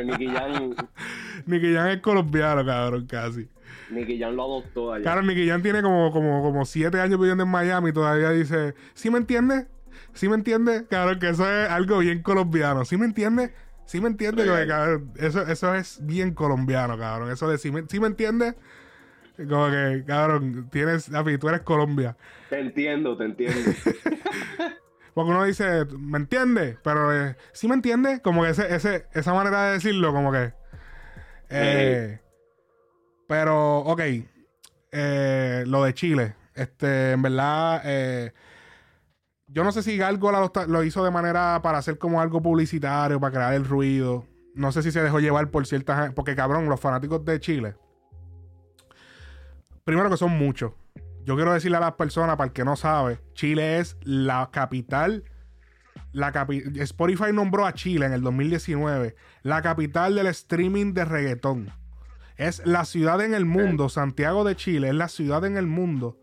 Nicky 1.47 1.74
Jam 1.74 1.88
es 1.88 2.01
colombiano, 2.01 2.64
cabrón, 2.64 3.07
casi. 3.07 3.49
Nicky 3.90 4.18
Jam 4.18 4.34
lo 4.34 4.44
adoptó 4.44 4.92
allá. 4.92 5.03
Claro, 5.03 5.22
Nicky 5.22 5.49
Jam 5.49 5.62
tiene 5.62 5.82
como, 5.82 6.11
como, 6.11 6.42
como 6.42 6.64
siete 6.64 7.01
años 7.01 7.18
viviendo 7.18 7.44
en 7.44 7.51
Miami 7.51 7.90
y 7.90 7.92
todavía 7.92 8.30
dice, 8.30 8.74
¿sí 8.94 9.11
me 9.11 9.18
entiendes? 9.18 9.66
¿Sí 10.12 10.28
me 10.28 10.34
entiendes? 10.34 10.84
Cabrón, 10.88 11.18
que 11.18 11.28
eso 11.28 11.49
es 11.49 11.70
algo 11.70 11.99
bien 11.99 12.22
colombiano. 12.22 12.84
¿Sí 12.84 12.97
me 12.97 13.05
entiendes? 13.05 13.53
Sí 13.84 14.01
me 14.01 14.09
entiendes, 14.09 14.47
Como 14.47 14.59
que, 14.59 14.66
cabrón, 14.66 15.12
eso, 15.16 15.42
eso 15.42 15.74
es 15.74 16.05
bien 16.05 16.34
colombiano, 16.34 16.99
cabrón. 16.99 17.30
Eso 17.30 17.49
de 17.49 17.59
sí 17.59 17.70
me, 17.70 17.84
sí 17.88 18.01
me 18.01 18.09
entiendes. 18.09 18.55
Como 19.36 19.70
que, 19.70 20.03
cabrón, 20.07 20.68
tienes, 20.70 21.11
tú 21.38 21.49
eres 21.49 21.61
Colombia. 21.61 22.16
Te 22.49 22.59
entiendo, 22.59 23.16
te 23.16 23.24
entiendo. 23.24 23.70
Porque 25.17 25.31
uno 25.31 25.45
dice, 25.45 25.87
¿me 25.99 26.19
entiendes? 26.19 26.77
Pero 26.85 27.11
eh, 27.11 27.37
sí 27.55 27.69
me 27.69 27.75
entiendes. 27.75 28.21
Como 28.21 28.43
que 28.43 28.51
ese, 28.51 28.75
ese, 28.75 29.07
esa 29.14 29.33
manera 29.33 29.64
de 29.69 29.73
decirlo, 29.73 30.12
como 30.12 30.31
que. 30.31 30.53
eh, 31.49 32.21
Pero, 33.27 33.79
ok. 33.79 34.01
eh, 34.93 35.64
lo 35.67 35.85
de 35.85 35.95
Chile. 35.95 36.35
Este, 36.55 37.12
en 37.12 37.23
verdad. 37.23 37.83
yo 39.47 39.64
no 39.64 39.73
sé 39.73 39.83
si 39.83 39.97
Gárgola 39.97 40.39
lo, 40.39 40.67
lo 40.67 40.85
hizo 40.85 41.03
de 41.03 41.11
manera 41.11 41.61
para 41.62 41.79
hacer 41.79 41.97
como 41.97 42.21
algo 42.21 42.43
publicitario, 42.43 43.19
para 43.19 43.33
crear 43.33 43.55
el 43.55 43.64
ruido. 43.64 44.27
No 44.55 44.71
sé 44.71 44.83
si 44.83 44.93
se 44.93 45.03
dejó 45.03 45.19
llevar 45.19 45.51
por 45.51 45.67
ciertas. 45.67 46.12
Porque, 46.12 46.37
cabrón, 46.37 46.69
los 46.69 46.79
fanáticos 46.79 47.25
de 47.25 47.41
Chile. 47.41 47.75
Primero 49.83 50.11
que 50.11 50.19
son 50.19 50.33
muchos. 50.33 50.73
Yo 51.27 51.35
quiero 51.35 51.53
decirle 51.53 51.77
a 51.77 51.81
las 51.81 51.93
personas, 51.95 52.37
para 52.37 52.47
el 52.49 52.53
que 52.53 52.64
no 52.64 52.77
sabe, 52.77 53.20
Chile 53.35 53.79
es 53.81 53.97
la 54.03 54.49
capital. 54.53 55.24
La 56.12 56.33
capi- 56.33 56.81
Spotify 56.81 57.33
nombró 57.33 57.66
a 57.66 57.74
Chile 57.74 58.07
en 58.07 58.12
el 58.12 58.22
2019 58.22 59.16
la 59.43 59.61
capital 59.61 60.14
del 60.14 60.29
streaming 60.29 60.95
de 60.95 61.05
reggaetón. 61.05 61.72
Es 62.37 62.64
la 62.64 62.85
ciudad 62.85 63.20
en 63.22 63.35
el 63.35 63.45
mundo, 63.45 63.89
Santiago 63.89 64.45
de 64.45 64.55
Chile, 64.57 64.89
es 64.89 64.95
la 64.95 65.09
ciudad 65.09 65.45
en 65.45 65.57
el 65.57 65.66
mundo 65.66 66.18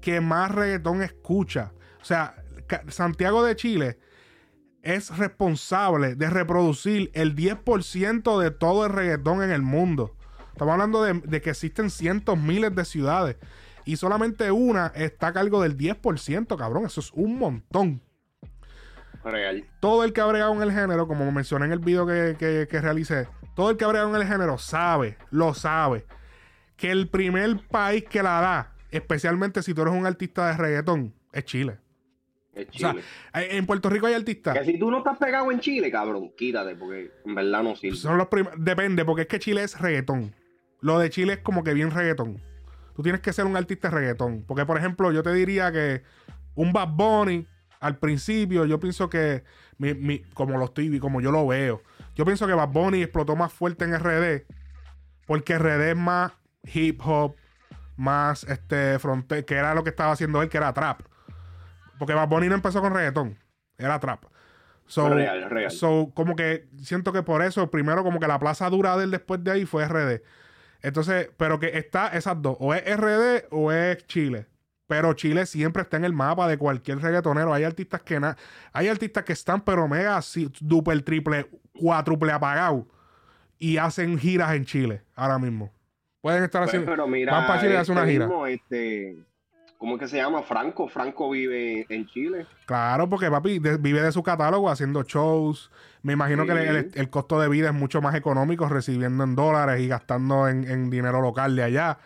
que 0.00 0.20
más 0.20 0.50
reggaetón 0.50 1.02
escucha. 1.02 1.72
O 2.02 2.04
sea, 2.04 2.34
Santiago 2.88 3.42
de 3.44 3.56
Chile 3.56 3.98
es 4.82 5.16
responsable 5.16 6.16
de 6.16 6.28
reproducir 6.28 7.10
el 7.14 7.34
10% 7.34 8.38
de 8.38 8.50
todo 8.50 8.84
el 8.84 8.92
reggaetón 8.92 9.42
en 9.42 9.50
el 9.50 9.62
mundo. 9.62 10.14
Estamos 10.52 10.72
hablando 10.72 11.02
de, 11.02 11.14
de 11.14 11.40
que 11.40 11.50
existen 11.50 11.88
cientos, 11.88 12.38
miles 12.38 12.74
de 12.74 12.84
ciudades. 12.84 13.36
Y 13.84 13.96
solamente 13.96 14.50
una 14.50 14.86
está 14.94 15.28
a 15.28 15.32
cargo 15.32 15.62
del 15.62 15.76
10%, 15.76 16.56
cabrón. 16.56 16.86
Eso 16.86 17.00
es 17.00 17.12
un 17.12 17.38
montón. 17.38 18.00
Real. 19.24 19.64
Todo 19.80 20.04
el 20.04 20.12
que 20.12 20.20
ha 20.20 20.26
bregado 20.26 20.52
en 20.54 20.62
el 20.62 20.72
género, 20.72 21.08
como 21.08 21.30
mencioné 21.32 21.66
en 21.66 21.72
el 21.72 21.78
video 21.78 22.06
que, 22.06 22.36
que- 22.38 22.68
que 22.70 22.80
realicé, 22.80 23.26
todo 23.56 23.70
el 23.70 23.76
que 23.76 23.84
ha 23.84 23.88
bregado 23.88 24.14
en 24.14 24.20
el 24.20 24.28
género 24.28 24.58
sabe, 24.58 25.16
lo 25.30 25.54
sabe, 25.54 26.04
que 26.76 26.90
el 26.90 27.08
primer 27.08 27.58
país 27.68 28.04
que 28.04 28.22
la 28.22 28.40
da, 28.40 28.72
especialmente 28.90 29.62
si 29.62 29.72
tú 29.72 29.82
eres 29.82 29.94
un 29.94 30.04
artista 30.06 30.48
de 30.48 30.56
reggaetón, 30.58 31.14
es 31.32 31.44
Chile. 31.44 31.78
Es 32.52 32.68
O 32.68 32.72
sea, 32.78 32.90
Chile. 32.92 33.02
eh, 33.34 33.48
en 33.52 33.64
Puerto 33.66 33.88
Rico 33.88 34.06
hay 34.06 34.14
artistas. 34.14 34.58
que 34.58 34.64
si 34.64 34.78
tú 34.78 34.90
no 34.90 34.98
estás 34.98 35.16
pegado 35.16 35.50
en 35.50 35.58
Chile, 35.60 35.90
cabrón, 35.90 36.30
quítate, 36.36 36.76
porque 36.76 37.10
en 37.24 37.34
verdad 37.34 37.62
no 37.62 37.74
sirve. 37.76 37.96
Son 37.96 38.18
los 38.18 38.28
Depende, 38.58 39.04
porque 39.06 39.22
es 39.22 39.28
que 39.28 39.38
Chile 39.38 39.62
es 39.64 39.80
reggaetón. 39.80 40.34
Lo 40.80 40.98
de 40.98 41.08
Chile 41.08 41.32
es 41.34 41.38
como 41.38 41.64
que 41.64 41.72
bien 41.72 41.90
reggaetón. 41.90 42.42
Tú 42.94 43.02
tienes 43.02 43.20
que 43.20 43.32
ser 43.32 43.44
un 43.46 43.56
artista 43.56 43.88
de 43.90 43.96
reggaetón. 43.96 44.44
Porque, 44.46 44.64
por 44.64 44.78
ejemplo, 44.78 45.10
yo 45.12 45.22
te 45.22 45.32
diría 45.32 45.72
que 45.72 46.02
un 46.54 46.72
Bad 46.72 46.88
Bunny, 46.88 47.46
al 47.80 47.98
principio, 47.98 48.64
yo 48.64 48.78
pienso 48.80 49.10
que, 49.10 49.44
mi- 49.78 49.94
mi- 49.94 50.20
como 50.34 50.56
lo 50.58 50.66
estoy, 50.66 50.98
como 51.00 51.20
yo 51.20 51.30
lo 51.32 51.46
veo, 51.46 51.82
yo 52.14 52.24
pienso 52.24 52.46
que 52.46 52.54
Bad 52.54 52.68
Bunny 52.68 53.02
explotó 53.02 53.34
más 53.36 53.52
fuerte 53.52 53.84
en 53.84 53.94
RD. 53.94 54.46
Porque 55.26 55.54
RD 55.58 55.90
es 55.90 55.96
más 55.96 56.32
hip 56.72 57.00
hop, 57.04 57.34
más 57.96 58.44
este 58.44 58.98
fronte, 58.98 59.44
que 59.44 59.54
era 59.54 59.74
lo 59.74 59.82
que 59.84 59.90
estaba 59.90 60.12
haciendo 60.12 60.42
él, 60.42 60.48
que 60.48 60.58
era 60.58 60.72
trap. 60.72 61.00
Porque 61.98 62.14
Bad 62.14 62.28
Bunny 62.28 62.48
no 62.48 62.54
empezó 62.54 62.80
con 62.80 62.92
reggaetón, 62.94 63.38
era 63.78 63.98
trap. 64.00 64.24
So, 64.86 65.08
Real, 65.08 65.48
real. 65.48 65.70
so, 65.70 66.12
como 66.14 66.36
que 66.36 66.68
siento 66.82 67.10
que 67.12 67.22
por 67.22 67.40
eso, 67.42 67.70
primero, 67.70 68.02
como 68.04 68.20
que 68.20 68.26
la 68.26 68.38
plaza 68.38 68.68
dura 68.68 68.96
de 68.98 69.04
él 69.04 69.10
después 69.10 69.42
de 69.42 69.50
ahí 69.50 69.64
fue 69.64 69.82
RD. 69.88 70.22
Entonces, 70.84 71.30
pero 71.36 71.58
que 71.58 71.76
está 71.78 72.08
esas 72.08 72.40
dos, 72.42 72.56
o 72.60 72.74
es 72.74 72.82
RD 72.84 73.46
o 73.50 73.72
es 73.72 74.06
Chile. 74.06 74.46
Pero 74.86 75.14
Chile 75.14 75.46
siempre 75.46 75.82
está 75.82 75.96
en 75.96 76.04
el 76.04 76.12
mapa 76.12 76.46
de 76.46 76.58
cualquier 76.58 76.98
reggaetonero. 77.00 77.54
Hay 77.54 77.64
artistas 77.64 78.02
que 78.02 78.20
na- 78.20 78.36
hay 78.72 78.88
artistas 78.88 79.24
que 79.24 79.32
están 79.32 79.62
pero 79.62 79.88
mega 79.88 80.20
si- 80.20 80.52
duple, 80.60 81.00
triple, 81.00 81.48
cuádruple 81.72 82.32
apagados 82.32 82.84
y 83.58 83.78
hacen 83.78 84.18
giras 84.18 84.54
en 84.54 84.66
Chile 84.66 85.02
ahora 85.14 85.38
mismo. 85.38 85.72
Pueden 86.20 86.44
estar 86.44 86.60
Pues, 86.62 86.68
haciendo. 86.68 86.90
pero 86.90 87.06
mira, 87.08 87.32
van 87.32 87.46
para 87.46 87.60
Chile 87.60 87.78
hacer 87.78 87.80
este 87.80 87.92
una 87.92 88.06
gira. 88.06 88.26
mismo, 88.26 88.46
este, 88.46 89.16
¿cómo 89.78 89.94
es 89.96 90.00
que 90.00 90.08
se 90.08 90.16
llama? 90.16 90.42
Franco. 90.42 90.88
Franco 90.88 91.30
vive 91.30 91.86
en 91.88 92.06
Chile. 92.06 92.46
Claro, 92.66 93.08
porque 93.08 93.30
papi 93.30 93.58
de- 93.58 93.76
vive 93.76 94.00
de 94.02 94.12
su 94.12 94.22
catálogo 94.22 94.70
haciendo 94.70 95.02
shows. 95.02 95.70
Me 96.02 96.12
imagino 96.14 96.44
que 96.46 96.52
el, 96.52 96.58
el- 96.76 96.90
el 96.94 97.10
costo 97.10 97.40
de 97.40 97.48
vida 97.48 97.68
es 97.68 97.74
mucho 97.74 98.00
más 98.02 98.14
económico 98.14 98.68
recibiendo 98.68 99.24
en 99.24 99.34
dólares 99.36 99.80
y 99.80 99.88
gastando 99.88 100.48
en, 100.48 100.64
en 100.70 100.90
dinero 100.90 101.20
local 101.20 101.54
de 101.56 101.62
allá. 101.64 101.98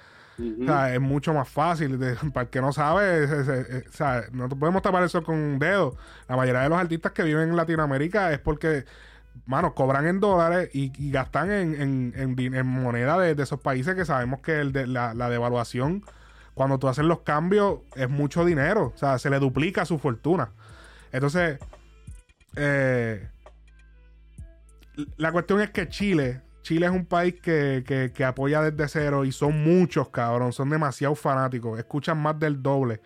O 0.63 0.67
sea, 0.67 0.95
es 0.95 1.01
mucho 1.01 1.35
más 1.35 1.49
fácil. 1.49 1.99
De- 1.99 2.15
para 2.33 2.45
el 2.45 2.49
que 2.51 2.61
no 2.61 2.73
sabe, 2.73 3.25
es- 3.25 3.31
es- 3.31 3.49
es- 3.49 3.87
o 3.89 3.93
sea, 3.93 4.25
no 4.33 4.49
podemos 4.49 4.83
tapar 4.83 5.03
eso 5.03 5.23
con 5.25 5.35
un 5.37 5.59
dedo. 5.59 5.97
La 6.29 6.37
mayoría 6.37 6.61
de 6.63 6.69
los 6.69 6.79
artistas 6.79 7.11
que 7.13 7.25
viven 7.25 7.49
en 7.49 7.57
Latinoamérica 7.57 8.33
es 8.33 8.39
porque, 8.39 8.85
mano, 9.47 9.75
cobran 9.75 10.07
en 10.07 10.21
dólares 10.21 10.71
y, 10.73 10.93
y 10.97 11.11
gastan 11.11 11.51
en, 11.51 11.81
en- 11.81 12.13
en 12.17 12.37
din- 12.37 12.57
en 12.57 12.67
moneda 12.67 13.19
de, 13.19 13.35
de 13.35 13.43
esos 13.43 13.61
países 13.61 13.97
que 13.97 14.05
sabemos 14.05 14.41
que 14.41 14.61
el 14.61 14.71
de, 14.73 14.87
la, 14.87 15.13
la 15.13 15.29
devaluación, 15.29 16.05
cuando 16.59 16.79
tú 16.79 16.89
haces 16.89 17.07
los 17.07 17.21
cambios, 17.21 17.79
es 17.97 18.11
mucho 18.11 18.45
dinero. 18.45 18.93
O 18.95 18.99
sea, 18.99 19.19
se 19.19 19.31
le 19.31 19.39
duplica 19.39 19.87
su 19.87 19.99
fortuna. 19.99 20.51
Entonces, 21.11 21.59
eh, 22.57 23.27
la 25.17 25.33
cuestión 25.33 25.61
es 25.61 25.71
que 25.71 25.89
Chile, 25.89 26.43
Chile 26.63 26.87
es 26.87 26.93
un 26.93 27.07
país 27.07 27.35
que, 27.41 28.11
que- 28.15 28.25
apoya 28.25 28.61
desde 28.61 28.89
cero 28.89 29.25
y 29.25 29.33
son 29.33 29.63
muchos, 29.65 30.11
cabrón, 30.11 30.53
son 30.53 30.69
demasiado 30.69 31.15
fanáticos, 31.15 31.79
escuchan 31.79 32.19
más 32.19 32.39
del 32.39 32.63
doble 32.63 33.01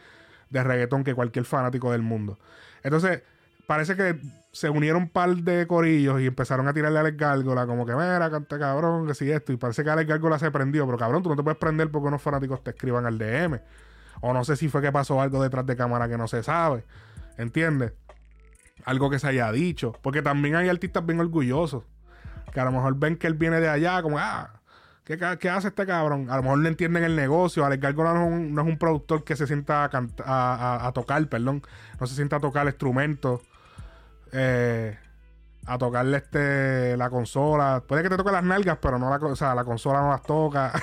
de 0.50 0.64
reggaetón 0.64 1.04
que 1.04 1.14
cualquier 1.14 1.44
fanático 1.44 1.92
del 1.92 2.02
mundo. 2.02 2.38
Entonces, 2.82 3.22
parece 3.66 3.94
que 3.94 4.18
se 4.52 4.68
unieron 4.70 5.02
un 5.04 5.08
par 5.08 5.34
de 5.34 5.66
corillos 5.66 6.20
y 6.20 6.26
empezaron 6.26 6.68
a 6.68 6.74
tirarle 6.74 6.98
a 6.98 7.00
Alex 7.00 7.16
Gárgola, 7.16 7.66
como 7.66 7.86
que, 7.86 7.92
mira, 7.94 8.30
canta 8.30 8.58
cabrón, 8.58 9.06
que 9.06 9.14
si 9.14 9.30
esto, 9.30 9.52
y 9.52 9.56
parece 9.56 9.82
que 9.82 9.90
Alex 9.90 10.08
Gárgola 10.08 10.38
se 10.38 10.50
prendió, 10.50 10.84
pero 10.86 10.98
cabrón, 10.98 11.22
tú 11.22 11.30
no 11.30 11.36
te 11.36 11.42
puedes 11.42 11.58
prender 11.58 11.90
porque 11.90 12.08
unos 12.08 12.20
fanáticos 12.22 12.62
te 12.62 12.70
escriban 12.70 13.06
al 13.06 13.16
DM. 13.18 13.60
O 14.20 14.32
no 14.32 14.44
sé 14.44 14.56
si 14.56 14.68
fue 14.68 14.82
que 14.82 14.92
pasó 14.92 15.20
algo 15.20 15.42
detrás 15.42 15.66
de 15.66 15.74
cámara 15.74 16.08
que 16.08 16.16
no 16.18 16.28
se 16.28 16.42
sabe. 16.42 16.84
¿Entiendes? 17.38 17.92
Algo 18.84 19.10
que 19.10 19.18
se 19.18 19.26
haya 19.26 19.50
dicho. 19.50 19.92
Porque 20.02 20.22
también 20.22 20.54
hay 20.54 20.68
artistas 20.68 21.04
bien 21.04 21.18
orgullosos. 21.18 21.84
Que 22.52 22.60
a 22.60 22.64
lo 22.64 22.72
mejor 22.72 22.94
ven 22.98 23.16
que 23.16 23.26
él 23.26 23.34
viene 23.34 23.58
de 23.58 23.68
allá, 23.68 24.00
como, 24.02 24.18
ah, 24.18 24.60
¿qué, 25.04 25.18
qué 25.40 25.48
hace 25.50 25.68
este 25.68 25.86
cabrón? 25.86 26.28
A 26.30 26.36
lo 26.36 26.42
mejor 26.42 26.58
no 26.58 26.68
entienden 26.68 27.02
el 27.04 27.16
negocio. 27.16 27.64
Alex 27.64 27.82
Gárgola 27.82 28.12
no 28.14 28.26
es 28.26 28.32
un, 28.32 28.54
no 28.54 28.62
es 28.62 28.68
un 28.68 28.78
productor 28.78 29.24
que 29.24 29.34
se 29.34 29.46
sienta 29.46 29.82
a, 29.84 29.90
cant- 29.90 30.22
a, 30.24 30.54
a- 30.76 30.86
a 30.86 30.92
tocar, 30.92 31.26
perdón. 31.28 31.62
No 31.98 32.06
se 32.06 32.14
sienta 32.14 32.36
a 32.36 32.40
tocar 32.40 32.66
instrumentos. 32.66 33.40
Eh, 34.32 34.98
a 35.66 35.78
tocarle 35.78 36.16
este 36.18 36.96
la 36.96 37.08
consola. 37.10 37.84
Puede 37.86 38.02
que 38.02 38.08
te 38.08 38.16
toque 38.16 38.32
las 38.32 38.42
nalgas, 38.42 38.78
pero 38.80 38.98
no 38.98 39.08
la, 39.10 39.16
o 39.24 39.36
sea, 39.36 39.54
la 39.54 39.64
consola 39.64 40.00
no 40.00 40.10
las 40.10 40.22
toca. 40.22 40.72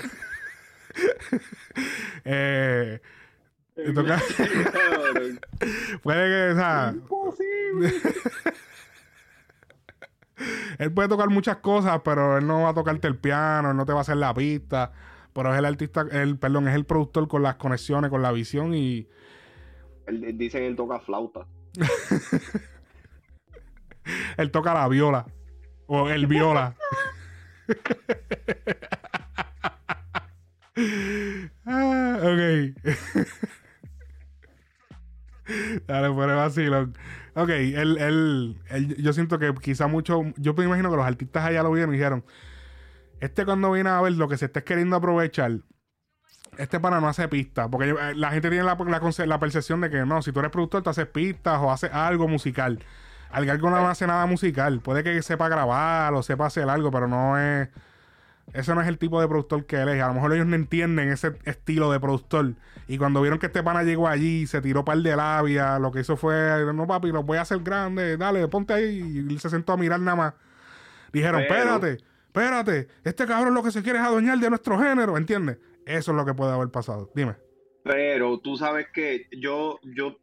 eh, 2.26 3.02
te 3.76 3.94
toca- 3.94 4.22
puede 6.04 6.28
que, 6.30 6.52
o 6.54 6.56
sea, 6.56 6.92
Imposible. 6.94 7.94
él 10.78 10.94
puede 10.94 11.10
tocar 11.10 11.30
muchas 11.30 11.58
cosas, 11.58 12.02
pero 12.04 12.38
él 12.38 12.48
no 12.48 12.62
va 12.64 12.70
a 12.70 12.74
tocarte 12.74 13.08
el 13.08 13.18
piano, 13.18 13.72
él 13.72 13.78
no 13.78 13.86
te 13.86 13.92
va 13.94 14.00
a 14.00 14.02
hacer 14.02 14.18
la 14.18 14.34
pista. 14.34 14.92
Pero 15.34 15.54
es 15.54 15.60
el 15.60 15.66
artista, 15.66 16.06
el, 16.12 16.38
perdón, 16.40 16.68
es 16.68 16.76
el 16.76 16.86
productor 16.86 17.28
con 17.28 17.44
las 17.44 17.56
conexiones, 17.56 18.10
con 18.10 18.22
la 18.22 18.32
visión 18.32 18.74
y 18.74 19.08
Él- 20.08 20.24
él- 20.24 20.38
Dicen 20.38 20.64
él 20.64 20.76
toca 20.76 21.00
flauta. 21.02 21.46
él 24.38 24.52
toca 24.52 24.74
la 24.74 24.88
viola. 24.88 25.26
O 25.88 26.10
el 26.10 26.28
viola. 26.28 26.76
ah, 31.66 32.20
ok. 32.22 32.76
Dale, 35.88 36.14
fuera 36.14 36.36
vacilón. 36.36 36.96
Ok, 37.34 37.50
él, 37.50 37.98
él, 37.98 38.58
él- 38.70 38.96
yo 39.02 39.14
siento 39.14 39.40
que 39.40 39.54
quizá 39.56 39.88
mucho, 39.88 40.24
yo 40.38 40.54
me 40.54 40.66
imagino 40.66 40.92
que 40.92 40.98
los 40.98 41.06
artistas 41.06 41.46
allá 41.46 41.64
lo 41.64 41.72
vieron 41.72 41.94
y 41.94 41.98
dijeron, 41.98 42.24
este 43.20 43.46
cuando 43.46 43.72
viene 43.72 43.90
a 43.90 44.02
ver 44.02 44.14
lo 44.14 44.28
que 44.28 44.38
se 44.38 44.46
está 44.46 44.64
queriendo 44.64 44.96
aprovechar, 44.96 45.60
este 46.58 46.80
para 46.80 47.00
no 47.00 47.08
hace 47.08 47.28
pistas, 47.28 47.68
porque 47.72 47.90
eh, 47.90 48.16
la 48.16 48.32
gente 48.32 48.50
tiene 48.50 48.64
la, 48.64 49.40
percepción 49.40 49.82
de 49.82 49.90
que 49.90 50.06
no, 50.06 50.22
si 50.22 50.32
tú 50.32 50.40
eres 50.40 50.52
productor, 50.52 50.84
te 50.84 50.90
haces 50.90 51.08
pistas 51.08 51.60
o 51.60 51.72
haces 51.72 51.92
algo 51.94 52.28
musical. 52.28 52.84
Algo 53.32 53.70
no 53.70 53.88
hace 53.88 54.08
nada 54.08 54.26
musical, 54.26 54.80
puede 54.82 55.04
que 55.04 55.22
sepa 55.22 55.50
grabar 55.50 56.14
o 56.14 56.24
sepa 56.24 56.48
hacer 56.48 56.70
algo, 56.70 56.92
pero 56.92 57.08
no 57.08 57.38
es... 57.38 57.70
Ese 58.52 58.74
no 58.74 58.82
es 58.82 58.88
el 58.88 58.98
tipo 58.98 59.22
de 59.22 59.28
productor 59.28 59.66
que 59.66 59.76
él 59.76 59.90
es. 59.90 60.02
A 60.02 60.08
lo 60.08 60.16
mejor 60.16 60.34
ellos 60.34 60.48
no 60.48 60.56
entienden 60.56 61.12
ese 61.12 61.34
estilo 61.46 61.92
de 61.92 62.00
productor. 62.00 62.56
Y 62.88 62.98
cuando 62.98 63.22
vieron 63.22 63.38
que 63.38 63.46
este 63.46 63.62
pana 63.62 63.84
llegó 63.84 64.08
allí, 64.08 64.48
se 64.48 64.60
tiró 64.60 64.84
par 64.84 64.98
de 64.98 65.16
labia, 65.16 65.78
lo 65.78 65.92
que 65.92 66.00
hizo 66.00 66.18
fue, 66.18 66.66
no 66.74 66.88
papi, 66.88 67.12
lo 67.12 67.22
voy 67.22 67.38
a 67.38 67.42
hacer 67.42 67.60
grande, 67.60 68.18
dale, 68.18 68.48
ponte 68.48 68.74
ahí. 68.74 69.04
Y 69.04 69.18
él 69.20 69.40
se 69.40 69.52
sentó 69.52 69.74
a 69.74 69.78
mirar 69.78 70.00
nada 70.00 70.18
más. 70.18 70.34
Dijeron, 71.14 71.42
espérate, 71.42 71.98
espérate, 72.26 72.88
este 73.04 73.28
cabrón 73.28 73.54
lo 73.54 73.62
que 73.62 73.70
se 73.72 73.84
quiere 73.84 74.00
es 74.00 74.06
adueñar 74.06 74.40
de 74.40 74.50
nuestro 74.50 74.80
género, 74.80 75.16
¿entiendes? 75.18 75.58
Eso 75.86 76.12
es 76.12 76.18
lo 76.18 76.26
que 76.26 76.34
puede 76.34 76.52
haber 76.52 76.70
pasado. 76.70 77.12
Dime. 77.14 77.36
Pero 77.84 78.40
tú 78.40 78.58
sabes 78.58 78.88
que 78.94 79.28
yo, 79.32 79.80
yo 79.84 80.18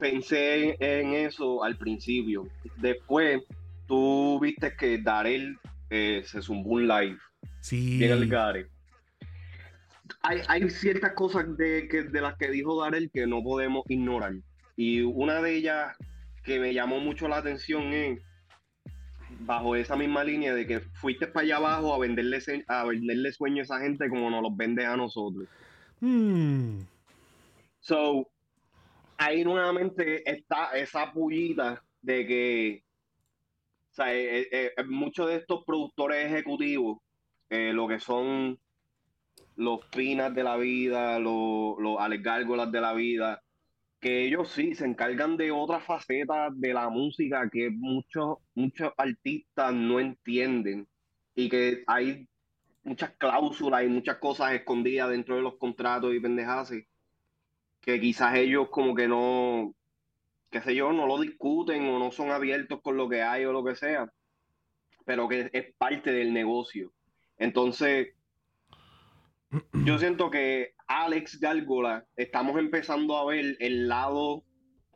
pensé 0.00 0.76
en 0.80 1.14
eso 1.14 1.62
al 1.62 1.76
principio. 1.76 2.48
Después, 2.78 3.42
tú 3.86 4.40
viste 4.40 4.74
que 4.76 4.98
Darel 4.98 5.58
eh, 5.90 6.22
se 6.24 6.42
zumbó 6.42 6.70
un 6.70 6.88
live. 6.88 7.18
Sí. 7.60 7.98
Llega 7.98 8.14
el 8.14 8.28
Gare. 8.28 8.66
Hay, 10.22 10.40
hay 10.48 10.68
ciertas 10.70 11.12
cosas 11.12 11.56
de, 11.56 11.86
que, 11.88 12.02
de 12.02 12.20
las 12.20 12.36
que 12.36 12.50
dijo 12.50 12.82
Darel 12.82 13.10
que 13.12 13.26
no 13.26 13.42
podemos 13.42 13.84
ignorar. 13.88 14.34
Y 14.76 15.02
una 15.02 15.40
de 15.40 15.54
ellas 15.54 15.96
que 16.42 16.58
me 16.58 16.74
llamó 16.74 17.00
mucho 17.00 17.28
la 17.28 17.36
atención 17.36 17.92
es 17.92 18.20
bajo 19.40 19.76
esa 19.76 19.96
misma 19.96 20.24
línea 20.24 20.54
de 20.54 20.66
que 20.66 20.80
fuiste 20.80 21.26
para 21.26 21.44
allá 21.44 21.56
abajo 21.56 21.94
a 21.94 21.98
venderle, 21.98 22.38
a 22.66 22.84
venderle 22.84 23.32
sueños 23.32 23.70
a 23.70 23.76
esa 23.76 23.84
gente 23.84 24.08
como 24.08 24.30
nos 24.30 24.42
los 24.42 24.56
vendes 24.56 24.86
a 24.86 24.96
nosotros. 24.96 25.46
Hmm. 26.00 26.80
So, 27.80 28.28
ahí 29.20 29.44
nuevamente 29.44 30.28
está 30.28 30.70
esa 30.74 31.12
pullita 31.12 31.84
de 32.00 32.26
que 32.26 32.84
o 33.90 33.94
sea, 33.94 34.14
eh, 34.14 34.48
eh, 34.50 34.72
eh, 34.76 34.84
muchos 34.84 35.28
de 35.28 35.36
estos 35.36 35.62
productores 35.64 36.24
ejecutivos, 36.24 36.98
lo 37.50 37.88
que 37.88 37.98
son 37.98 38.58
los 39.56 39.84
pinas 39.86 40.32
de 40.34 40.44
la 40.44 40.56
vida, 40.56 41.18
los, 41.18 41.76
los 41.78 42.72
de 42.72 42.80
la 42.80 42.92
vida, 42.94 43.42
que 44.00 44.24
ellos 44.24 44.50
sí 44.52 44.74
se 44.74 44.86
encargan 44.86 45.36
de 45.36 45.50
otras 45.50 45.84
facetas 45.84 46.52
de 46.58 46.72
la 46.72 46.88
música 46.88 47.50
que 47.52 47.68
muchos, 47.70 48.38
muchos 48.54 48.92
artistas 48.96 49.74
no 49.74 49.98
entienden 49.98 50.86
y 51.34 51.48
que 51.48 51.82
hay 51.88 52.28
muchas 52.84 53.10
cláusulas 53.18 53.84
y 53.84 53.88
muchas 53.88 54.18
cosas 54.18 54.52
escondidas 54.52 55.10
dentro 55.10 55.34
de 55.36 55.42
los 55.42 55.58
contratos 55.58 56.14
y 56.14 56.20
pendejadas 56.20 56.72
que 57.80 58.00
quizás 58.00 58.34
ellos 58.36 58.68
como 58.70 58.94
que 58.94 59.08
no, 59.08 59.74
qué 60.50 60.60
sé 60.60 60.74
yo, 60.74 60.92
no 60.92 61.06
lo 61.06 61.20
discuten 61.20 61.88
o 61.88 61.98
no 61.98 62.10
son 62.12 62.30
abiertos 62.30 62.80
con 62.82 62.96
lo 62.96 63.08
que 63.08 63.22
hay 63.22 63.44
o 63.44 63.52
lo 63.52 63.64
que 63.64 63.74
sea, 63.74 64.12
pero 65.04 65.28
que 65.28 65.50
es 65.52 65.74
parte 65.76 66.12
del 66.12 66.32
negocio. 66.32 66.92
Entonces, 67.38 68.08
yo 69.84 69.98
siento 69.98 70.30
que 70.30 70.74
Alex 70.86 71.40
Gárgola 71.40 72.04
estamos 72.16 72.58
empezando 72.58 73.16
a 73.16 73.24
ver 73.24 73.56
el 73.60 73.88
lado 73.88 74.44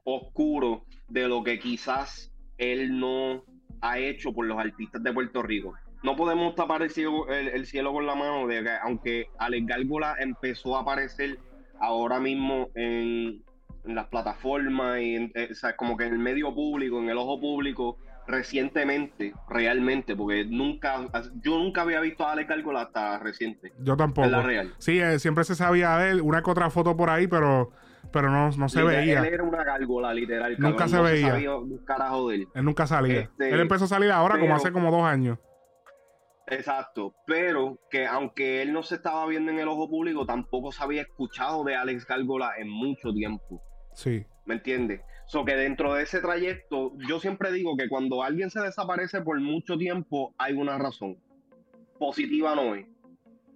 oscuro 0.05 0.85
de 1.09 1.29
lo 1.29 1.43
que 1.43 1.59
quizás 1.59 2.33
él 2.59 2.99
no 2.99 3.45
ha 3.81 3.99
hecho 3.99 4.33
por 4.33 4.47
los 4.47 4.59
artistas 4.59 5.03
de 5.03 5.13
Puerto 5.13 5.43
Rico. 5.43 5.75
No 6.03 6.17
podemos 6.17 6.55
tapar 6.55 6.83
el 6.83 6.91
cielo, 6.91 7.27
el, 7.29 7.49
el 7.49 7.67
cielo 7.67 7.93
con 7.93 8.07
la 8.07 8.15
mano 8.15 8.47
de 8.47 8.63
que 8.63 8.71
aunque 8.83 9.27
Alex 9.39 9.67
Gárgola 9.67 10.17
empezó 10.19 10.77
a 10.77 10.83
aparecer 10.83 11.39
ahora 11.81 12.21
mismo 12.21 12.69
en, 12.75 13.43
en 13.85 13.95
las 13.95 14.07
plataformas 14.09 15.01
y 15.01 15.15
en, 15.17 15.33
eh, 15.35 15.49
o 15.51 15.55
sea, 15.55 15.77
como 15.77 15.97
que 15.97 16.05
en 16.07 16.13
el 16.15 16.19
medio 16.19 16.55
público, 16.55 16.99
en 17.01 17.09
el 17.09 17.19
ojo 17.19 17.41
público, 17.41 17.99
recientemente, 18.27 19.35
realmente, 19.49 20.17
porque 20.17 20.45
nunca, 20.47 20.97
yo 21.43 21.59
nunca 21.59 21.83
había 21.83 22.01
visto 22.01 22.27
a 22.27 22.33
Alex 22.33 22.49
Gárgola 22.49 22.83
hasta 22.83 23.19
reciente. 23.19 23.73
Yo 23.81 23.97
tampoco. 23.97 24.27
En 24.27 24.33
la 24.33 24.43
real. 24.43 24.75
Sí, 24.79 24.99
eh, 25.01 25.19
siempre 25.19 25.45
se 25.45 25.55
sabía 25.55 25.97
de 25.99 26.11
él, 26.13 26.21
una 26.21 26.43
que 26.43 26.51
otra 26.51 26.71
foto 26.71 26.97
por 26.97 27.11
ahí, 27.11 27.27
pero, 27.27 27.71
pero 28.13 28.31
no, 28.31 28.51
no 28.51 28.69
se 28.69 28.81
Literal, 28.81 29.01
veía. 29.05 29.19
Él 29.21 29.35
era 29.35 29.43
una 29.43 29.65
gárgola, 29.65 30.15
literal. 30.15 30.57
Nunca 30.59 30.85
cabrón, 30.85 30.89
se 30.89 30.97
no 30.97 31.03
veía. 31.03 31.29
sabía 31.31 31.57
un 31.57 31.79
carajo 31.85 32.29
de 32.31 32.37
él. 32.37 32.49
Él 32.55 32.65
nunca 32.65 32.87
salía. 32.87 33.21
Este, 33.21 33.51
él 33.51 33.61
empezó 33.61 33.85
a 33.85 33.89
salir 33.89 34.11
ahora 34.11 34.39
como 34.39 34.55
hace 34.55 34.73
como 34.73 34.91
dos 34.91 35.05
años. 35.05 35.39
Exacto, 36.47 37.15
pero 37.27 37.79
que 37.91 38.07
aunque 38.07 38.61
él 38.63 38.73
no 38.73 38.83
se 38.83 38.97
estaba 38.97 39.27
viendo 39.27 39.51
en 39.51 39.59
el 39.59 39.69
ojo 39.69 39.89
público, 39.89 40.27
tampoco 40.27 40.73
se 40.73 40.83
había 40.83 41.03
escuchado 41.03 41.65
de 41.65 41.75
Alex 41.75 42.07
Gárgola 42.07 42.53
en 42.59 42.69
mucho 42.69 43.13
tiempo. 43.13 43.63
Sí. 43.95 44.25
¿Me 44.45 44.55
entiendes? 44.55 45.01
So 45.27 45.45
que 45.45 45.57
dentro 45.57 45.95
de 45.95 46.03
ese 46.03 46.21
trayecto, 46.21 46.93
yo 47.09 47.19
siempre 47.19 47.51
digo 47.51 47.77
que 47.77 47.89
cuando 47.89 48.23
alguien 48.23 48.51
se 48.51 48.61
desaparece 48.61 49.23
por 49.23 49.41
mucho 49.41 49.79
tiempo, 49.79 50.35
hay 50.37 50.53
una 50.53 50.77
razón. 50.77 51.17
Positiva 51.99 52.55
no 52.55 52.75
es. 52.75 52.87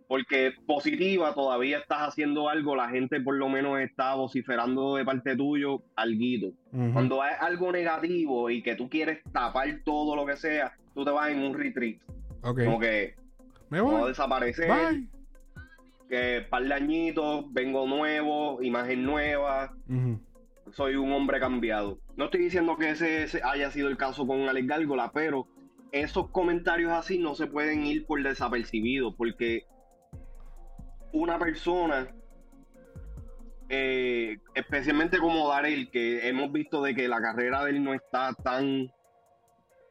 Porque 0.07 0.53
positiva 0.67 1.35
todavía 1.35 1.81
estás 1.81 2.09
haciendo 2.09 2.49
algo, 2.49 2.75
la 2.75 2.89
gente 2.89 3.21
por 3.21 3.37
lo 3.37 3.51
menos 3.51 3.79
está 3.81 4.15
vociferando 4.15 4.97
de 4.97 5.05
parte 5.05 5.37
tuyo 5.37 5.83
alguito. 5.95 6.47
Ujú. 6.73 6.93
Cuando 6.95 7.23
es 7.23 7.37
algo 7.39 7.71
negativo 7.71 8.49
y 8.49 8.63
que 8.63 8.75
tú 8.75 8.89
quieres 8.89 9.23
tapar 9.31 9.69
todo 9.85 10.17
lo 10.17 10.25
que 10.25 10.37
sea, 10.37 10.73
tú 10.95 11.05
te 11.05 11.11
vas 11.11 11.29
en 11.29 11.43
un 11.43 11.53
retreat. 11.53 11.99
Ok. 12.43 12.65
Como 12.65 12.79
que 12.79 13.15
Me 13.71 13.81
vamos 13.81 13.95
a 13.95 13.99
voy. 14.01 14.09
desaparecer, 14.09 14.69
Bye. 14.69 15.09
que 16.09 16.47
par 16.49 16.65
de 16.65 16.75
añitos, 16.75 17.45
vengo 17.53 17.87
nuevo, 17.87 18.63
imagen 18.63 19.05
nueva, 19.05 19.75
soy 20.73 20.97
un 20.97 21.13
hombre 21.13 21.41
cambiado. 21.41 21.99
No 22.17 22.27
estoy 22.27 22.41
diciendo 22.43 22.77
que 22.77 22.91
ese, 22.91 23.25
ese 23.25 23.41
haya 23.43 23.71
sido 23.71 23.89
el 23.89 23.97
caso 23.97 24.27
con 24.27 24.49
Alex 24.49 24.67
Gárgola, 24.67 25.11
pero 25.13 25.47
esos 25.93 26.31
comentarios 26.31 26.93
así 26.93 27.19
no 27.19 27.35
se 27.35 27.47
pueden 27.47 27.85
ir 27.87 28.07
por 28.07 28.23
desapercibidos, 28.23 29.15
porque 29.17 29.65
una 31.13 31.39
persona, 31.39 32.09
eh, 33.69 34.39
especialmente 34.55 35.19
como 35.19 35.49
Darel, 35.49 35.91
que 35.91 36.29
hemos 36.29 36.53
visto 36.53 36.83
de 36.83 36.95
que 36.95 37.09
la 37.09 37.21
carrera 37.21 37.65
de 37.65 37.71
él 37.71 37.83
no 37.85 37.95
está 37.95 38.35
tan 38.35 38.91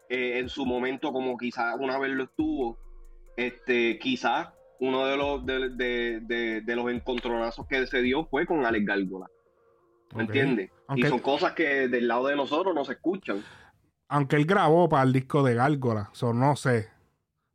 eh, 0.09 0.39
en 0.39 0.49
su 0.49 0.65
momento 0.65 1.11
como 1.11 1.37
quizás 1.37 1.75
una 1.79 1.97
vez 1.99 2.11
lo 2.11 2.23
estuvo, 2.25 2.77
este, 3.35 3.97
quizás 3.99 4.49
uno 4.79 5.05
de 5.07 5.17
los 5.17 5.45
de, 5.45 5.69
de- 5.69 6.19
de- 6.21 6.61
de 6.61 6.75
los 6.75 6.91
encontronazos 6.91 7.65
que 7.67 7.85
se 7.87 8.01
dio 8.01 8.25
fue 8.25 8.45
con 8.45 8.65
Alex 8.65 8.85
Gárgola. 8.85 9.27
¿Me 10.15 10.23
entiendes? 10.23 10.71
Y 10.95 11.01
son 11.09 11.19
cosas 11.19 11.53
que 11.53 11.87
del 11.89 12.07
lado 12.07 12.27
de 12.27 12.35
nosotros 12.35 12.73
no 12.73 12.85
se 12.85 12.93
escuchan. 12.93 13.43
Aunque 14.07 14.37
él 14.37 14.45
grabó 14.45 14.87
para 14.87 15.03
el 15.03 15.11
disco 15.11 15.43
de 15.43 15.55
Gárgola. 15.55 16.09
So, 16.13 16.33
no 16.33 16.55
sé. 16.55 16.87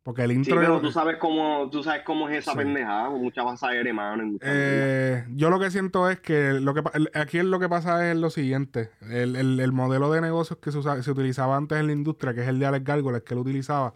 Porque 0.03 0.23
el 0.23 0.31
Sí, 0.31 0.35
intro. 0.35 0.57
pero 0.57 0.81
tú 0.81 0.91
sabes 0.91 1.15
cómo, 1.15 1.69
tú 1.71 1.81
sabes 1.81 2.01
cómo 2.03 2.27
es 2.27 2.39
esa 2.39 2.51
Sí. 2.51 2.57
pendejada, 2.57 3.09
mucha 3.09 3.41
basadera, 3.41 3.87
hermano. 3.87 4.25
mucha. 4.25 4.45
Eh, 4.45 5.23
yo 5.29 5.49
lo 5.49 5.59
que 5.61 5.71
siento 5.71 6.09
es 6.09 6.19
que, 6.19 6.51
lo 6.59 6.73
que 6.73 6.83
aquí 7.13 7.41
lo 7.41 7.57
que 7.57 7.69
pasa 7.69 8.11
es 8.11 8.17
lo 8.17 8.29
siguiente. 8.29 8.89
El, 9.09 9.37
el- 9.37 9.61
el 9.61 9.71
modelo 9.71 10.11
de 10.11 10.19
negocios 10.19 10.59
que 10.61 10.73
se, 10.73 10.77
usa- 10.79 11.01
se 11.01 11.09
utilizaba 11.09 11.55
antes 11.55 11.79
en 11.79 11.87
la 11.87 11.93
industria, 11.93 12.33
que 12.33 12.41
es 12.41 12.47
el 12.49 12.59
de 12.59 12.65
Alex 12.65 12.83
Gárgola, 12.83 13.17
el 13.17 13.23
que 13.23 13.33
lo 13.33 13.41
utilizaba, 13.41 13.93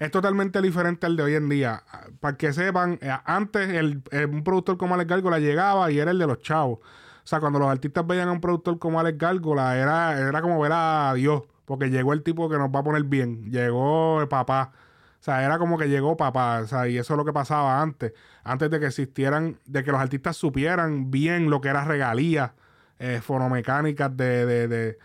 es 0.00 0.10
totalmente 0.10 0.60
diferente 0.60 1.06
al 1.06 1.16
de 1.16 1.22
hoy 1.22 1.34
en 1.36 1.48
día. 1.48 1.84
Para 2.18 2.36
que 2.36 2.52
sepan, 2.52 2.98
eh, 3.00 3.12
antes 3.24 3.68
el, 3.68 4.02
eh, 4.10 4.24
un 4.26 4.42
productor 4.42 4.76
como 4.76 4.94
Alex 4.96 5.08
Gárgola 5.08 5.38
llegaba 5.38 5.88
y 5.92 6.00
era 6.00 6.10
el 6.10 6.18
de 6.18 6.26
los 6.26 6.40
chavos. 6.40 6.80
O 6.80 7.26
sea, 7.26 7.38
cuando 7.38 7.60
los 7.60 7.68
artistas 7.68 8.04
veían 8.04 8.28
a 8.28 8.32
un 8.32 8.40
productor 8.40 8.80
como 8.80 8.98
Alex 8.98 9.16
Gárgola, 9.18 9.78
era, 9.78 10.18
era 10.18 10.42
como 10.42 10.58
ver 10.58 10.72
a 10.74 11.12
Dios, 11.14 11.42
porque 11.64 11.90
llegó 11.90 12.12
el 12.12 12.24
tipo 12.24 12.50
que 12.50 12.58
nos 12.58 12.70
va 12.70 12.80
a 12.80 12.82
poner 12.82 13.04
bien. 13.04 13.52
Llegó 13.52 14.20
el 14.20 14.26
papá. 14.26 14.72
O 15.24 15.26
sea, 15.26 15.42
era 15.42 15.58
como 15.58 15.78
que 15.78 15.88
llegó 15.88 16.18
papá, 16.18 16.60
o 16.60 16.66
sea, 16.66 16.86
y 16.86 16.98
eso 16.98 17.14
es 17.14 17.16
lo 17.16 17.24
que 17.24 17.32
pasaba 17.32 17.80
antes, 17.80 18.12
antes 18.42 18.70
de 18.70 18.78
que 18.78 18.84
existieran, 18.88 19.58
de 19.64 19.82
que 19.82 19.90
los 19.90 19.98
artistas 19.98 20.36
supieran 20.36 21.10
bien 21.10 21.48
lo 21.48 21.62
que 21.62 21.68
era 21.70 21.82
regalías, 21.82 22.50
eh, 22.98 23.22
fonomecánicas 23.22 24.14
de, 24.14 24.44
de, 24.44 24.68
de 24.68 24.98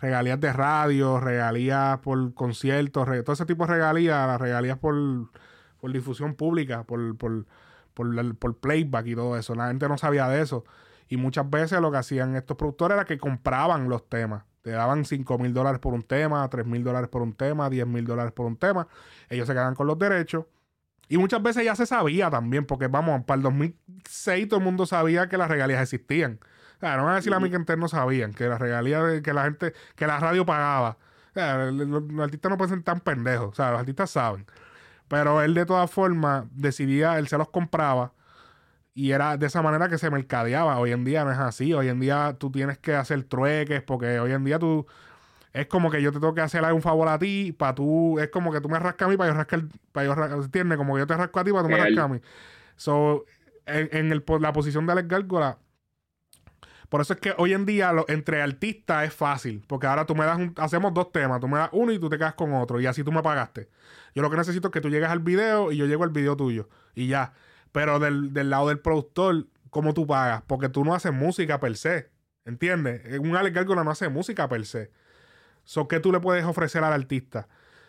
regalías 0.00 0.40
de 0.40 0.50
radio, 0.54 1.20
regalías 1.20 1.98
por 1.98 2.32
conciertos, 2.32 3.06
todo 3.22 3.34
ese 3.34 3.44
tipo 3.44 3.66
de 3.66 3.74
regalías, 3.74 4.26
las 4.26 4.40
regalías 4.40 4.78
por, 4.78 4.94
por 5.78 5.92
difusión 5.92 6.36
pública, 6.36 6.84
por, 6.84 7.14
por, 7.18 7.44
por, 7.92 8.36
por 8.36 8.56
playback 8.56 9.06
y 9.08 9.14
todo 9.14 9.36
eso. 9.36 9.54
La 9.54 9.68
gente 9.68 9.86
no 9.90 9.98
sabía 9.98 10.26
de 10.26 10.40
eso. 10.40 10.64
Y 11.06 11.18
muchas 11.18 11.50
veces 11.50 11.82
lo 11.82 11.90
que 11.90 11.98
hacían 11.98 12.34
estos 12.34 12.56
productores 12.56 12.94
era 12.94 13.04
que 13.04 13.18
compraban 13.18 13.90
los 13.90 14.08
temas. 14.08 14.44
Te 14.66 14.72
daban 14.72 15.04
5 15.04 15.38
mil 15.38 15.54
dólares 15.54 15.78
por 15.78 15.94
un 15.94 16.02
tema, 16.02 16.48
3 16.50 16.66
mil 16.66 16.82
dólares 16.82 17.08
por 17.08 17.22
un 17.22 17.32
tema, 17.34 17.70
10 17.70 17.86
mil 17.86 18.04
dólares 18.04 18.32
por 18.32 18.46
un 18.46 18.56
tema. 18.56 18.88
Ellos 19.28 19.46
se 19.46 19.52
quedaban 19.52 19.76
con 19.76 19.86
los 19.86 19.96
derechos. 19.96 20.46
Y 21.08 21.18
muchas 21.18 21.40
veces 21.40 21.64
ya 21.64 21.76
se 21.76 21.86
sabía 21.86 22.30
también, 22.30 22.66
porque 22.66 22.88
vamos, 22.88 23.22
para 23.26 23.36
el 23.36 23.42
2006 23.44 24.48
todo 24.48 24.58
el 24.58 24.64
mundo 24.64 24.84
sabía 24.84 25.28
que 25.28 25.36
las 25.36 25.48
regalías 25.48 25.82
existían. 25.82 26.40
O 26.78 26.80
sea, 26.80 26.96
no 26.96 27.04
van 27.04 27.12
a 27.12 27.14
decir 27.14 27.32
a 27.32 27.38
mí 27.38 27.48
que 27.48 27.76
no 27.76 27.86
sabían, 27.86 28.34
que 28.34 28.48
las 28.48 28.60
regalías, 28.60 29.22
que 29.22 29.32
la 29.32 29.44
gente, 29.44 29.72
que 29.94 30.04
la 30.08 30.18
radio 30.18 30.44
pagaba. 30.44 30.98
O 31.30 31.34
sea, 31.34 31.66
los, 31.66 32.02
los 32.02 32.20
artistas 32.20 32.50
no 32.50 32.58
pueden 32.58 32.74
ser 32.74 32.82
tan 32.82 32.98
pendejos, 32.98 33.50
o 33.50 33.54
sea, 33.54 33.70
los 33.70 33.78
artistas 33.78 34.10
saben. 34.10 34.46
Pero 35.06 35.42
él 35.42 35.54
de 35.54 35.64
todas 35.64 35.88
formas 35.88 36.46
decidía, 36.50 37.20
él 37.20 37.28
se 37.28 37.38
los 37.38 37.50
compraba 37.50 38.14
y 38.96 39.12
era 39.12 39.36
de 39.36 39.46
esa 39.46 39.62
manera 39.62 39.88
que 39.90 39.98
se 39.98 40.10
mercadeaba. 40.10 40.80
Hoy 40.80 40.92
en 40.92 41.04
día 41.04 41.24
no 41.24 41.30
es 41.32 41.38
así. 41.38 41.74
Hoy 41.74 41.88
en 41.88 42.00
día 42.00 42.34
tú 42.40 42.50
tienes 42.50 42.78
que 42.78 42.94
hacer 42.96 43.22
trueques 43.24 43.82
porque 43.82 44.18
hoy 44.20 44.32
en 44.32 44.44
día 44.44 44.58
tú... 44.58 44.86
Es 45.52 45.66
como 45.68 45.90
que 45.90 46.02
yo 46.02 46.12
te 46.12 46.20
tengo 46.20 46.34
que 46.34 46.42
hacer 46.42 46.64
un 46.72 46.82
favor 46.82 47.08
a 47.08 47.18
ti 47.18 47.52
para 47.52 47.74
tú... 47.74 48.18
Es 48.20 48.28
como 48.30 48.52
que 48.52 48.60
tú 48.62 48.68
me 48.70 48.78
rascas 48.78 49.06
a 49.06 49.10
mí 49.10 49.16
para 49.18 49.30
yo 49.32 49.36
rascar... 49.36 49.64
Para 49.92 50.06
yo 50.06 50.14
rascar 50.14 50.38
¿Entiendes? 50.40 50.78
Como 50.78 50.94
que 50.94 51.00
yo 51.00 51.06
te 51.06 51.16
rasco 51.16 51.40
a 51.40 51.44
ti 51.44 51.52
para 51.52 51.64
tú 51.64 51.70
me 51.70 51.78
rascas 51.78 51.98
a 52.04 52.08
mí. 52.08 52.20
So, 52.76 53.24
en, 53.66 53.88
en 53.92 54.12
el 54.12 54.24
la 54.40 54.52
posición 54.52 54.86
de 54.86 54.92
Alex 54.92 55.08
Gárgola, 55.08 55.58
Por 56.88 57.00
eso 57.00 57.14
es 57.14 57.20
que 57.20 57.34
hoy 57.38 57.52
en 57.52 57.66
día 57.66 57.92
lo- 57.92 58.06
entre 58.08 58.42
artistas 58.42 59.06
es 59.06 59.14
fácil. 59.14 59.64
Porque 59.66 59.86
ahora 59.86 60.06
tú 60.06 60.14
me 60.14 60.24
das 60.24 60.38
un, 60.38 60.54
hacemos 60.56 60.94
dos 60.94 61.10
temas. 61.12 61.40
Tú 61.40 61.48
me 61.48 61.58
das 61.58 61.70
uno 61.72 61.92
y 61.92 61.98
tú 61.98 62.08
te 62.08 62.18
quedas 62.18 62.34
con 62.34 62.52
otro. 62.54 62.80
Y 62.80 62.86
así 62.86 63.02
tú 63.04 63.12
me 63.12 63.22
pagaste. 63.22 63.68
Yo 64.14 64.22
lo 64.22 64.30
que 64.30 64.36
necesito 64.36 64.68
es 64.68 64.72
que 64.72 64.80
tú 64.80 64.88
llegues 64.88 65.08
al 65.08 65.20
video 65.20 65.72
y 65.72 65.76
yo 65.76 65.86
llego 65.86 66.04
al 66.04 66.10
video 66.10 66.36
tuyo. 66.36 66.68
Y 66.94 67.08
ya. 67.08 67.32
Pero 67.76 67.98
del, 67.98 68.32
del 68.32 68.48
lado 68.48 68.68
del 68.68 68.78
productor, 68.78 69.48
¿cómo 69.68 69.92
tú 69.92 70.06
pagas? 70.06 70.40
Porque 70.46 70.70
tú 70.70 70.82
no 70.82 70.94
haces 70.94 71.12
música 71.12 71.60
per 71.60 71.76
se. 71.76 72.08
¿Entiendes? 72.46 73.02
Un 73.18 73.36
Alex 73.36 73.54
Gárgola 73.54 73.84
no 73.84 73.90
hace 73.90 74.08
música 74.08 74.48
per 74.48 74.64
se. 74.64 74.90
So, 75.64 75.86
¿Qué 75.86 76.00
tú 76.00 76.10
le 76.10 76.18
puedes 76.18 76.46
ofrecer 76.46 76.82
al 76.84 76.94
artista? 76.94 77.48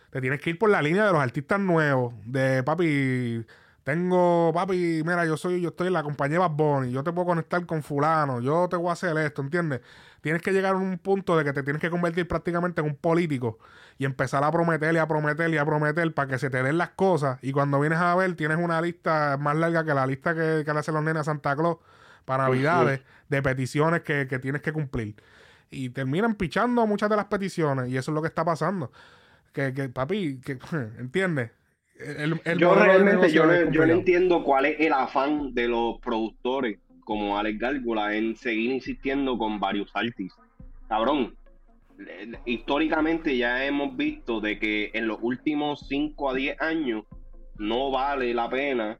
Te 0.10 0.20
tienes 0.20 0.42
que 0.42 0.50
ir 0.50 0.60
por 0.60 0.70
la 0.70 0.82
línea 0.82 1.06
de 1.06 1.14
los 1.14 1.22
artistas 1.22 1.62
nuevos. 1.62 2.14
De 2.26 2.64
papi, 2.64 3.46
tengo, 3.88 4.52
papi, 4.54 5.02
mira, 5.06 5.26
yo 5.26 5.38
soy, 5.38 5.62
yo 5.62 5.70
estoy 5.70 5.88
en 5.88 5.94
la 5.94 6.04
compañía 6.04 6.40
Bad 6.40 6.52
Bunny, 6.52 6.92
yo 6.92 7.06
te 7.06 7.14
puedo 7.14 7.28
conectar 7.28 7.66
con 7.66 7.82
fulano, 7.84 8.42
yo 8.42 8.68
te 8.68 8.76
voy 8.76 8.90
a 8.90 8.92
hacer 8.92 9.18
esto, 9.18 9.42
¿entiendes? 9.42 9.80
Tienes 10.20 10.42
que 10.42 10.52
llegar 10.52 10.74
a 10.76 10.78
un 10.78 10.98
punto 10.98 11.38
de 11.38 11.46
que 11.46 11.54
te 11.54 11.64
tienes 11.64 11.82
que 11.82 11.90
convertir 11.90 12.28
prácticamente 12.28 12.82
en 12.82 12.88
un 12.88 12.98
político 12.98 13.60
y 13.98 14.04
empezar 14.04 14.44
a 14.44 14.52
prometer 14.52 14.94
y 14.94 14.98
a 14.98 15.08
prometer 15.08 15.50
y 15.52 15.58
a 15.58 15.64
prometer 15.64 16.14
para 16.14 16.28
que 16.28 16.38
se 16.38 16.50
te 16.50 16.62
den 16.64 16.78
las 16.78 16.90
cosas. 16.90 17.40
Y 17.42 17.54
cuando 17.54 17.80
vienes 17.80 18.00
a 18.00 18.14
ver, 18.14 18.36
tienes 18.36 18.58
una 18.58 18.82
lista 18.82 19.38
más 19.40 19.56
larga 19.56 19.86
que 19.86 19.94
la 19.94 20.06
lista 20.06 20.36
que, 20.36 20.64
que 20.66 20.74
le 20.74 20.80
hacen 20.80 20.94
los 20.94 21.02
nenes 21.02 21.22
a 21.22 21.24
Santa 21.24 21.56
Claus 21.56 21.78
para 22.26 22.44
Navidades 22.44 23.00
de 23.30 23.42
peticiones 23.42 24.02
que, 24.02 24.28
que 24.28 24.38
tienes 24.38 24.62
que 24.62 24.74
cumplir. 24.74 25.16
Y 25.70 25.92
terminan 25.92 26.36
pichando 26.36 26.86
muchas 26.88 27.10
de 27.10 27.16
las 27.16 27.28
peticiones 27.28 27.88
y 27.88 27.96
eso 27.96 28.12
es 28.12 28.16
lo 28.16 28.22
que 28.22 28.28
está 28.28 28.44
pasando. 28.44 28.92
Que, 29.54 29.74
que 29.74 29.88
papi, 29.88 30.42
que, 30.42 30.60
¿entiendes? 31.00 31.52
El- 32.00 32.40
el 32.46 32.58
yo 32.60 32.76
realmente 32.76 33.32
yo 33.32 33.46
no, 33.46 33.72
yo 33.72 33.86
no 33.86 33.94
entiendo 33.94 34.44
cuál 34.44 34.66
es 34.66 34.80
el 34.80 34.94
afán 34.94 35.54
de 35.54 35.68
los 35.68 36.00
productores 36.00 36.80
como 37.04 37.38
Alex 37.38 37.58
Gárgola 37.60 38.16
en 38.16 38.36
seguir 38.36 38.72
insistiendo 38.72 39.38
con 39.38 39.60
varios 39.60 39.90
artistas. 39.96 40.46
Cabrón, 40.88 41.36
históricamente 42.46 43.36
ya 43.38 43.66
hemos 43.66 43.96
visto 43.96 44.40
de 44.42 44.60
que 44.60 44.92
en 44.94 45.08
los 45.08 45.18
últimos 45.22 45.88
5 45.88 46.30
a 46.30 46.34
10 46.36 46.62
años 46.62 47.06
no 47.58 47.92
vale 47.92 48.34
la 48.34 48.50
pena 48.50 49.00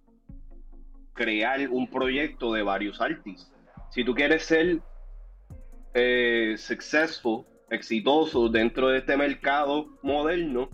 crear 1.14 1.68
un 1.70 1.88
proyecto 1.90 2.54
de 2.54 2.64
varios 2.64 3.00
artistas. 3.02 3.52
Si 3.92 4.04
tú 4.04 4.14
quieres 4.16 4.44
ser 4.44 4.80
eh, 5.94 6.56
successful, 6.58 7.46
exitoso 7.70 8.50
dentro 8.50 8.88
de 8.90 9.00
este 9.00 9.18
mercado 9.18 9.88
moderno, 10.02 10.70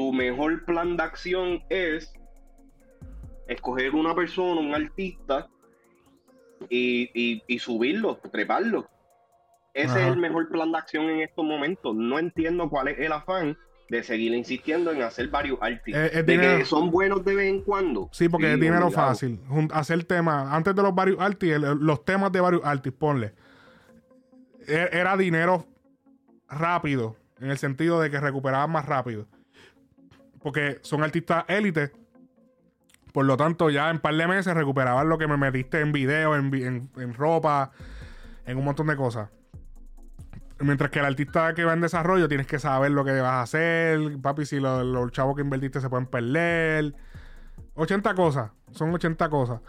tu 0.00 0.14
mejor 0.14 0.64
plan 0.64 0.96
de 0.96 1.02
acción 1.02 1.62
es 1.68 2.10
escoger 3.46 3.94
una 3.94 4.14
persona, 4.14 4.58
un 4.58 4.74
artista, 4.74 5.46
y, 6.70 7.10
y- 7.14 7.42
y 7.46 7.58
subirlo, 7.58 8.16
treparlo. 8.32 8.88
Ese 9.74 9.88
Ajá. 9.90 10.00
es 10.00 10.12
el 10.14 10.16
mejor 10.18 10.48
plan 10.48 10.72
de 10.72 10.78
acción 10.78 11.04
en 11.10 11.20
estos 11.20 11.44
momentos. 11.44 11.94
No 11.94 12.18
entiendo 12.18 12.70
cuál 12.70 12.88
es 12.88 12.98
el 12.98 13.12
afán 13.12 13.58
de 13.90 14.02
seguir 14.02 14.32
insistiendo 14.32 14.90
en 14.90 15.02
hacer 15.02 15.28
varios 15.28 15.58
artistas. 15.60 16.06
Es- 16.10 16.16
es 16.16 16.26
de 16.26 16.40
que 16.40 16.64
son 16.64 16.90
buenos 16.90 17.22
de 17.22 17.34
vez 17.34 17.50
en 17.52 17.60
cuando. 17.62 18.08
Sí, 18.12 18.28
porque 18.30 18.54
es 18.54 18.58
dinero 18.60 18.86
obligado. 18.86 19.08
fácil. 19.08 19.38
Hacer 19.72 20.04
temas, 20.04 20.50
antes 20.50 20.74
de 20.74 20.82
los 20.82 20.94
varios 20.94 21.20
artistas, 21.20 21.76
los 21.78 22.04
temas 22.06 22.32
de 22.32 22.40
varios 22.40 22.64
artistas, 22.64 22.98
ponle. 22.98 23.32
e- 24.66 24.88
Era 24.92 25.14
dinero 25.18 25.66
rápido, 26.48 27.16
en 27.38 27.50
el 27.50 27.58
sentido 27.58 28.00
de 28.00 28.10
que 28.10 28.18
recuperaban 28.18 28.70
más 28.70 28.86
rápido. 28.86 29.26
Porque 30.42 30.78
son 30.82 31.02
artistas 31.02 31.44
élite. 31.48 31.92
Por 33.12 33.24
lo 33.24 33.36
tanto, 33.36 33.70
ya 33.70 33.90
en 33.90 33.98
par 33.98 34.14
de 34.14 34.26
meses 34.28 34.54
recuperaban 34.54 35.08
lo 35.08 35.18
que 35.18 35.26
me 35.26 35.36
metiste 35.36 35.80
en 35.80 35.92
video, 35.92 36.36
en, 36.36 36.54
en- 36.96 37.14
ropa, 37.14 37.72
en 38.46 38.56
un 38.56 38.64
montón 38.64 38.86
de 38.86 38.96
cosas. 38.96 39.28
Mientras 40.60 40.90
que 40.90 40.98
el 40.98 41.06
artista 41.06 41.54
que 41.54 41.64
va 41.64 41.72
en 41.72 41.80
desarrollo 41.80 42.28
tienes 42.28 42.46
que 42.46 42.58
saber 42.58 42.90
lo 42.92 43.04
que 43.04 43.12
vas 43.20 43.32
a 43.32 43.42
hacer. 43.42 44.00
Papi, 44.22 44.44
si 44.46 44.60
lo- 44.60 44.84
los 44.84 45.10
chavos 45.12 45.34
que 45.34 45.42
invertiste 45.42 45.80
se 45.80 45.88
pueden 45.90 46.06
perder. 46.06 46.94
80 47.74 48.14
cosas. 48.14 48.50
Son 48.70 48.92
80 48.94 49.28
cosas. 49.28 49.60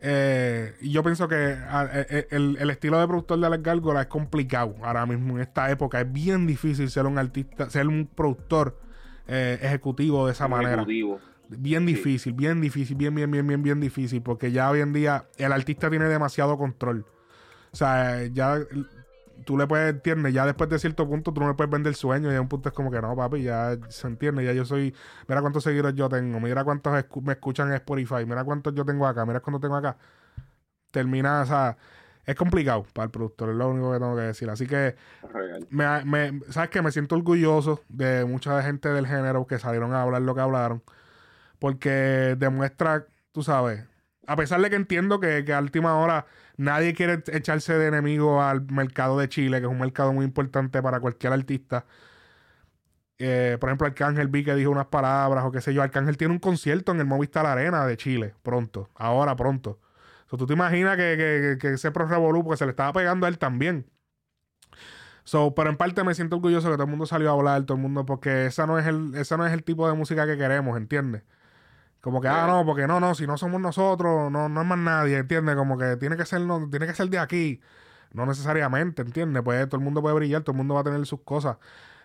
Eh, 0.00 0.74
y 0.80 0.90
yo 0.90 1.04
pienso 1.04 1.28
que 1.28 1.56
ah, 1.68 1.86
eh, 1.92 2.06
eh, 2.10 2.26
el, 2.30 2.56
el 2.58 2.70
estilo 2.70 2.98
de 2.98 3.06
productor 3.06 3.38
de 3.38 3.46
Alex 3.46 3.62
Gárgola 3.62 4.00
es 4.00 4.06
complicado 4.08 4.74
ahora 4.82 5.06
mismo 5.06 5.36
en 5.36 5.42
esta 5.42 5.70
época. 5.70 6.00
Es 6.00 6.10
bien 6.10 6.46
difícil 6.46 6.90
ser 6.90 7.06
un 7.06 7.18
artista, 7.18 7.70
ser 7.70 7.86
un 7.86 8.08
productor 8.12 8.80
eh, 9.26 9.58
ejecutivo 9.62 10.26
de 10.26 10.32
esa 10.32 10.48
manera. 10.48 10.84
Bien 11.48 11.80
Sí. 11.86 11.94
difícil, 11.94 12.32
bien 12.32 12.60
difícil, 12.60 12.96
bien, 12.96 13.14
bien, 13.14 13.30
bien, 13.30 13.46
bien, 13.46 13.62
bien 13.62 13.80
difícil. 13.80 14.22
Porque 14.22 14.52
ya 14.52 14.70
hoy 14.70 14.80
en 14.80 14.92
día 14.92 15.26
el 15.36 15.52
artista 15.52 15.90
tiene 15.90 16.06
demasiado 16.06 16.56
control. 16.56 17.04
O 17.72 17.76
sea, 17.76 18.24
ya 18.26 18.58
tú 19.44 19.58
le 19.58 19.66
puedes, 19.66 19.92
entiendes, 19.92 20.32
ya 20.32 20.46
después 20.46 20.70
de 20.70 20.78
cierto 20.78 21.06
punto 21.08 21.32
tú 21.32 21.40
no 21.40 21.48
le 21.48 21.54
puedes 21.54 21.70
vender 21.70 21.94
sueños. 21.94 22.32
Y 22.32 22.36
a 22.36 22.40
un 22.40 22.48
punto 22.48 22.68
es 22.70 22.74
como 22.74 22.90
que 22.90 23.00
no, 23.02 23.14
papi, 23.16 23.42
ya 23.42 23.76
se 23.88 24.06
entiende. 24.06 24.44
Ya 24.44 24.52
yo 24.52 24.64
soy, 24.64 24.94
mira 25.28 25.40
cuántos 25.42 25.64
seguidores 25.64 25.94
yo 25.94 26.08
tengo, 26.08 26.40
mira 26.40 26.64
cuántos 26.64 26.92
escu- 26.94 27.22
me 27.22 27.32
escuchan 27.34 27.68
en 27.68 27.74
Spotify, 27.74 28.24
mira 28.26 28.44
cuántos 28.44 28.74
yo 28.74 28.84
tengo 28.84 29.06
acá, 29.06 29.26
mira 29.26 29.40
cuántos 29.40 29.60
tengo 29.60 29.76
acá. 29.76 29.96
Termina, 30.90 31.42
o 31.42 31.46
sea, 31.46 31.76
es 32.24 32.34
complicado 32.36 32.86
para 32.92 33.06
el 33.06 33.10
productor, 33.10 33.50
es 33.50 33.56
lo 33.56 33.68
único 33.68 33.92
que 33.92 33.98
tengo 33.98 34.14
que 34.16 34.22
decir. 34.22 34.48
Así 34.50 34.66
que 34.66 34.94
me- 35.70 36.40
sabes 36.50 36.70
que 36.70 36.82
me 36.82 36.92
siento 36.92 37.16
orgulloso 37.16 37.82
de 37.88 38.24
mucha 38.24 38.62
gente 38.62 38.88
del 38.90 39.06
género 39.06 39.46
que 39.46 39.58
salieron 39.58 39.92
a 39.92 40.02
hablar 40.02 40.22
lo 40.22 40.34
que 40.34 40.40
hablaron 40.40 40.82
porque 41.58 42.34
demuestra 42.38 43.06
tú 43.32 43.42
sabes 43.42 43.84
a 44.26 44.36
pesar 44.36 44.60
de 44.60 44.70
que 44.70 44.76
entiendo 44.76 45.18
que, 45.20 45.44
que 45.44 45.52
a 45.52 45.60
última 45.60 45.96
hora 45.96 46.26
nadie 46.56 46.94
quiere 46.94 47.22
echarse 47.32 47.74
de 47.76 47.86
enemigo 47.88 48.42
al 48.42 48.62
mercado 48.70 49.18
de 49.18 49.28
Chile 49.28 49.58
que 49.60 49.66
es 49.66 49.72
un 49.72 49.80
mercado 49.80 50.12
muy 50.12 50.24
importante 50.24 50.80
para 50.82 51.00
cualquier 51.00 51.32
artista. 51.32 51.84
Eh, 53.18 53.56
por 53.60 53.68
ejemplo 53.68 53.86
Arcángel 53.86 54.28
vi 54.28 54.42
que 54.44 54.54
dijo 54.54 54.70
unas 54.70 54.86
palabras 54.86 55.44
o 55.44 55.52
qué 55.52 55.60
sé 55.60 55.72
yo. 55.74 55.82
Arcángel 55.82 56.16
tiene 56.16 56.34
un 56.34 56.40
concierto 56.40 56.92
en 56.92 57.00
el 57.00 57.06
Movistar 57.06 57.46
Arena 57.46 57.86
de 57.86 57.96
Chile 57.96 58.34
pronto 58.42 58.88
ahora 58.94 59.36
pronto 59.36 59.78
So, 60.32 60.38
tú 60.38 60.46
te 60.46 60.54
imaginas 60.54 60.96
que, 60.96 61.16
que, 61.16 61.58
que 61.60 61.74
ese 61.74 61.92
Pro 61.92 62.06
Revolú 62.06 62.42
porque 62.42 62.56
se 62.56 62.64
le 62.64 62.70
estaba 62.70 62.92
pegando 62.92 63.26
a 63.26 63.28
él 63.28 63.38
también 63.38 63.86
So, 65.24 65.54
pero 65.54 65.70
en 65.70 65.76
parte 65.76 66.02
me 66.04 66.14
siento 66.14 66.36
orgulloso 66.36 66.68
que 66.68 66.74
todo 66.74 66.84
el 66.84 66.90
mundo 66.90 67.06
salió 67.06 67.30
a 67.30 67.32
hablar, 67.34 67.64
todo 67.64 67.76
el 67.76 67.82
mundo, 67.82 68.04
porque 68.04 68.46
esa 68.46 68.66
no 68.66 68.78
es 68.78 68.86
el, 68.86 69.14
esa 69.14 69.36
no 69.36 69.46
es 69.46 69.52
el 69.52 69.62
tipo 69.64 69.86
de 69.88 69.94
música 69.94 70.26
que 70.26 70.36
queremos, 70.36 70.76
¿entiendes? 70.76 71.22
Como 72.00 72.20
que, 72.20 72.28
ah, 72.28 72.46
no, 72.48 72.66
porque 72.66 72.86
no, 72.88 73.00
no, 73.00 73.14
si 73.14 73.26
no 73.26 73.38
somos 73.38 73.60
nosotros, 73.60 74.30
no, 74.32 74.48
no 74.48 74.62
es 74.62 74.66
más 74.66 74.78
nadie, 74.78 75.18
¿entiendes? 75.18 75.56
Como 75.56 75.78
que 75.78 75.96
tiene 75.96 76.16
que 76.16 76.26
ser, 76.26 76.42
no, 76.42 76.68
tiene 76.70 76.86
que 76.86 76.94
ser 76.94 77.08
de 77.10 77.18
aquí. 77.18 77.60
No 78.12 78.26
necesariamente, 78.26 79.02
¿entiendes? 79.02 79.42
Pues 79.44 79.68
todo 79.68 79.78
el 79.78 79.84
mundo 79.84 80.02
puede 80.02 80.16
brillar, 80.16 80.42
todo 80.42 80.52
el 80.52 80.58
mundo 80.58 80.74
va 80.74 80.80
a 80.82 80.84
tener 80.84 81.06
sus 81.06 81.22
cosas. 81.22 81.58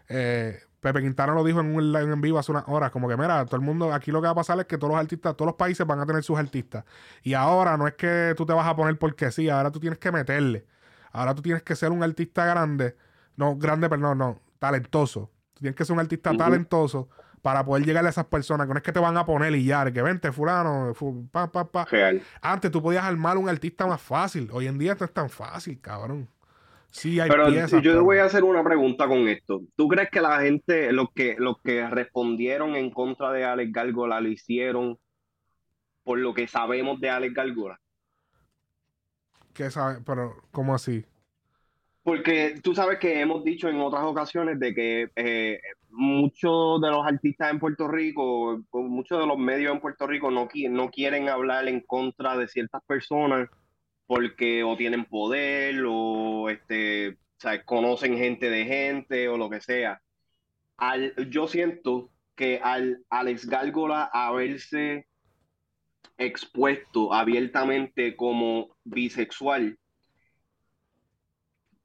Eh, 0.10 0.60
Pepe 0.80 1.02
Quintana 1.02 1.34
lo 1.34 1.44
dijo 1.44 1.60
en 1.60 1.76
un 1.76 1.92
live 1.92 2.14
en 2.14 2.22
vivo 2.22 2.38
hace 2.38 2.52
unas 2.52 2.64
horas, 2.68 2.92
como 2.92 3.08
que 3.08 3.18
mira, 3.18 3.44
todo 3.46 3.56
el 3.56 3.64
mundo, 3.64 3.92
aquí 3.94 4.12
lo 4.12 4.22
que 4.22 4.26
va 4.28 4.32
a 4.32 4.36
pasar 4.36 4.60
es 4.60 4.66
que 4.68 4.78
todos 4.78 4.92
los 4.94 5.00
artistas, 5.00 5.36
todos 5.36 5.48
los 5.48 5.56
países 5.56 5.86
van 5.88 6.00
a 6.00 6.06
tener 6.06 6.24
sus 6.24 6.38
artistas. 6.38 6.86
Y 7.24 7.34
ahora 7.34 7.78
no 7.78 7.88
es 7.88 7.96
que 7.96 8.34
tú 8.38 8.46
te 8.46 8.54
vas 8.54 8.68
a 8.68 8.76
poner 8.76 8.98
porque 9.00 9.32
sí, 9.32 9.50
ahora 9.50 9.72
tú 9.72 9.80
tienes 9.80 9.98
que 10.00 10.12
meterle. 10.12 10.66
Ahora 11.12 11.34
tú 11.34 11.42
tienes 11.42 11.64
que 11.64 11.76
ser 11.76 11.92
un 11.92 12.04
artista 12.04 12.46
grande, 12.46 12.96
no 13.36 13.56
grande, 13.56 13.90
perdón, 13.90 14.20
no, 14.20 14.40
talentoso. 14.60 15.32
Tú 15.56 15.62
tienes 15.62 15.76
que 15.76 15.84
ser 15.84 15.94
un 15.96 16.00
artista 16.00 16.30
talentoso 16.38 17.10
para 17.42 17.66
poder 17.66 17.84
llegar 17.86 18.06
a 18.06 18.10
esas 18.10 18.26
personas, 18.26 18.68
que 18.68 18.74
no 18.74 18.78
es 18.78 18.84
que 18.84 18.92
te 18.92 19.00
van 19.00 19.18
a 19.18 19.26
poner 19.26 19.56
y 19.56 19.64
ya, 19.66 19.90
que 19.92 20.02
vente 20.02 20.32
fulano, 20.32 20.94
fu- 20.94 21.28
pa, 21.32 21.52
pa, 21.52 21.66
pa. 21.66 21.86
Real. 21.86 22.22
Antes 22.42 22.70
tú 22.72 22.82
podías 22.84 23.04
armar 23.04 23.38
un 23.38 23.50
artista 23.50 23.88
más 23.88 24.02
fácil. 24.02 24.50
Hoy 24.52 24.68
en 24.68 24.78
día 24.78 24.92
esto 24.92 25.06
es 25.06 25.14
tan 25.14 25.30
fácil, 25.30 25.80
cabrón. 25.82 26.28
Sí, 26.90 27.20
hay 27.20 27.30
Pero 27.30 27.48
piezas. 27.48 27.82
yo 27.84 27.94
te 27.94 28.00
voy 28.00 28.18
a 28.18 28.26
hacer 28.26 28.44
una 28.44 28.64
pregunta 28.64 29.08
con 29.08 29.28
esto. 29.28 29.62
¿Tú 29.76 29.88
crees 29.88 30.10
que 30.10 30.22
la 30.22 30.40
gente, 30.42 30.92
los 30.92 31.12
que, 31.14 31.36
los 31.38 31.62
que 31.62 31.88
respondieron 31.90 32.76
en 32.76 32.90
contra 32.92 33.32
de 33.32 33.44
Alex 33.46 33.72
Gárgola, 33.72 34.20
lo 34.22 34.30
hicieron 34.30 34.98
por 36.04 36.18
lo 36.20 36.34
que 36.34 36.48
sabemos 36.48 37.00
de 37.00 37.10
Alex 37.10 37.34
Gárgola? 37.34 37.80
¿Qué 39.54 39.70
sabe? 39.70 40.00
Pero, 40.06 40.36
¿cómo 40.52 40.74
así? 40.74 41.06
Porque 42.04 42.60
tú 42.64 42.74
sabes 42.74 43.00
que 43.00 43.20
hemos 43.20 43.44
dicho 43.44 43.68
en 43.68 43.82
otras 43.82 44.04
ocasiones 44.04 44.60
de 44.60 44.74
que 44.74 45.10
eh, 45.16 45.60
muchos 45.90 46.80
de 46.82 46.90
los 46.90 47.06
artistas 47.06 47.52
en 47.52 47.60
Puerto 47.60 47.88
Rico, 47.88 48.62
muchos 48.72 49.20
de 49.20 49.28
los 49.28 49.38
medios 49.38 49.74
en 49.74 49.82
Puerto 49.82 50.08
Rico 50.08 50.32
no, 50.32 50.48
qui- 50.48 50.70
no 50.70 50.90
quieren 50.90 51.28
hablar 51.28 51.68
en 51.68 51.82
contra 51.82 52.38
de 52.38 52.48
ciertas 52.48 52.82
personas 52.86 53.50
porque 54.08 54.64
o 54.64 54.78
tienen 54.78 55.06
poder 55.06 55.84
o 55.86 56.50
este, 56.50 57.18
o 57.44 57.66
conocen 57.66 58.18
gente 58.18 58.50
de 58.50 58.66
gente 58.66 59.28
o 59.28 59.38
lo 59.38 59.50
que 59.50 59.62
sea. 59.62 60.02
Al, 60.78 61.14
yo 61.30 61.48
siento 61.48 62.10
que 62.36 62.60
al 62.64 63.04
Alex 63.10 63.48
Gárgola 63.48 64.10
haberse 64.12 65.08
expuesto 66.18 67.14
abiertamente 67.14 68.16
como 68.16 68.76
bisexual, 68.84 69.78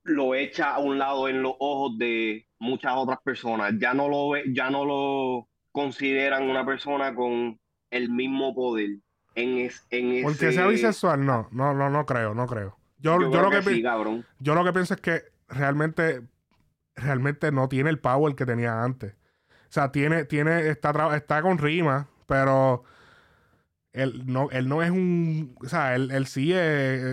lo 0.04 0.34
echa 0.34 0.74
a 0.74 0.78
un 0.78 0.98
lado 0.98 1.28
en 1.28 1.42
los 1.42 1.54
ojos 1.58 1.98
de 1.98 2.46
muchas 2.58 2.94
otras 2.96 3.18
personas. 3.22 3.74
Ya 3.78 3.94
no 3.94 4.08
lo 4.08 4.30
ve, 4.30 4.44
ya 4.48 4.70
no 4.70 4.84
lo 4.84 5.48
consideran 5.70 6.48
una 6.48 6.64
persona 6.64 7.14
con 7.14 7.58
el 7.90 8.10
mismo 8.10 8.54
poder 8.54 8.90
en, 9.34 9.58
es, 9.58 9.86
en 9.90 10.22
Porque 10.22 10.52
sea 10.52 10.66
bisexual, 10.66 11.24
no, 11.24 11.48
no, 11.52 11.74
no, 11.74 11.90
no 11.90 12.06
creo, 12.06 12.34
no 12.34 12.46
creo. 12.46 12.76
Yo, 12.98 13.18
Yo, 13.20 13.30
yo 13.30 13.30
creo 13.30 13.42
lo 13.42 13.50
que, 13.50 13.56
que, 13.56 13.62
pi- 13.62 13.74
sí, 13.76 13.82
cabrón. 13.82 14.24
yo 14.38 14.54
lo 14.54 14.64
que 14.64 14.72
pienso 14.72 14.94
es 14.94 15.00
que 15.00 15.22
realmente, 15.48 16.22
realmente 16.96 17.50
no 17.52 17.68
tiene 17.68 17.90
el 17.90 17.98
power 17.98 18.34
que 18.34 18.46
tenía 18.46 18.82
antes. 18.82 19.12
O 19.48 19.72
sea, 19.74 19.90
tiene, 19.92 20.24
tiene, 20.24 20.68
está, 20.68 21.16
está 21.16 21.42
con 21.42 21.58
rima, 21.58 22.08
pero 22.26 22.84
él 23.92 24.22
no, 24.26 24.48
él 24.50 24.68
no 24.68 24.82
es 24.82 24.90
un, 24.90 25.54
o 25.62 25.68
sea, 25.68 25.94
él, 25.94 26.10
él 26.10 26.26
sí 26.26 26.52
es, 26.52 26.58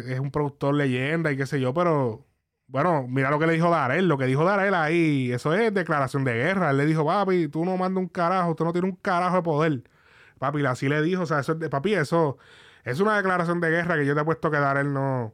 es 0.08 0.20
un 0.20 0.32
productor 0.32 0.74
leyenda 0.76 1.32
y 1.32 1.38
qué 1.38 1.46
sé 1.46 1.60
yo, 1.60 1.74
pero 1.74 2.26
bueno, 2.68 3.06
mira 3.08 3.32
lo 3.32 3.40
que 3.40 3.48
le 3.48 3.54
dijo 3.54 3.70
Darel, 3.70 4.08
lo 4.08 4.18
que 4.18 4.26
dijo 4.26 4.46
Darel 4.46 4.74
ahí, 4.76 5.32
eso 5.32 5.54
es 5.54 5.74
declaración 5.74 6.24
de 6.24 6.34
guerra. 6.36 6.70
Él 6.70 6.78
le 6.78 6.86
dijo, 6.86 7.06
papi, 7.06 7.48
tú 7.48 7.66
no 7.66 7.76
mandas 7.78 8.02
un 8.04 8.08
carajo, 8.10 8.56
tú 8.56 8.64
no 8.64 8.72
tienes 8.74 8.92
un 8.92 8.98
carajo 8.98 9.38
de 9.38 9.42
poder. 9.44 9.84
Papi, 10.40 10.66
así 10.66 10.90
le 10.90 11.02
dijo, 11.02 11.24
o 11.24 11.26
sea, 11.26 11.40
eso 11.40 11.52
es 11.52 11.60
de, 11.60 11.70
papi, 11.70 11.94
eso 11.94 12.38
es 12.84 13.00
una 13.00 13.18
declaración 13.18 13.60
de 13.62 13.70
guerra 13.70 13.96
que 13.98 14.06
yo 14.06 14.16
te 14.16 14.22
he 14.22 14.26
puesto 14.26 14.50
que 14.50 14.58
Darel 14.58 14.94
no... 14.94 15.34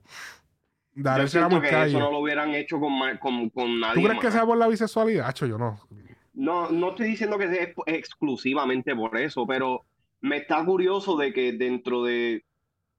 Darel 0.93 1.29
será 1.29 1.47
muy 1.49 1.61
que 1.61 1.67
eso 1.83 1.99
no 1.99 2.09
lo 2.11 2.19
hubieran 2.19 2.55
hecho 2.55 2.79
con, 2.79 2.97
ma- 2.97 3.19
con, 3.19 3.49
con 3.49 3.79
nadie 3.79 3.95
¿Tú 4.01 4.07
crees 4.07 4.19
que 4.21 4.31
sea 4.31 4.45
por 4.45 4.57
la 4.57 4.67
bisexualidad? 4.67 5.27
Hacho, 5.27 5.45
yo 5.45 5.57
no. 5.57 5.79
No, 6.33 6.69
no 6.69 6.89
estoy 6.89 7.07
diciendo 7.07 7.37
que 7.37 7.49
sea 7.49 7.63
ex- 7.63 7.75
exclusivamente 7.85 8.95
por 8.95 9.17
eso, 9.17 9.45
pero 9.45 9.83
me 10.21 10.37
está 10.37 10.63
curioso 10.65 11.17
de 11.17 11.33
que 11.33 11.51
dentro 11.53 12.03
de, 12.03 12.45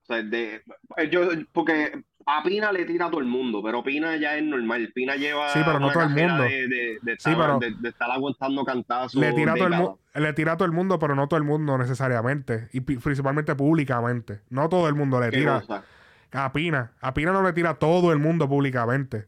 o 0.02 0.06
sea, 0.06 0.22
de 0.22 0.62
yo, 1.10 1.22
porque 1.52 2.02
a 2.28 2.42
Pina 2.42 2.72
le 2.72 2.84
tira 2.84 3.06
a 3.06 3.10
todo 3.10 3.20
el 3.20 3.26
mundo, 3.26 3.62
pero 3.62 3.82
Pina 3.84 4.16
ya 4.16 4.36
es 4.36 4.42
normal. 4.44 4.90
Pina 4.94 5.14
lleva 5.16 5.48
Sí, 5.52 5.60
pero 5.64 5.78
no 5.78 5.86
una 5.86 5.92
todo 5.94 6.02
el 6.04 6.10
mundo. 6.10 6.42
De, 6.42 6.68
de- 6.68 6.98
de 7.00 7.12
Sí, 7.18 7.30
estar, 7.30 7.36
pero- 7.36 7.58
de- 7.60 7.70
de 7.80 7.88
estar 7.88 8.10
aguantando 8.10 8.64
cantazos. 8.64 9.20
Le 9.20 9.32
tira, 9.32 9.52
a 9.52 9.54
todo 9.54 9.98
el 10.14 10.22
le 10.22 10.32
tira 10.32 10.52
a 10.52 10.56
todo 10.56 10.66
el 10.66 10.72
mundo, 10.72 10.98
pero 10.98 11.14
no 11.14 11.28
todo 11.28 11.38
el 11.38 11.44
mundo 11.44 11.78
necesariamente. 11.78 12.68
Y 12.72 12.80
principalmente 12.80 13.54
públicamente. 13.54 14.40
No 14.50 14.68
todo 14.68 14.88
el 14.88 14.94
mundo 14.94 15.20
le 15.20 15.30
¿Qué 15.30 15.38
tira. 15.38 15.60
cosa? 15.60 15.84
A 16.32 16.52
Pina. 16.52 16.92
A 17.00 17.14
Pina 17.14 17.32
no 17.32 17.42
le 17.42 17.52
tira 17.52 17.70
a 17.70 17.74
todo 17.78 18.12
el 18.12 18.18
mundo 18.18 18.48
públicamente. 18.48 19.26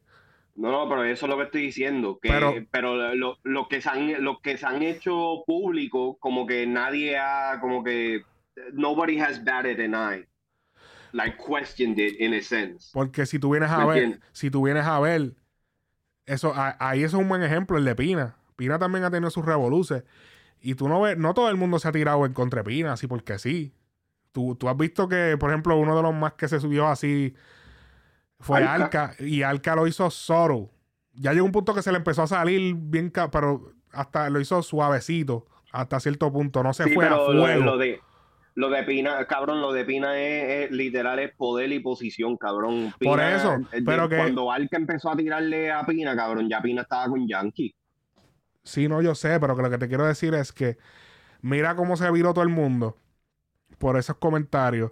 No, 0.56 0.72
no, 0.72 0.88
pero 0.88 1.04
eso 1.04 1.26
es 1.26 1.30
lo 1.30 1.36
que 1.36 1.44
estoy 1.44 1.62
diciendo. 1.62 2.18
Que, 2.20 2.30
Pero- 2.30 2.52
pero 2.72 3.14
lo, 3.14 3.38
lo 3.44 3.68
que 3.68 3.80
se 3.80 3.88
han, 3.90 4.24
lo 4.24 4.40
que 4.40 4.56
se 4.58 4.66
han 4.66 4.82
hecho 4.82 5.44
público, 5.46 6.18
como 6.18 6.46
que 6.48 6.66
nadie 6.66 7.16
ha, 7.16 7.58
como 7.60 7.84
que 7.84 8.24
nobody 8.72 9.20
has 9.20 9.44
batted 9.44 9.78
an 9.80 9.94
eye. 9.94 10.26
Like 11.12 11.36
questioned 11.38 11.98
it 11.98 12.20
in 12.20 12.34
a 12.34 12.42
sense. 12.42 12.92
Porque 12.92 13.26
si 13.26 13.38
tú 13.38 13.50
vienes 13.50 13.70
a 13.70 13.78
¿Me 13.78 13.86
ver, 13.86 13.96
entiendes? 14.04 14.20
si 14.32 14.50
tú 14.50 14.62
vienes 14.64 14.84
a 14.86 14.98
ver, 15.00 15.34
eso, 16.26 16.54
a- 16.54 16.76
ahí 16.80 17.02
eso 17.04 17.16
es 17.18 17.22
un 17.22 17.28
buen 17.28 17.42
ejemplo, 17.42 17.78
el 17.78 17.84
de 17.84 17.94
Pina. 17.96 18.36
Pina 18.56 18.78
también 18.78 19.04
ha 19.04 19.10
tenido 19.10 19.30
sus 19.30 19.44
revoluces. 19.44 20.04
Y 20.62 20.74
tú 20.76 20.88
no 20.88 21.00
ves, 21.02 21.18
no 21.18 21.34
todo 21.34 21.50
el 21.50 21.56
mundo 21.56 21.78
se 21.78 21.88
ha 21.88 21.92
tirado 21.92 22.26
en 22.26 22.32
contra 22.34 22.62
de 22.62 22.70
Pina, 22.70 22.94
así 22.94 23.06
porque 23.06 23.38
sí. 23.38 23.74
Tú, 24.32 24.56
tú 24.56 24.68
has 24.68 24.76
visto 24.76 25.08
que, 25.08 25.36
por 25.38 25.50
ejemplo, 25.50 25.76
uno 25.78 25.96
de 25.96 26.02
los 26.02 26.14
más 26.14 26.34
que 26.34 26.48
se 26.48 26.60
subió 26.60 26.88
así 26.88 27.34
fue 28.40 28.58
Alca. 28.58 28.72
Alca, 28.74 29.14
y 29.18 29.42
Alca 29.42 29.74
lo 29.76 29.86
hizo 29.86 30.10
solo. 30.10 30.70
Ya 31.14 31.32
llegó 31.32 31.46
un 31.46 31.52
punto 31.52 31.74
que 31.74 31.82
se 31.82 31.90
le 31.90 31.98
empezó 31.98 32.22
a 32.22 32.26
salir 32.26 32.74
bien, 32.76 33.12
pero 33.32 33.72
hasta 33.92 34.30
lo 34.30 34.40
hizo 34.40 34.62
suavecito, 34.62 35.46
hasta 35.72 35.98
cierto 36.00 36.32
punto. 36.32 36.62
No 36.62 36.72
se 36.72 36.84
Sí, 36.84 36.90
fue 36.94 37.06
a 37.06 37.10
lo, 37.10 37.26
fuego. 37.26 37.64
lo 37.64 37.76
de 37.78 38.00
lo 38.58 38.70
de 38.70 38.82
Pina, 38.82 39.24
cabrón, 39.26 39.60
lo 39.60 39.72
de 39.72 39.84
Pina 39.84 40.18
es, 40.18 40.64
es- 40.66 40.70
literal 40.72 41.20
es 41.20 41.32
poder 41.36 41.70
y 41.70 41.78
posición, 41.78 42.36
cabrón. 42.36 42.92
Pina, 42.98 43.12
Por 43.12 43.20
eso, 43.20 43.56
pero 43.86 44.08
que- 44.08 44.16
cuando 44.16 44.50
Alca 44.50 44.76
empezó 44.76 45.10
a 45.12 45.16
tirarle 45.16 45.70
a 45.70 45.86
Pina, 45.86 46.16
cabrón, 46.16 46.48
ya 46.48 46.60
Pina 46.60 46.82
estaba 46.82 47.06
con 47.06 47.28
Yankee. 47.28 47.72
Sí, 48.64 48.88
no, 48.88 49.00
yo 49.00 49.14
sé, 49.14 49.38
pero 49.38 49.54
que 49.54 49.62
lo 49.62 49.70
que 49.70 49.78
te 49.78 49.86
quiero 49.86 50.04
decir 50.06 50.34
es 50.34 50.52
que 50.52 50.76
mira 51.40 51.76
cómo 51.76 51.96
se 51.96 52.10
viró 52.10 52.34
todo 52.34 52.42
el 52.42 52.50
mundo 52.50 52.96
por 53.78 53.96
esos 53.96 54.16
comentarios. 54.16 54.90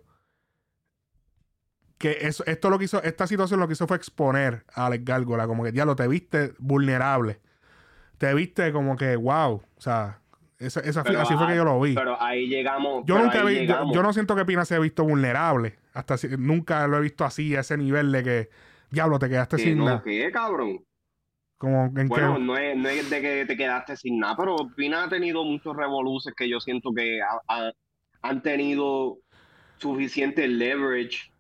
Que 1.99 2.19
eso, 2.21 2.45
esto 2.47 2.71
lo 2.71 2.79
que 2.79 2.85
hizo, 2.85 3.03
esta 3.03 3.27
situación 3.27 3.59
lo 3.59 3.67
que 3.67 3.73
hizo 3.73 3.87
fue 3.89 3.97
exponer 3.97 4.65
a 4.75 4.87
Alex 4.87 5.05
Gárgola, 5.05 5.47
como 5.49 5.65
que 5.65 5.73
ya 5.73 5.85
lo 5.85 5.97
te 5.97 6.07
viste 6.07 6.53
vulnerable. 6.59 7.41
Te 8.19 8.33
viste 8.33 8.71
como 8.73 8.97
que, 8.97 9.17
wow. 9.17 9.55
O 9.77 9.81
sea, 9.81 10.21
esa, 10.59 10.81
esa- 10.81 11.03
Pero 11.05 11.21
así 11.21 11.35
fue 11.35 11.47
que 11.47 11.53
ahí- 11.53 11.59
yo 11.59 11.65
lo 11.65 11.81
vi. 11.81 11.95
Pero 11.95 12.21
ahí 12.21 12.47
llegamos. 12.49 13.05
Yo 13.07 13.19
nunca 13.19 13.45
vi, 13.45 13.55
yo, 13.55 13.61
llegamos. 13.61 13.95
yo 13.95 14.03
no 14.03 14.13
siento 14.13 14.35
que 14.37 14.45
Pina 14.45 14.65
se 14.65 14.75
ha 14.75 14.79
visto 14.79 15.05
vulnerable. 15.05 15.77
Hasta 15.93 16.17
si- 16.17 16.29
nunca 16.39 16.87
lo 16.87 16.99
he 16.99 17.01
visto 17.01 17.25
así, 17.25 17.55
a 17.57 17.61
ese 17.61 17.77
nivel 17.77 18.13
de 18.13 18.23
que, 18.23 18.49
diablo, 18.91 19.19
te 19.19 19.29
quedaste 19.29 19.57
¿Qué, 19.57 19.63
sin 19.65 19.79
no, 19.79 19.85
nada. 19.87 20.03
¿qué, 20.05 20.31
cabrón? 20.33 20.85
Como 21.59 21.87
en 21.99 22.09
Bueno, 22.09 22.39
no 22.39 22.57
es, 22.59 22.77
no 22.77 22.89
es 22.89 23.09
de 23.09 23.21
que 23.23 23.47
te 23.47 23.57
quedaste 23.57 23.97
sin 23.97 24.19
nada, 24.19 24.37
pero 24.37 24.57
Pina 24.77 25.05
ha 25.05 25.09
tenido 25.09 25.43
muchos 25.43 25.75
revoluces 25.75 26.35
que 26.37 26.49
yo 26.51 26.61
siento 26.61 26.91
que 26.95 27.21
ha- 27.23 27.41
ha- 27.49 27.73
han 28.23 28.43
tenido 28.43 29.17
suficiente 29.79 30.49
leverage 30.49 31.33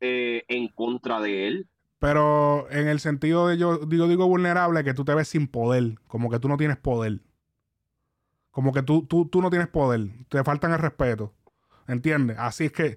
eh, 0.00 0.42
en 0.48 0.68
contra 0.68 1.20
de 1.20 1.46
él. 1.48 1.66
Pero 2.00 2.68
en 2.70 2.88
el 2.88 2.98
sentido 2.98 3.46
de 3.46 3.56
yo 3.58 3.78
digo, 3.78 4.08
digo 4.08 4.26
vulnerable, 4.26 4.82
que 4.82 4.94
tú 4.94 5.04
te 5.04 5.14
ves 5.14 5.28
sin 5.28 5.46
poder, 5.46 5.94
como 6.08 6.28
que 6.30 6.40
tú 6.40 6.48
no 6.48 6.56
tienes 6.56 6.76
poder. 6.76 7.20
Como 8.52 8.72
que 8.72 8.82
tú, 8.82 9.04
tú, 9.06 9.26
tú 9.28 9.42
no 9.42 9.50
tienes 9.50 9.66
poder, 9.68 10.08
te 10.28 10.44
faltan 10.44 10.72
el 10.72 10.78
respeto. 10.78 11.34
¿Entiendes? 11.88 12.36
Así 12.38 12.66
es 12.66 12.72
que 12.72 12.96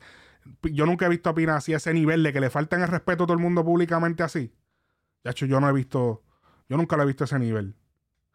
yo 0.62 0.86
nunca 0.86 1.08
he 1.08 1.10
visto 1.10 1.30
a 1.32 1.34
Pina 1.34 1.56
así 1.56 1.74
a 1.74 1.78
ese 1.78 1.91
nivel 1.93 2.22
de 2.22 2.32
que 2.32 2.39
le 2.39 2.51
faltan 2.51 2.82
el 2.84 2.88
respeto 2.88 3.24
a 3.24 3.28
todo 3.28 3.34
el 3.36 3.41
mundo 3.41 3.66
públicamente 3.66 4.22
así. 4.22 4.53
De 5.24 5.32
hecho, 5.32 5.47
yo 5.47 5.60
no 5.60 5.68
he 5.68 5.74
visto, 5.74 6.22
yo 6.70 6.78
nunca 6.78 6.95
lo 6.95 7.01
he 7.03 7.08
visto 7.08 7.24
a 7.24 7.26
ese 7.26 7.39
nivel. 7.39 7.74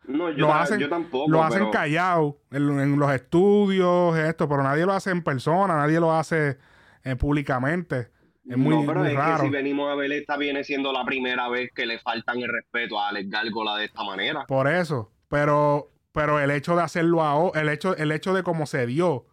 No, 0.08 0.28
yo, 0.30 0.46
Lo 0.46 0.54
hacen- 0.54 0.80
yo 0.80 0.88
tampoco. 0.88 1.30
lo 1.30 1.44
hacen 1.44 1.58
pero- 1.60 1.70
callado 1.70 2.40
en, 2.50 2.80
en 2.80 2.98
los 2.98 3.12
estudios, 3.12 4.16
esto, 4.18 4.48
pero 4.48 4.62
nadie 4.64 4.86
lo 4.86 4.92
hace 4.92 5.10
en 5.10 5.22
persona, 5.22 5.76
nadie 5.76 6.00
lo 6.00 6.12
hace 6.12 6.58
eh, 7.04 7.14
públicamente. 7.16 8.10
Es 8.48 8.56
muy, 8.56 8.74
no, 8.74 8.86
pero 8.86 9.00
muy 9.00 9.10
es 9.10 9.14
raro. 9.14 9.36
que 9.36 9.42
si 9.46 9.50
venimos 9.50 9.92
a 9.92 9.94
ver, 9.94 10.10
esta 10.12 10.36
viene 10.36 10.64
siendo 10.64 10.92
la 10.92 11.04
primera 11.04 11.48
vez 11.48 11.70
que 11.74 11.86
le 11.86 11.98
faltan 12.00 12.38
el 12.38 12.50
respeto 12.50 12.98
a 12.98 13.08
Alex 13.10 13.28
Gárgola 13.30 13.76
de 13.76 13.84
esta 13.84 14.02
manera. 14.02 14.46
Por 14.46 14.66
eso. 14.66 15.12
Pero, 15.28 15.90
pero 16.12 16.40
el 16.40 16.50
hecho 16.50 16.76
de 16.76 16.82
hacerlo 16.82 17.22
ahora, 17.22 17.60
el 17.60 17.68
hecho, 17.68 17.96
el 17.96 18.12
hecho 18.12 18.34
de 18.34 18.42
cómo 18.42 18.66
se 18.66 18.86
dio, 18.86 19.26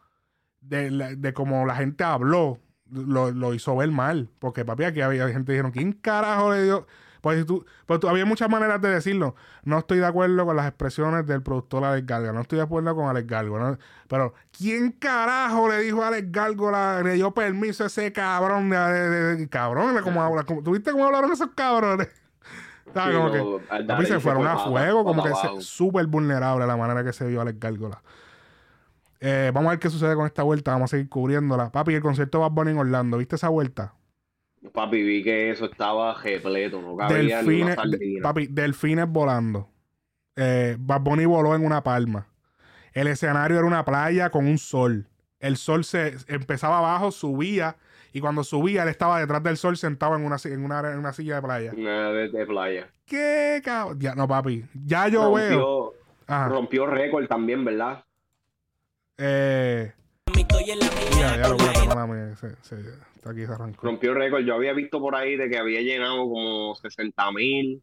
de, 0.62 0.92
la- 0.92 1.16
de 1.16 1.34
cómo 1.34 1.66
la 1.66 1.76
gente 1.76 2.04
habló, 2.04 2.60
lo, 2.92 3.32
lo 3.32 3.54
hizo 3.54 3.76
ver 3.76 3.92
mal. 3.92 4.30
Porque, 4.40 4.64
papi, 4.66 4.84
aquí 4.86 5.02
había 5.02 5.28
gente 5.28 5.46
que 5.48 5.52
dijeron, 5.54 5.72
¿quién 5.72 5.94
carajo 5.94 6.52
le 6.54 6.64
dio? 6.64 6.88
Pues, 7.22 7.46
tú, 7.46 7.66
pues 7.86 8.00
tú- 8.00 8.08
había 8.08 8.26
muchas 8.26 8.50
maneras 8.50 8.80
de 8.82 8.90
decirlo. 8.90 9.36
No 9.64 9.80
estoy 9.80 9.98
de 9.98 10.06
acuerdo 10.06 10.46
con 10.46 10.56
las 10.56 10.68
expresiones 10.68 11.26
del 11.26 11.42
productor 11.44 11.84
Alex 11.84 12.06
Gárgola. 12.06 12.34
No 12.34 12.42
estoy 12.42 12.58
de 12.58 12.64
acuerdo 12.64 12.96
con 12.96 13.08
Alex. 13.10 13.28
¿no? 13.30 13.78
Pero, 14.08 14.34
¿quién 14.52 14.92
carajo 14.92 15.68
le 15.68 15.80
dijo 15.80 16.04
a 16.04 16.08
Alex 16.10 16.32
Gárgola? 16.32 17.02
Le 17.04 17.14
dio 17.14 17.34
permiso 17.34 17.84
a 17.84 17.88
ese 17.88 18.14
cabrón. 18.14 18.70
De, 18.70 18.78
de- 18.78 19.36
de- 19.36 19.50
cabrón, 19.50 19.98
¿cómo 20.04 20.22
habla? 20.22 20.44
¿Cómo- 20.44 20.64
¿Tú 20.64 20.72
viste 20.72 20.92
cómo 20.92 21.06
hablaron 21.06 21.32
esos 21.32 21.50
cabrones? 21.56 22.08
Como 22.94 23.32
que- 23.32 23.66
al 23.70 23.86
Papi, 23.86 24.06
se 24.06 24.20
fueron 24.20 24.44
fue 24.44 24.52
a 24.52 24.58
fuego, 24.58 25.04
como 25.04 25.24
que 25.24 25.32
súper 25.62 26.06
vulnerable 26.08 26.66
la 26.66 26.78
manera 26.78 27.04
que 27.04 27.14
se 27.14 27.26
vio 27.28 27.42
Alex 27.42 27.60
Gárgola. 27.60 28.02
Eh, 29.20 29.52
vamos 29.54 29.68
a 29.68 29.72
ver 29.72 29.80
qué 29.80 29.90
sucede 29.90 30.16
con 30.16 30.26
esta 30.28 30.44
vuelta. 30.44 30.72
Vamos 30.72 30.92
a 30.92 30.98
seguir 30.98 31.10
cubriéndola. 31.10 31.72
Papi, 31.72 31.96
el 31.96 32.02
concierto 32.02 32.38
de 32.38 32.42
Bad 32.44 32.52
Bunny 32.52 32.72
en 32.72 32.78
Orlando. 32.78 33.18
¿Viste 33.18 33.36
esa 33.36 33.50
vuelta? 33.50 33.94
Papi, 34.74 35.02
vi 35.04 35.24
que 35.24 35.50
eso 35.52 35.66
estaba 35.66 36.14
repleto, 36.22 36.82
no 36.82 36.96
cabía 36.98 37.18
ni 37.18 37.26
una 37.32 37.36
Delfines, 37.42 37.70
de- 37.70 37.76
sardina. 37.76 38.22
papi, 38.24 38.48
delfines 38.48 39.08
volando. 39.08 39.70
Eh, 40.36 40.76
Bad 40.80 41.02
Bunny 41.02 41.26
voló 41.26 41.56
en 41.56 41.66
una 41.66 41.84
palma. 41.84 42.28
El 42.94 43.08
escenario 43.08 43.58
era 43.58 43.66
una 43.68 43.86
playa 43.86 44.30
con 44.30 44.46
un 44.48 44.58
sol. 44.58 45.08
El 45.40 45.58
sol 45.58 45.84
se 45.84 46.16
empezaba 46.28 46.80
abajo, 46.80 47.12
subía. 47.12 47.76
Y 48.14 48.22
cuando 48.22 48.44
subía, 48.44 48.84
él 48.84 48.90
estaba 48.90 49.20
detrás 49.20 49.44
del 49.44 49.58
sol 49.58 49.78
sentado 49.78 50.16
en 50.16 50.26
una, 50.26 50.38
en 50.44 50.64
una, 50.64 50.80
en 50.92 50.98
una 51.00 51.14
silla 51.14 51.36
de 51.36 51.42
playa. 51.42 51.72
Una 51.76 52.10
de, 52.12 52.30
de 52.30 52.46
playa. 52.46 52.90
¿Qué 53.06 53.62
cabrón? 53.64 54.00
Ya, 54.00 54.16
no, 54.16 54.28
papi. 54.28 54.66
Ya 54.86 55.08
yo 55.08 55.32
veo. 55.34 55.50
Rompió, 55.50 55.94
Ajá. 56.28 56.50
rompió 56.50 56.86
récord 56.88 57.28
también, 57.28 57.64
¿verdad? 57.66 58.04
Eh, 59.18 59.94
ya 60.66 60.76
lo 60.76 62.36
se- 62.36 62.56
se- 62.62 62.80
está 63.16 63.32
aquí 63.32 63.46
se 63.46 63.52
arrancó. 63.52 63.86
Rompió 63.86 64.14
récord. 64.14 64.44
Yo 64.44 64.56
había 64.56 64.74
visto 64.74 65.00
por 65.00 65.16
ahí 65.16 65.36
de 65.36 65.50
que 65.50 65.58
había 65.58 65.82
llenado 65.82 66.18
como 66.30 66.76
60 66.76 67.32
mil. 67.32 67.82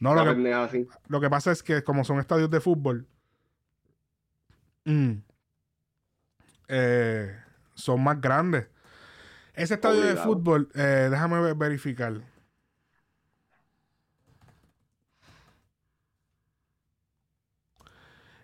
No, 0.00 0.12
una 0.12 0.24
lo 0.24 0.30
que, 0.30 0.34
pendeja 0.34 0.64
así. 0.64 0.88
lo 1.08 1.20
que 1.20 1.30
pasa 1.30 1.52
es 1.52 1.62
que 1.62 1.82
como 1.82 2.04
son 2.04 2.18
estadios 2.18 2.50
de 2.50 2.60
fútbol, 2.60 3.06
mm, 4.84 5.12
eh, 6.68 7.36
son 7.74 8.02
más 8.02 8.20
grandes. 8.20 8.66
Ese 9.54 9.74
estadio 9.74 10.00
de 10.02 10.16
fútbol, 10.24 10.68
eh, 10.74 11.08
déjame 11.10 11.40
ver- 11.40 11.54
verificar. 11.54 12.12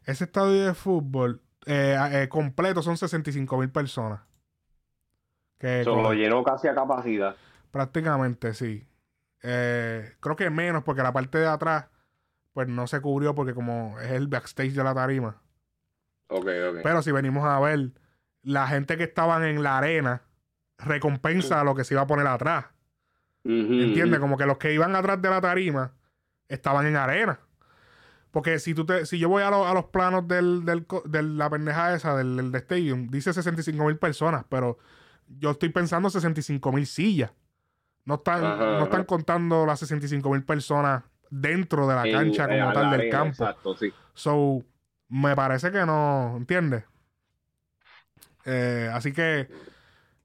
Ese 0.05 0.25
estadio 0.25 0.67
de 0.67 0.75
fútbol 0.75 1.43
eh, 1.67 1.97
eh, 2.13 2.29
completo 2.29 2.83
son 2.83 2.97
65 2.97 3.59
mil 3.59 3.71
personas. 3.71 4.21
Que 5.59 5.85
lo 5.85 6.13
llenó 6.15 6.43
casi 6.43 6.69
a 6.69 6.75
capacidad. 6.75 7.37
Prácticamente, 7.71 8.55
sí. 8.55 8.87
Eh, 9.43 10.15
creo 10.21 10.37
que 10.37 10.49
menos, 10.51 10.83
porque 10.85 11.03
la 11.03 11.13
parte 11.13 11.39
de 11.39 11.47
atrás, 11.47 11.87
pues 12.53 12.67
no 12.69 12.87
se 12.87 13.01
cubrió 13.01 13.35
porque 13.35 13.55
como 13.55 13.99
es 14.01 14.13
el 14.13 14.27
backstage 14.27 14.73
de 14.73 14.83
la 14.85 14.95
tarima. 14.95 15.43
Ok, 16.29 16.47
ok. 16.71 16.79
Pero 16.83 17.03
si 17.03 17.13
venimos 17.13 17.45
a 17.45 17.61
ver, 17.61 17.91
la 18.43 18.67
gente 18.69 18.97
que 18.97 19.05
estaban 19.05 19.45
en 19.45 19.63
la 19.63 19.79
arena 19.79 20.23
recompensa 20.85 21.61
a 21.61 21.65
lo 21.65 21.75
que 21.75 21.85
se 21.85 21.95
iba 21.95 22.03
a 22.03 22.07
poner 22.07 22.27
atrás. 22.27 22.67
¿Entiendes? 23.45 24.21
Como 24.21 24.37
que 24.37 24.47
los 24.47 24.59
que 24.59 24.73
iban 24.75 24.95
atrás 24.95 25.21
de 25.23 25.31
la 25.31 25.41
tarima 25.41 25.93
estaban 26.49 26.87
en 26.87 26.97
arena. 26.97 27.41
Porque 28.31 28.59
si 28.59 28.75
tú 28.75 28.85
te, 28.87 29.07
si 29.07 29.19
yo 29.19 29.29
voy 29.29 29.43
a, 29.43 29.51
lo- 29.51 29.67
a 29.67 29.75
los 29.75 29.87
planos 29.87 30.29
del, 30.29 30.65
del 30.65 30.87
de 31.07 31.23
la 31.23 31.51
pendeja 31.51 31.95
esa, 31.95 32.17
del, 32.17 32.37
del 32.37 32.53
de 32.53 32.59
Stadium, 32.59 33.09
dice 33.09 33.33
65 33.33 33.85
mil 33.85 33.97
personas, 33.99 34.45
pero 34.49 34.79
yo 35.27 35.51
estoy 35.53 35.71
pensando 35.71 36.11
65 36.11 36.71
mil 36.73 36.87
sillas. 36.87 37.33
No 38.05 38.15
están, 38.17 38.45
Ajá, 38.45 38.57
no 38.57 38.75
ajá. 38.77 38.85
están 38.85 39.05
contando 39.05 39.67
las 39.67 39.81
65 39.81 40.31
mil 40.31 40.45
personas 40.45 41.03
dentro 41.29 41.87
de 41.89 41.95
la 41.95 42.07
En- 42.07 42.13
cancha 42.13 42.47
como 42.49 42.73
tal 42.73 42.91
del 42.91 43.01
arena, 43.01 43.19
campo. 43.19 43.45
Exacto, 43.45 43.77
sí. 43.77 43.93
So, 44.15 44.63
me 45.09 45.35
parece 45.35 45.73
que 45.73 45.85
no, 45.85 46.35
¿entiendes? 46.37 46.85
Eh, 48.45 48.91
así 48.93 49.13
que 49.13 49.49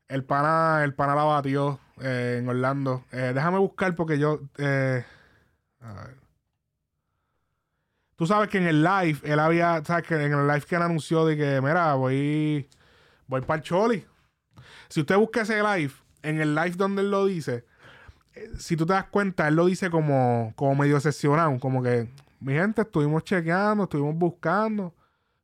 el 0.07 0.23
pana, 0.23 0.83
el 0.83 0.93
pana 0.93 1.15
la 1.15 1.23
batió 1.23 1.79
eh, 2.01 2.37
en 2.39 2.49
Orlando. 2.49 3.03
Eh, 3.11 3.31
déjame 3.33 3.57
buscar 3.59 3.95
porque 3.95 4.19
yo. 4.19 4.39
eh, 4.57 5.03
a 5.81 5.93
ver. 5.93 6.17
Tú 8.15 8.25
sabes 8.25 8.49
que 8.49 8.57
en 8.59 8.67
el 8.67 8.81
live, 8.81 9.19
él 9.23 9.39
había, 9.39 9.83
sabes 9.83 10.07
que 10.07 10.15
en 10.15 10.31
el 10.31 10.47
live 10.47 10.61
que 10.61 10.75
él 10.75 10.81
anunció 10.81 11.25
de 11.25 11.35
que, 11.35 11.59
mira, 11.61 11.95
voy, 11.95 12.69
voy 13.27 13.41
para 13.41 13.57
el 13.57 13.63
Choli. 13.63 14.05
Si 14.87 15.01
usted 15.01 15.17
busca 15.17 15.41
ese 15.41 15.61
live, 15.61 15.91
en 16.21 16.39
el 16.39 16.55
live 16.55 16.75
donde 16.77 17.01
él 17.01 17.11
lo 17.11 17.25
dice, 17.25 17.65
si 18.57 18.77
tú 18.77 18.85
te 18.85 18.93
das 18.93 19.07
cuenta, 19.07 19.47
él 19.49 19.55
lo 19.55 19.65
dice 19.65 19.89
como, 19.89 20.53
como 20.55 20.75
medio 20.75 20.95
decepcionado, 20.95 21.59
como 21.59 21.83
que, 21.83 22.09
mi 22.39 22.53
gente, 22.53 22.83
estuvimos 22.83 23.23
chequeando, 23.25 23.83
estuvimos 23.83 24.15
buscando, 24.15 24.93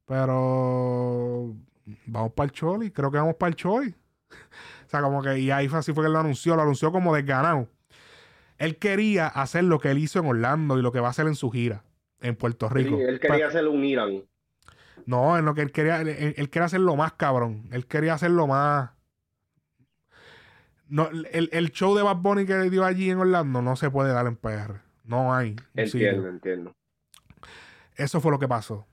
pero 0.06 1.54
vamos 2.06 2.32
para 2.34 2.46
el 2.46 2.52
Choli, 2.52 2.92
creo 2.92 3.12
que 3.12 3.18
vamos 3.18 3.36
para 3.36 3.50
el 3.50 3.56
Choli. 3.56 3.96
o 4.88 4.90
sea, 4.90 5.02
como 5.02 5.22
que, 5.22 5.40
y 5.40 5.52
ahí 5.52 5.68
fue 5.68 5.80
así 5.80 5.94
fue 5.94 6.04
que 6.04 6.08
él 6.08 6.14
lo 6.14 6.20
anunció, 6.20 6.56
lo 6.56 6.62
anunció 6.62 6.92
como 6.92 7.16
desganado. 7.16 7.68
Él 8.58 8.78
quería 8.78 9.28
hacer 9.28 9.64
lo 9.64 9.80
que 9.80 9.90
él 9.90 9.98
hizo 9.98 10.20
en 10.20 10.28
Orlando 10.28 10.78
y 10.78 10.82
lo 10.82 10.92
que 10.92 11.00
va 11.00 11.08
a 11.08 11.12
hacer 11.12 11.28
en 11.28 11.36
su 11.36 11.50
gira 11.50 11.84
en 12.22 12.36
Puerto 12.36 12.70
Rico. 12.70 12.96
Sí, 12.96 13.02
él 13.02 13.20
quería 13.20 13.48
hacer 13.48 13.68
un 13.68 13.84
Irán. 13.84 14.24
No, 15.06 15.38
en 15.38 15.46
lo 15.46 15.56
que 15.56 15.62
él 15.62 15.72
quería, 15.72 16.02
él, 16.02 16.50
quería 16.50 16.66
hacerlo 16.66 16.96
más 16.96 17.14
cabrón. 17.14 17.68
Él 17.72 17.88
quería 17.88 18.14
hacerlo 18.14 18.46
más. 18.48 18.92
No, 20.88 21.10
el, 21.10 21.50
el 21.52 21.72
show 21.72 21.96
de 21.96 22.04
Bad 22.04 22.18
Bunny 22.18 22.46
que 22.46 22.70
dio 22.70 22.86
allí 22.86 23.10
en 23.10 23.18
Orlando 23.18 23.62
no 23.62 23.76
se 23.76 23.90
puede 23.90 24.14
dar 24.14 24.28
en 24.28 24.36
PR. 24.36 24.82
No 25.06 25.34
hay. 25.34 25.56
sitio. 25.76 26.10
Entiendo, 26.10 26.30
entiendo. 26.30 26.76
Eso 27.96 28.22
fue 28.22 28.32
lo 28.32 28.40
que 28.40 28.48
pasó. 28.48 28.86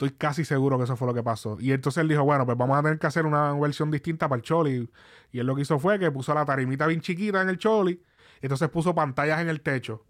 Estoy 0.00 0.16
casi 0.16 0.46
seguro 0.46 0.78
que 0.78 0.84
eso 0.84 0.96
fue 0.96 1.06
lo 1.06 1.12
que 1.12 1.22
pasó. 1.22 1.58
Y 1.60 1.72
entonces 1.72 2.00
él 2.00 2.08
dijo, 2.08 2.24
bueno, 2.24 2.46
pues 2.46 2.56
vamos 2.56 2.78
a 2.78 2.82
tener 2.82 2.98
que 2.98 3.06
hacer 3.06 3.26
una 3.26 3.52
versión 3.52 3.90
distinta 3.90 4.30
para 4.30 4.38
el 4.38 4.42
Choli. 4.42 4.90
Y 5.30 5.40
él 5.40 5.46
lo 5.46 5.54
que 5.54 5.60
hizo 5.60 5.78
fue 5.78 5.98
que 5.98 6.10
puso 6.10 6.32
la 6.32 6.46
tarimita 6.46 6.86
bien 6.86 7.02
chiquita 7.02 7.42
en 7.42 7.50
el 7.50 7.58
Choli. 7.58 8.02
Y 8.40 8.46
entonces 8.46 8.70
puso 8.70 8.94
pantallas 8.94 9.42
en 9.42 9.50
el 9.50 9.60
techo. 9.60 10.06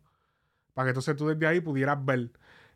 Para 0.74 0.86
que 0.86 0.90
entonces 0.90 1.16
tú 1.16 1.26
desde 1.26 1.44
ahí 1.44 1.60
pudieras 1.60 2.04
ver. 2.04 2.30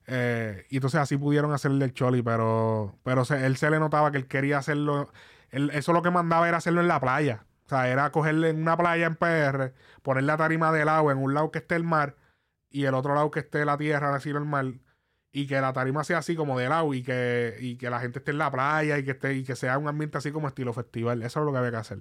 Eh, 0.09 0.67
y 0.71 0.79
entonces 0.79 0.99
así 0.99 1.17
pudieron 1.17 1.53
hacerle 1.53 1.85
el 1.85 1.95
Choli. 1.95 2.21
Pero, 2.21 2.99
pero 3.05 3.23
él 3.31 3.57
se 3.59 3.71
le 3.71 3.79
notaba 3.79 4.11
que 4.11 4.19
él 4.19 4.27
quería 4.27 4.59
hacerlo. 4.59 5.13
eso 5.53 5.93
lo 5.93 6.03
que 6.03 6.11
mandaba 6.11 6.49
era 6.49 6.57
hacerlo 6.57 6.81
en 6.81 6.89
la 6.89 6.99
playa. 6.99 7.47
O 7.67 7.69
sea, 7.69 7.89
era 7.89 8.11
cogerle 8.11 8.49
en 8.49 8.61
una 8.61 8.77
playa 8.77 9.07
en 9.07 9.15
PR, 9.15 9.73
poner 10.03 10.25
la 10.25 10.37
tarima 10.37 10.73
del 10.73 10.89
agua 10.89 11.13
en 11.13 11.19
un 11.19 11.33
lado 11.33 11.53
que 11.53 11.61
esté 11.61 11.77
el 11.77 11.85
mar 11.85 12.17
y 12.71 12.87
el 12.87 12.95
otro 12.95 13.15
lado 13.15 13.31
que 13.31 13.39
esté 13.39 13.65
la 13.65 13.79
tierra, 13.79 14.13
decir 14.13 14.35
el 14.35 14.47
mar 14.47 14.65
y 15.37 15.49
que 15.49 15.61
la 15.61 15.73
tarima 15.73 16.05
sea 16.05 16.19
así 16.19 16.37
como 16.37 16.57
de 16.57 16.69
lado 16.69 16.95
y 16.95 17.03
que, 17.03 17.57
y 17.59 17.77
que 17.77 17.91
la 17.91 17.99
gente 17.99 18.21
esté 18.21 18.31
en 18.31 18.39
la 18.39 18.53
playa 18.53 18.99
y 18.99 19.05
que 19.05 19.11
esté 19.11 19.35
y 19.35 19.43
que 19.43 19.57
sea 19.57 19.77
un 19.79 19.89
ambiente 19.89 20.17
así 20.17 20.31
como 20.31 20.47
estilo 20.47 20.73
festival. 20.73 21.23
Eso 21.25 21.41
es 21.41 21.47
lo 21.47 21.51
que 21.51 21.59
había 21.59 21.73
que 21.73 21.77
hacer. 21.79 21.99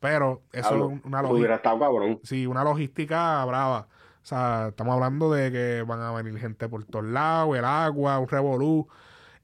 Pero 0.00 0.42
eso 0.52 0.70
Hablo, 0.70 0.90
es 0.90 1.04
una 1.04 1.22
logística. 1.22 1.54
estado 1.54 1.78
cabrón. 1.78 2.20
Sí, 2.24 2.46
una 2.48 2.64
logística 2.64 3.44
brava. 3.44 3.86
O 4.22 4.26
sea, 4.26 4.66
estamos 4.70 4.92
hablando 4.92 5.32
de 5.32 5.52
que 5.52 5.82
van 5.86 6.00
a 6.00 6.10
venir 6.12 6.36
gente 6.40 6.68
por 6.68 6.84
todos 6.84 7.04
lados, 7.04 7.56
el 7.56 7.64
agua, 7.64 8.18
un 8.18 8.26
revolú. 8.28 8.88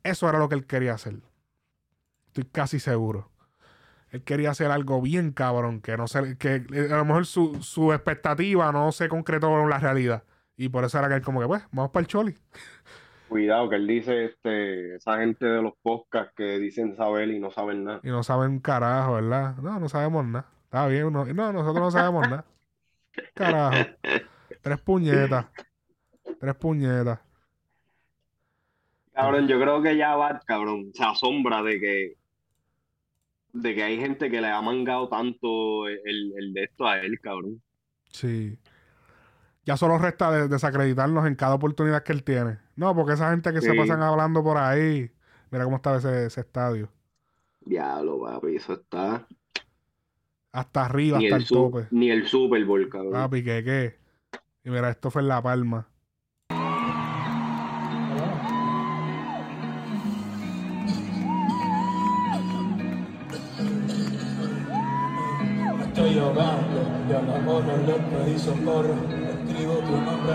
Eso 0.02 0.28
era 0.28 0.40
lo 0.40 0.48
que 0.48 0.56
él 0.56 0.66
quería 0.66 0.94
hacer. 0.94 1.14
Estoy 2.26 2.44
casi 2.46 2.80
seguro. 2.80 3.30
Él 4.10 4.24
quería 4.24 4.50
hacer 4.50 4.72
algo 4.72 5.00
bien 5.00 5.30
cabrón, 5.30 5.80
que 5.80 5.96
no 5.96 6.08
se, 6.08 6.36
que 6.36 6.66
eh, 6.72 6.88
a 6.90 6.96
lo 6.96 7.04
mejor 7.04 7.26
su, 7.26 7.62
su 7.62 7.92
expectativa 7.92 8.72
no 8.72 8.90
se 8.90 9.08
concretó 9.08 9.50
con 9.50 9.70
la 9.70 9.78
realidad. 9.78 10.24
Y 10.56 10.68
por 10.68 10.84
eso 10.84 10.98
era 10.98 11.08
que 11.08 11.14
él 11.14 11.22
como 11.22 11.40
que, 11.40 11.46
pues, 11.46 11.62
vamos 11.70 11.92
para 11.92 12.02
el 12.02 12.06
Choli. 12.08 12.34
Cuidado, 13.30 13.68
que 13.70 13.76
él 13.76 13.86
dice, 13.86 14.24
este, 14.24 14.96
esa 14.96 15.18
gente 15.18 15.46
de 15.46 15.62
los 15.62 15.74
podcasts 15.82 16.34
que 16.36 16.58
dicen 16.58 16.96
saber 16.96 17.30
y 17.30 17.38
no 17.38 17.52
saben 17.52 17.84
nada. 17.84 18.00
Y 18.02 18.08
no 18.08 18.24
saben 18.24 18.58
carajo, 18.58 19.14
¿verdad? 19.14 19.54
No, 19.58 19.78
no 19.78 19.88
sabemos 19.88 20.26
nada. 20.26 20.50
Está 20.64 20.88
bien, 20.88 21.12
no, 21.12 21.24
no 21.24 21.52
nosotros 21.52 21.80
no 21.80 21.90
sabemos 21.92 22.28
nada. 22.28 22.44
Carajo. 23.34 23.86
Tres 24.60 24.80
puñetas. 24.80 25.46
Tres 26.40 26.54
puñetas. 26.56 27.20
Cabrón, 29.12 29.46
yo 29.46 29.60
creo 29.60 29.80
que 29.80 29.96
ya 29.96 30.16
va, 30.16 30.40
cabrón, 30.40 30.90
se 30.92 31.04
asombra 31.04 31.62
de 31.62 31.78
que, 31.78 32.16
de 33.52 33.74
que 33.76 33.82
hay 33.84 34.00
gente 34.00 34.28
que 34.28 34.40
le 34.40 34.48
ha 34.48 34.60
mangado 34.60 35.08
tanto 35.08 35.86
el, 35.86 36.32
el 36.36 36.52
de 36.52 36.64
esto 36.64 36.84
a 36.84 36.98
él, 36.98 37.20
cabrón. 37.20 37.62
Sí. 38.10 38.58
Ya 39.64 39.76
solo 39.76 39.98
resta 39.98 40.30
de- 40.30 40.48
desacreditarnos 40.48 41.26
en 41.26 41.34
cada 41.34 41.54
oportunidad 41.54 42.02
que 42.02 42.12
él 42.12 42.24
tiene. 42.24 42.58
No, 42.76 42.94
porque 42.94 43.12
esa 43.14 43.30
gente 43.30 43.52
que 43.52 43.60
se 43.60 43.74
pasan 43.74 44.02
hablando 44.02 44.42
por 44.42 44.56
ahí. 44.56 45.10
Mira 45.50 45.64
cómo 45.64 45.76
estaba 45.76 45.98
ese, 45.98 46.26
ese 46.26 46.40
estadio. 46.40 46.88
Diablo, 47.60 48.20
papi, 48.22 48.56
eso 48.56 48.72
está. 48.74 49.26
Hasta 50.52 50.84
arriba, 50.86 51.18
Ni 51.18 51.26
hasta 51.26 51.36
el, 51.36 51.46
tope. 51.46 51.86
ni 51.90 52.10
el 52.10 52.26
Super 52.26 52.64
Bowl, 52.64 52.88
cabrón. 52.88 53.12
Papi, 53.12 53.44
¿qué 53.44 53.62
qué? 53.62 53.98
Y 54.64 54.70
mira, 54.70 54.90
esto 54.90 55.10
fue 55.10 55.22
en 55.22 55.28
La 55.28 55.42
Palma. 55.42 55.86
Estoy 65.84 66.14
llorando, 66.14 66.80
y 67.08 67.12
a 67.12 67.22
la 67.22 67.38
mona 67.40 67.76
le 67.76 67.94
pedí 67.94 68.38
socorro. 68.38 68.94
Tu 69.78 69.96
nombre. 69.96 70.34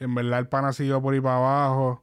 En 0.00 0.14
verdad, 0.14 0.38
el 0.40 0.48
pana 0.48 0.72
siguió 0.72 1.00
por 1.00 1.14
ahí 1.14 1.20
para 1.20 1.36
abajo. 1.36 2.02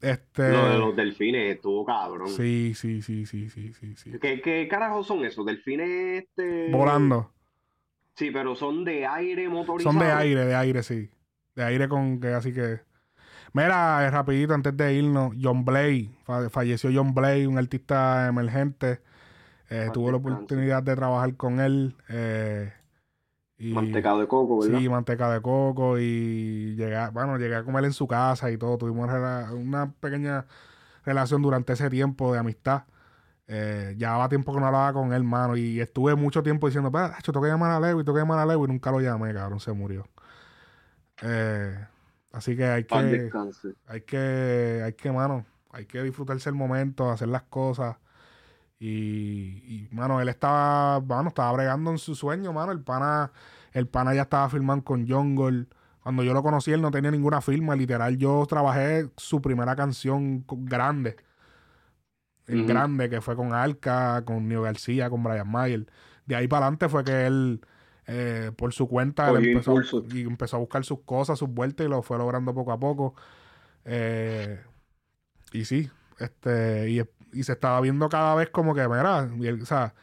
Este. 0.00 0.50
Lo 0.50 0.68
de 0.68 0.78
los 0.78 0.96
delfines 0.96 1.54
estuvo 1.54 1.84
cabrón. 1.86 2.28
Sí, 2.28 2.74
sí, 2.74 3.00
sí, 3.00 3.24
sí, 3.24 3.48
sí, 3.48 3.72
sí, 3.72 3.96
sí. 3.96 4.12
¿Qué, 4.20 4.42
qué 4.42 4.68
carajos 4.68 5.06
son 5.06 5.24
esos? 5.24 5.46
Delfines, 5.46 6.24
este. 6.24 6.70
Volando. 6.70 7.32
Sí, 8.16 8.30
pero 8.30 8.54
son 8.54 8.84
de 8.84 9.06
aire 9.06 9.48
motorizado. 9.48 9.92
Son 9.92 10.02
de 10.02 10.12
aire, 10.12 10.44
de 10.44 10.54
aire, 10.54 10.82
sí. 10.82 11.08
De 11.54 11.64
aire 11.64 11.88
con 11.88 12.20
que 12.20 12.28
así 12.28 12.52
que. 12.52 12.80
Mira, 13.52 14.04
eh, 14.04 14.10
rapidito, 14.10 14.54
antes 14.54 14.76
de 14.76 14.94
irnos, 14.94 15.34
John 15.40 15.64
Blay, 15.64 16.10
fa- 16.24 16.50
falleció 16.50 16.90
John 16.92 17.14
Blay, 17.14 17.46
un 17.46 17.58
artista 17.58 18.26
emergente. 18.28 19.00
Eh, 19.70 19.90
tuve 19.92 20.10
la 20.10 20.18
oportunidad 20.18 20.82
de 20.82 20.94
trabajar 20.96 21.36
con 21.36 21.60
él. 21.60 21.96
eh, 22.08 22.72
y, 23.56 23.72
Mantecado 23.72 24.20
de 24.20 24.26
coco, 24.26 24.58
¿verdad? 24.58 24.78
Sí, 24.78 24.88
manteca 24.88 25.30
de 25.32 25.40
coco 25.40 25.98
y 25.98 26.74
llegué, 26.76 27.08
bueno, 27.12 27.38
llegué 27.38 27.54
a 27.56 27.64
comer 27.64 27.84
en 27.84 27.92
su 27.92 28.06
casa 28.08 28.50
y 28.50 28.58
todo. 28.58 28.76
Tuvimos 28.78 29.08
una 29.52 29.92
pequeña 30.00 30.46
relación 31.04 31.40
durante 31.42 31.72
ese 31.74 31.88
tiempo 31.88 32.32
de 32.32 32.40
amistad. 32.40 32.84
Eh, 33.46 33.94
llevaba 33.98 34.28
tiempo 34.28 34.52
que 34.54 34.60
no 34.60 34.66
hablaba 34.66 34.92
con 34.92 35.12
él, 35.12 35.22
mano, 35.22 35.56
y 35.56 35.80
estuve 35.80 36.14
mucho 36.14 36.42
tiempo 36.42 36.66
diciendo, 36.66 36.90
yo 36.92 37.32
tengo 37.32 37.42
que 37.42 37.48
llamar 37.50 37.70
a 37.72 37.80
Lewy, 37.80 38.02
tengo 38.04 38.14
que 38.14 38.20
llamar 38.22 38.38
a 38.38 38.46
Lewy, 38.46 38.64
y 38.64 38.68
nunca 38.68 38.90
lo 38.90 39.00
llamé, 39.00 39.34
cabrón, 39.34 39.60
se 39.60 39.72
murió. 39.72 40.08
Eh, 41.22 41.86
así 42.32 42.56
que 42.56 42.64
hay 42.64 42.84
que, 42.84 43.30
hay 43.86 44.00
que, 44.02 44.82
hay 44.84 44.92
que, 44.92 45.12
mano, 45.12 45.46
hay 45.70 45.86
que 45.86 46.02
disfrutarse 46.02 46.48
el 46.48 46.54
momento, 46.54 47.10
hacer 47.10 47.28
las 47.28 47.42
cosas. 47.42 47.96
Y, 48.78 49.62
y, 49.66 49.88
mano, 49.92 50.20
él 50.20 50.28
estaba, 50.28 51.00
mano, 51.00 51.28
estaba 51.28 51.52
bregando 51.52 51.90
en 51.90 51.98
su 51.98 52.14
sueño, 52.14 52.52
mano. 52.52 52.72
El 52.72 52.80
pana, 52.80 53.32
el 53.72 53.86
pana 53.86 54.14
ya 54.14 54.22
estaba 54.22 54.48
firmando 54.48 54.84
con 54.84 55.08
Jungle. 55.08 55.66
Cuando 56.02 56.22
yo 56.22 56.34
lo 56.34 56.42
conocí, 56.42 56.70
él 56.70 56.82
no 56.82 56.90
tenía 56.90 57.10
ninguna 57.10 57.40
firma. 57.40 57.74
Literal, 57.74 58.18
yo 58.18 58.44
trabajé 58.46 59.08
su 59.16 59.40
primera 59.40 59.74
canción 59.74 60.44
grande. 60.46 61.16
Grande, 62.46 63.08
que 63.08 63.22
fue 63.22 63.36
con 63.36 63.54
Alca, 63.54 64.22
con 64.26 64.46
Neo 64.46 64.62
García, 64.62 65.08
con 65.08 65.22
Brian 65.22 65.50
Mayer. 65.50 65.86
De 66.26 66.36
ahí 66.36 66.46
para 66.46 66.66
adelante 66.66 66.90
fue 66.90 67.04
que 67.04 67.26
él, 67.26 67.60
eh, 68.06 68.52
por 68.56 68.72
su 68.72 68.88
cuenta, 68.88 69.30
él 69.30 69.36
empezó, 69.38 69.88
y 70.12 70.22
empezó 70.22 70.56
a 70.56 70.60
buscar 70.60 70.84
sus 70.84 71.00
cosas, 71.00 71.38
sus 71.38 71.48
vueltas 71.50 71.86
y 71.86 71.90
lo 71.90 72.02
fue 72.02 72.18
logrando 72.18 72.54
poco 72.54 72.72
a 72.72 72.78
poco. 72.80 73.14
Eh, 73.84 74.60
y 75.52 75.64
sí, 75.64 75.90
este, 76.18 76.90
y, 76.90 77.02
y 77.32 77.44
se 77.44 77.52
estaba 77.52 77.80
viendo 77.80 78.08
cada 78.08 78.34
vez 78.34 78.50
como 78.50 78.74
que, 78.74 78.86
mira, 78.88 79.30
y 79.38 79.46
él, 79.46 79.62
o 79.62 79.66
sea, 79.66 79.94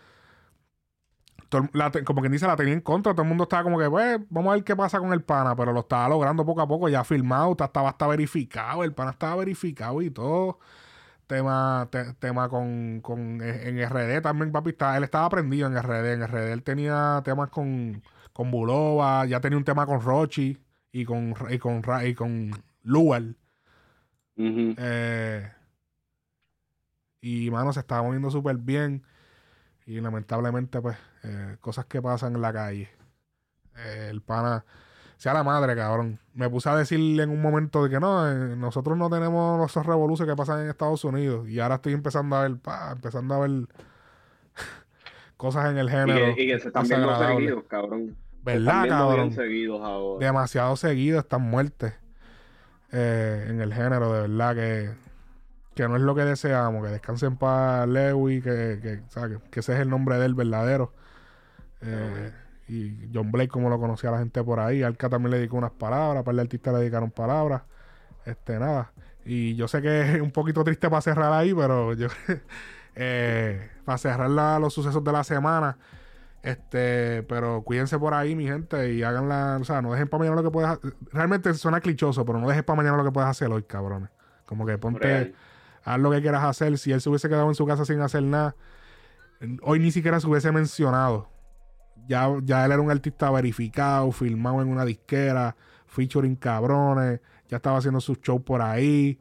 todo 1.50 1.68
la 1.74 1.92
como 2.06 2.22
quien 2.22 2.32
dice, 2.32 2.48
la 2.48 2.56
tenía 2.56 2.74
en 2.74 2.82
contra. 2.82 3.14
Todo 3.14 3.24
el 3.24 3.28
mundo 3.30 3.44
estaba 3.44 3.64
como 3.64 3.78
que, 3.80 3.90
pues, 3.90 4.20
vamos 4.30 4.52
a 4.52 4.56
ver 4.56 4.64
qué 4.64 4.76
pasa 4.76 5.00
con 5.00 5.12
el 5.14 5.22
pana. 5.24 5.56
Pero 5.56 5.74
lo 5.74 5.82
estaba 5.82 6.08
logrando 6.10 6.46
poco 6.46 6.62
a 6.62 6.68
poco, 6.68 6.88
ya 6.90 7.04
firmado, 7.04 7.56
ta- 7.56 7.66
estaba 7.66 7.90
hasta 7.90 8.08
verificado. 8.08 8.84
El 8.84 8.94
pana 8.94 9.12
estaba 9.12 9.36
verificado 9.38 10.02
y 10.02 10.10
todo. 10.12 10.60
Tema, 11.32 11.88
te- 11.92 12.14
tema 12.16 12.50
con, 12.50 13.00
con 13.02 13.42
eh, 13.42 13.70
en 13.70 13.78
RD 13.80 14.22
también, 14.22 14.52
papi. 14.52 14.72
Estaba, 14.72 14.98
él 14.98 15.04
estaba 15.06 15.26
aprendido 15.28 15.68
en 15.68 15.78
RD. 15.78 16.14
En 16.14 16.24
RD 16.24 16.52
él 16.54 16.64
tenía 16.64 17.22
temas 17.24 17.50
con, 17.50 18.04
con 18.34 18.52
Bulova, 18.52 19.26
ya 19.26 19.40
tenía 19.40 19.58
un 19.58 19.64
tema 19.64 19.86
con 19.86 20.02
Rochi 20.02 20.58
y 20.92 21.06
con, 21.06 21.34
y 21.50 21.58
con, 21.58 21.82
y 22.06 22.14
con 22.16 22.52
Lual. 22.84 23.38
Eh, 24.78 25.52
y 27.22 27.50
mano, 27.52 27.72
se 27.74 27.80
estaba 27.82 28.04
moviendo 28.04 28.32
súper 28.32 28.58
bien. 28.58 29.04
Y 29.86 30.02
lamentablemente, 30.02 30.82
pues, 30.82 30.98
eh, 31.24 31.58
cosas 31.62 31.86
que 31.86 32.02
pasan 32.02 32.36
en 32.36 32.42
la 32.42 32.54
calle. 32.54 32.90
Eh, 33.78 34.08
el 34.12 34.22
pana, 34.22 34.66
sea 35.22 35.34
la 35.36 35.44
madre, 35.44 35.76
cabrón. 35.76 36.18
Me 36.34 36.50
puse 36.50 36.68
a 36.70 36.76
decirle 36.76 37.22
en 37.24 37.30
un 37.30 37.42
momento 37.42 37.84
de 37.84 37.90
que 37.92 38.00
no, 38.00 38.28
eh, 38.28 38.56
nosotros 38.56 38.98
no 38.98 39.08
tenemos 39.10 39.70
esos 39.70 39.86
revoluciones 39.86 40.34
que 40.34 40.38
pasan 40.38 40.62
en 40.62 40.70
Estados 40.70 41.04
Unidos. 41.04 41.48
Y 41.48 41.60
ahora 41.60 41.76
estoy 41.76 41.94
empezando 41.94 42.36
a 42.36 42.42
ver, 42.42 42.58
pa, 42.58 42.92
empezando 42.94 43.36
a 43.36 43.40
ver 43.40 43.52
cosas 45.38 45.70
en 45.72 45.78
el 45.78 45.88
Y 45.88 45.92
género. 45.92 46.36
que, 46.36 46.44
y 46.44 46.48
que 46.48 46.60
se 46.60 46.68
están 46.70 46.88
viendo 46.88 47.16
seguidos, 47.28 47.64
cabrón. 47.68 48.16
¿Verdad, 48.44 48.88
cabrón? 48.88 49.32
seguidos 49.32 49.82
ahora. 49.84 50.26
demasiado 50.26 50.76
seguido 50.76 51.20
están 51.20 51.42
muertes 51.44 51.94
eh, 52.92 53.46
en 53.48 53.62
el 53.62 53.72
género, 53.74 54.12
de 54.14 54.22
verdad 54.28 54.56
que, 54.56 54.90
que 55.76 55.88
no 55.88 55.96
es 55.98 56.02
lo 56.02 56.16
que 56.16 56.26
deseamos, 56.26 56.84
que 56.84 56.92
descansen 56.92 57.38
para 57.38 57.86
Lewis, 57.86 58.44
que, 58.44 58.80
que, 58.82 59.02
que- 59.14 59.40
que 59.52 59.60
ese 59.60 59.74
es 59.76 59.80
el 59.82 59.90
nombre 59.92 60.18
del 60.18 60.34
verdadero. 60.34 60.92
Eh, 61.84 62.32
y 62.74 63.12
John 63.14 63.32
Blake, 63.32 63.50
como 63.50 63.70
lo 63.70 63.80
conocía 63.80 64.12
la 64.12 64.20
gente 64.20 64.44
por 64.44 64.60
ahí, 64.60 64.84
Alca 64.84 65.10
también 65.10 65.32
le 65.32 65.38
dedicó 65.38 65.58
unas 65.58 65.72
palabras, 65.72 66.24
para 66.24 66.34
el 66.34 66.40
artista 66.40 66.72
le 66.72 66.80
dedicaron 66.80 67.12
palabras, 67.12 67.64
este, 68.26 68.60
nada. 68.60 68.92
Y 69.26 69.56
yo 69.56 69.68
sé 69.68 69.82
que 69.82 70.16
es 70.16 70.22
un 70.22 70.32
poquito 70.32 70.64
triste 70.64 70.90
para 70.90 71.02
cerrar 71.02 71.34
ahí, 71.34 71.54
pero 71.54 71.94
yo, 71.94 72.08
eh, 72.96 73.70
para 73.86 73.98
cerrar 73.98 74.30
la- 74.30 74.60
los 74.60 74.74
sucesos 74.74 75.04
de 75.04 75.12
la 75.12 75.24
semana, 75.24 75.78
este, 76.44 77.24
pero 77.24 77.62
cuídense 77.64 78.00
por 78.00 78.14
ahí, 78.14 78.36
mi 78.36 78.46
gente, 78.48 78.94
y 78.94 79.04
háganla, 79.04 79.58
o 79.62 79.64
sea, 79.64 79.82
no 79.82 79.92
dejen 79.92 80.08
para 80.08 80.20
mañana 80.20 80.38
lo 80.38 80.44
que 80.44 80.52
puedes 80.52 80.70
hacer. 80.72 80.96
Realmente 81.12 81.54
suena 81.54 81.82
clichoso, 81.82 82.26
pero 82.26 82.40
no 82.40 82.48
dejes 82.48 82.64
para 82.64 82.78
mañana 82.78 82.98
lo 82.98 83.04
que 83.04 83.12
puedes 83.12 83.30
hacer 83.30 83.52
hoy, 83.52 83.64
cabrones. 83.64 84.10
Como 84.46 84.66
que 84.66 84.78
ponte, 84.78 85.08
Real. 85.08 85.34
haz 85.84 86.00
lo 86.00 86.10
que 86.12 86.22
quieras 86.22 86.44
hacer. 86.44 86.78
Si 86.78 86.92
él 86.92 87.00
se 87.02 87.10
hubiese 87.10 87.30
quedado 87.30 87.48
en 87.48 87.56
su 87.56 87.66
casa 87.68 87.86
sin 87.86 88.02
hacer 88.02 88.24
nada, 88.24 88.56
hoy 89.62 89.80
ni 89.80 89.92
siquiera 89.92 90.20
se 90.20 90.28
hubiese 90.28 90.52
mencionado. 90.52 91.30
Ya, 92.08 92.30
ya 92.44 92.66
él 92.66 92.72
era 92.72 92.82
un 92.82 92.92
artista 92.92 93.30
verificado, 93.32 94.12
filmado 94.12 94.62
en 94.62 94.68
una 94.68 94.86
disquera, 94.86 95.56
featuring 95.86 96.36
cabrones, 96.36 97.22
ya 97.48 97.58
estaba 97.58 97.78
haciendo 97.78 98.02
sus 98.02 98.20
shows 98.22 98.42
por 98.42 98.62
ahí. 98.62 99.20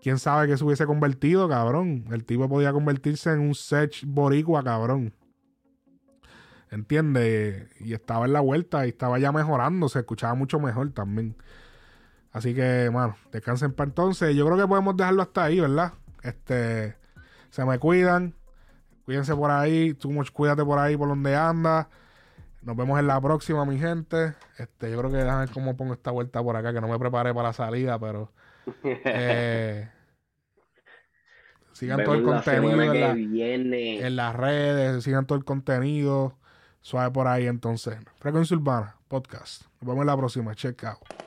Quién 0.00 0.18
sabe 0.18 0.46
que 0.46 0.56
se 0.56 0.64
hubiese 0.64 0.86
convertido, 0.86 1.48
cabrón. 1.48 2.04
El 2.10 2.24
tipo 2.24 2.48
podía 2.48 2.72
convertirse 2.72 3.32
en 3.32 3.40
un 3.40 3.54
sech 3.54 4.04
boricua, 4.06 4.62
cabrón. 4.62 5.12
¿Entiendes? 6.70 7.68
Y 7.80 7.92
estaba 7.92 8.26
en 8.26 8.32
la 8.32 8.40
vuelta 8.40 8.86
y 8.86 8.90
estaba 8.90 9.18
ya 9.18 9.32
mejorando, 9.32 9.88
se 9.88 10.00
escuchaba 10.00 10.34
mucho 10.34 10.60
mejor 10.60 10.90
también. 10.92 11.36
Así 12.32 12.54
que, 12.54 12.90
mano, 12.92 13.16
descansen 13.32 13.72
para 13.72 13.88
entonces. 13.88 14.36
Yo 14.36 14.44
creo 14.44 14.58
que 14.58 14.66
podemos 14.66 14.96
dejarlo 14.96 15.22
hasta 15.22 15.44
ahí, 15.44 15.58
¿verdad? 15.58 15.94
Este, 16.22 16.96
se 17.50 17.64
me 17.64 17.78
cuidan. 17.78 18.34
Cuídense 19.06 19.34
por 19.34 19.50
ahí. 19.50 19.94
Tú 19.94 20.10
cuídate 20.32 20.64
por 20.64 20.78
ahí, 20.78 20.96
por 20.96 21.08
donde 21.08 21.34
andas. 21.34 21.86
Nos 22.66 22.76
vemos 22.76 22.98
en 22.98 23.06
la 23.06 23.20
próxima, 23.20 23.64
mi 23.64 23.78
gente. 23.78 24.34
Este, 24.58 24.90
yo 24.90 24.98
creo 24.98 25.08
que 25.10 25.18
déjame 25.18 25.44
ver 25.46 25.50
cómo 25.50 25.76
pongo 25.76 25.94
esta 25.94 26.10
vuelta 26.10 26.42
por 26.42 26.56
acá, 26.56 26.72
que 26.72 26.80
no 26.80 26.88
me 26.88 26.98
preparé 26.98 27.32
para 27.32 27.48
la 27.48 27.52
salida, 27.52 27.96
pero 27.98 28.32
eh, 28.84 29.88
sigan 31.72 32.02
todo 32.02 32.14
el 32.16 32.24
contenido 32.24 32.82
en, 32.82 33.00
la- 33.00 33.12
en 34.06 34.16
las 34.16 34.34
redes, 34.34 35.04
sigan 35.04 35.26
todo 35.26 35.38
el 35.38 35.44
contenido. 35.44 36.36
Suave 36.80 37.10
por 37.12 37.28
ahí, 37.28 37.46
entonces. 37.46 37.96
Frecuencia 38.18 38.56
Urbana, 38.56 38.96
podcast. 39.08 39.62
Nos 39.80 39.88
vemos 39.88 40.00
en 40.02 40.06
la 40.06 40.16
próxima. 40.16 40.54
Check 40.54 40.84
out. 40.84 41.25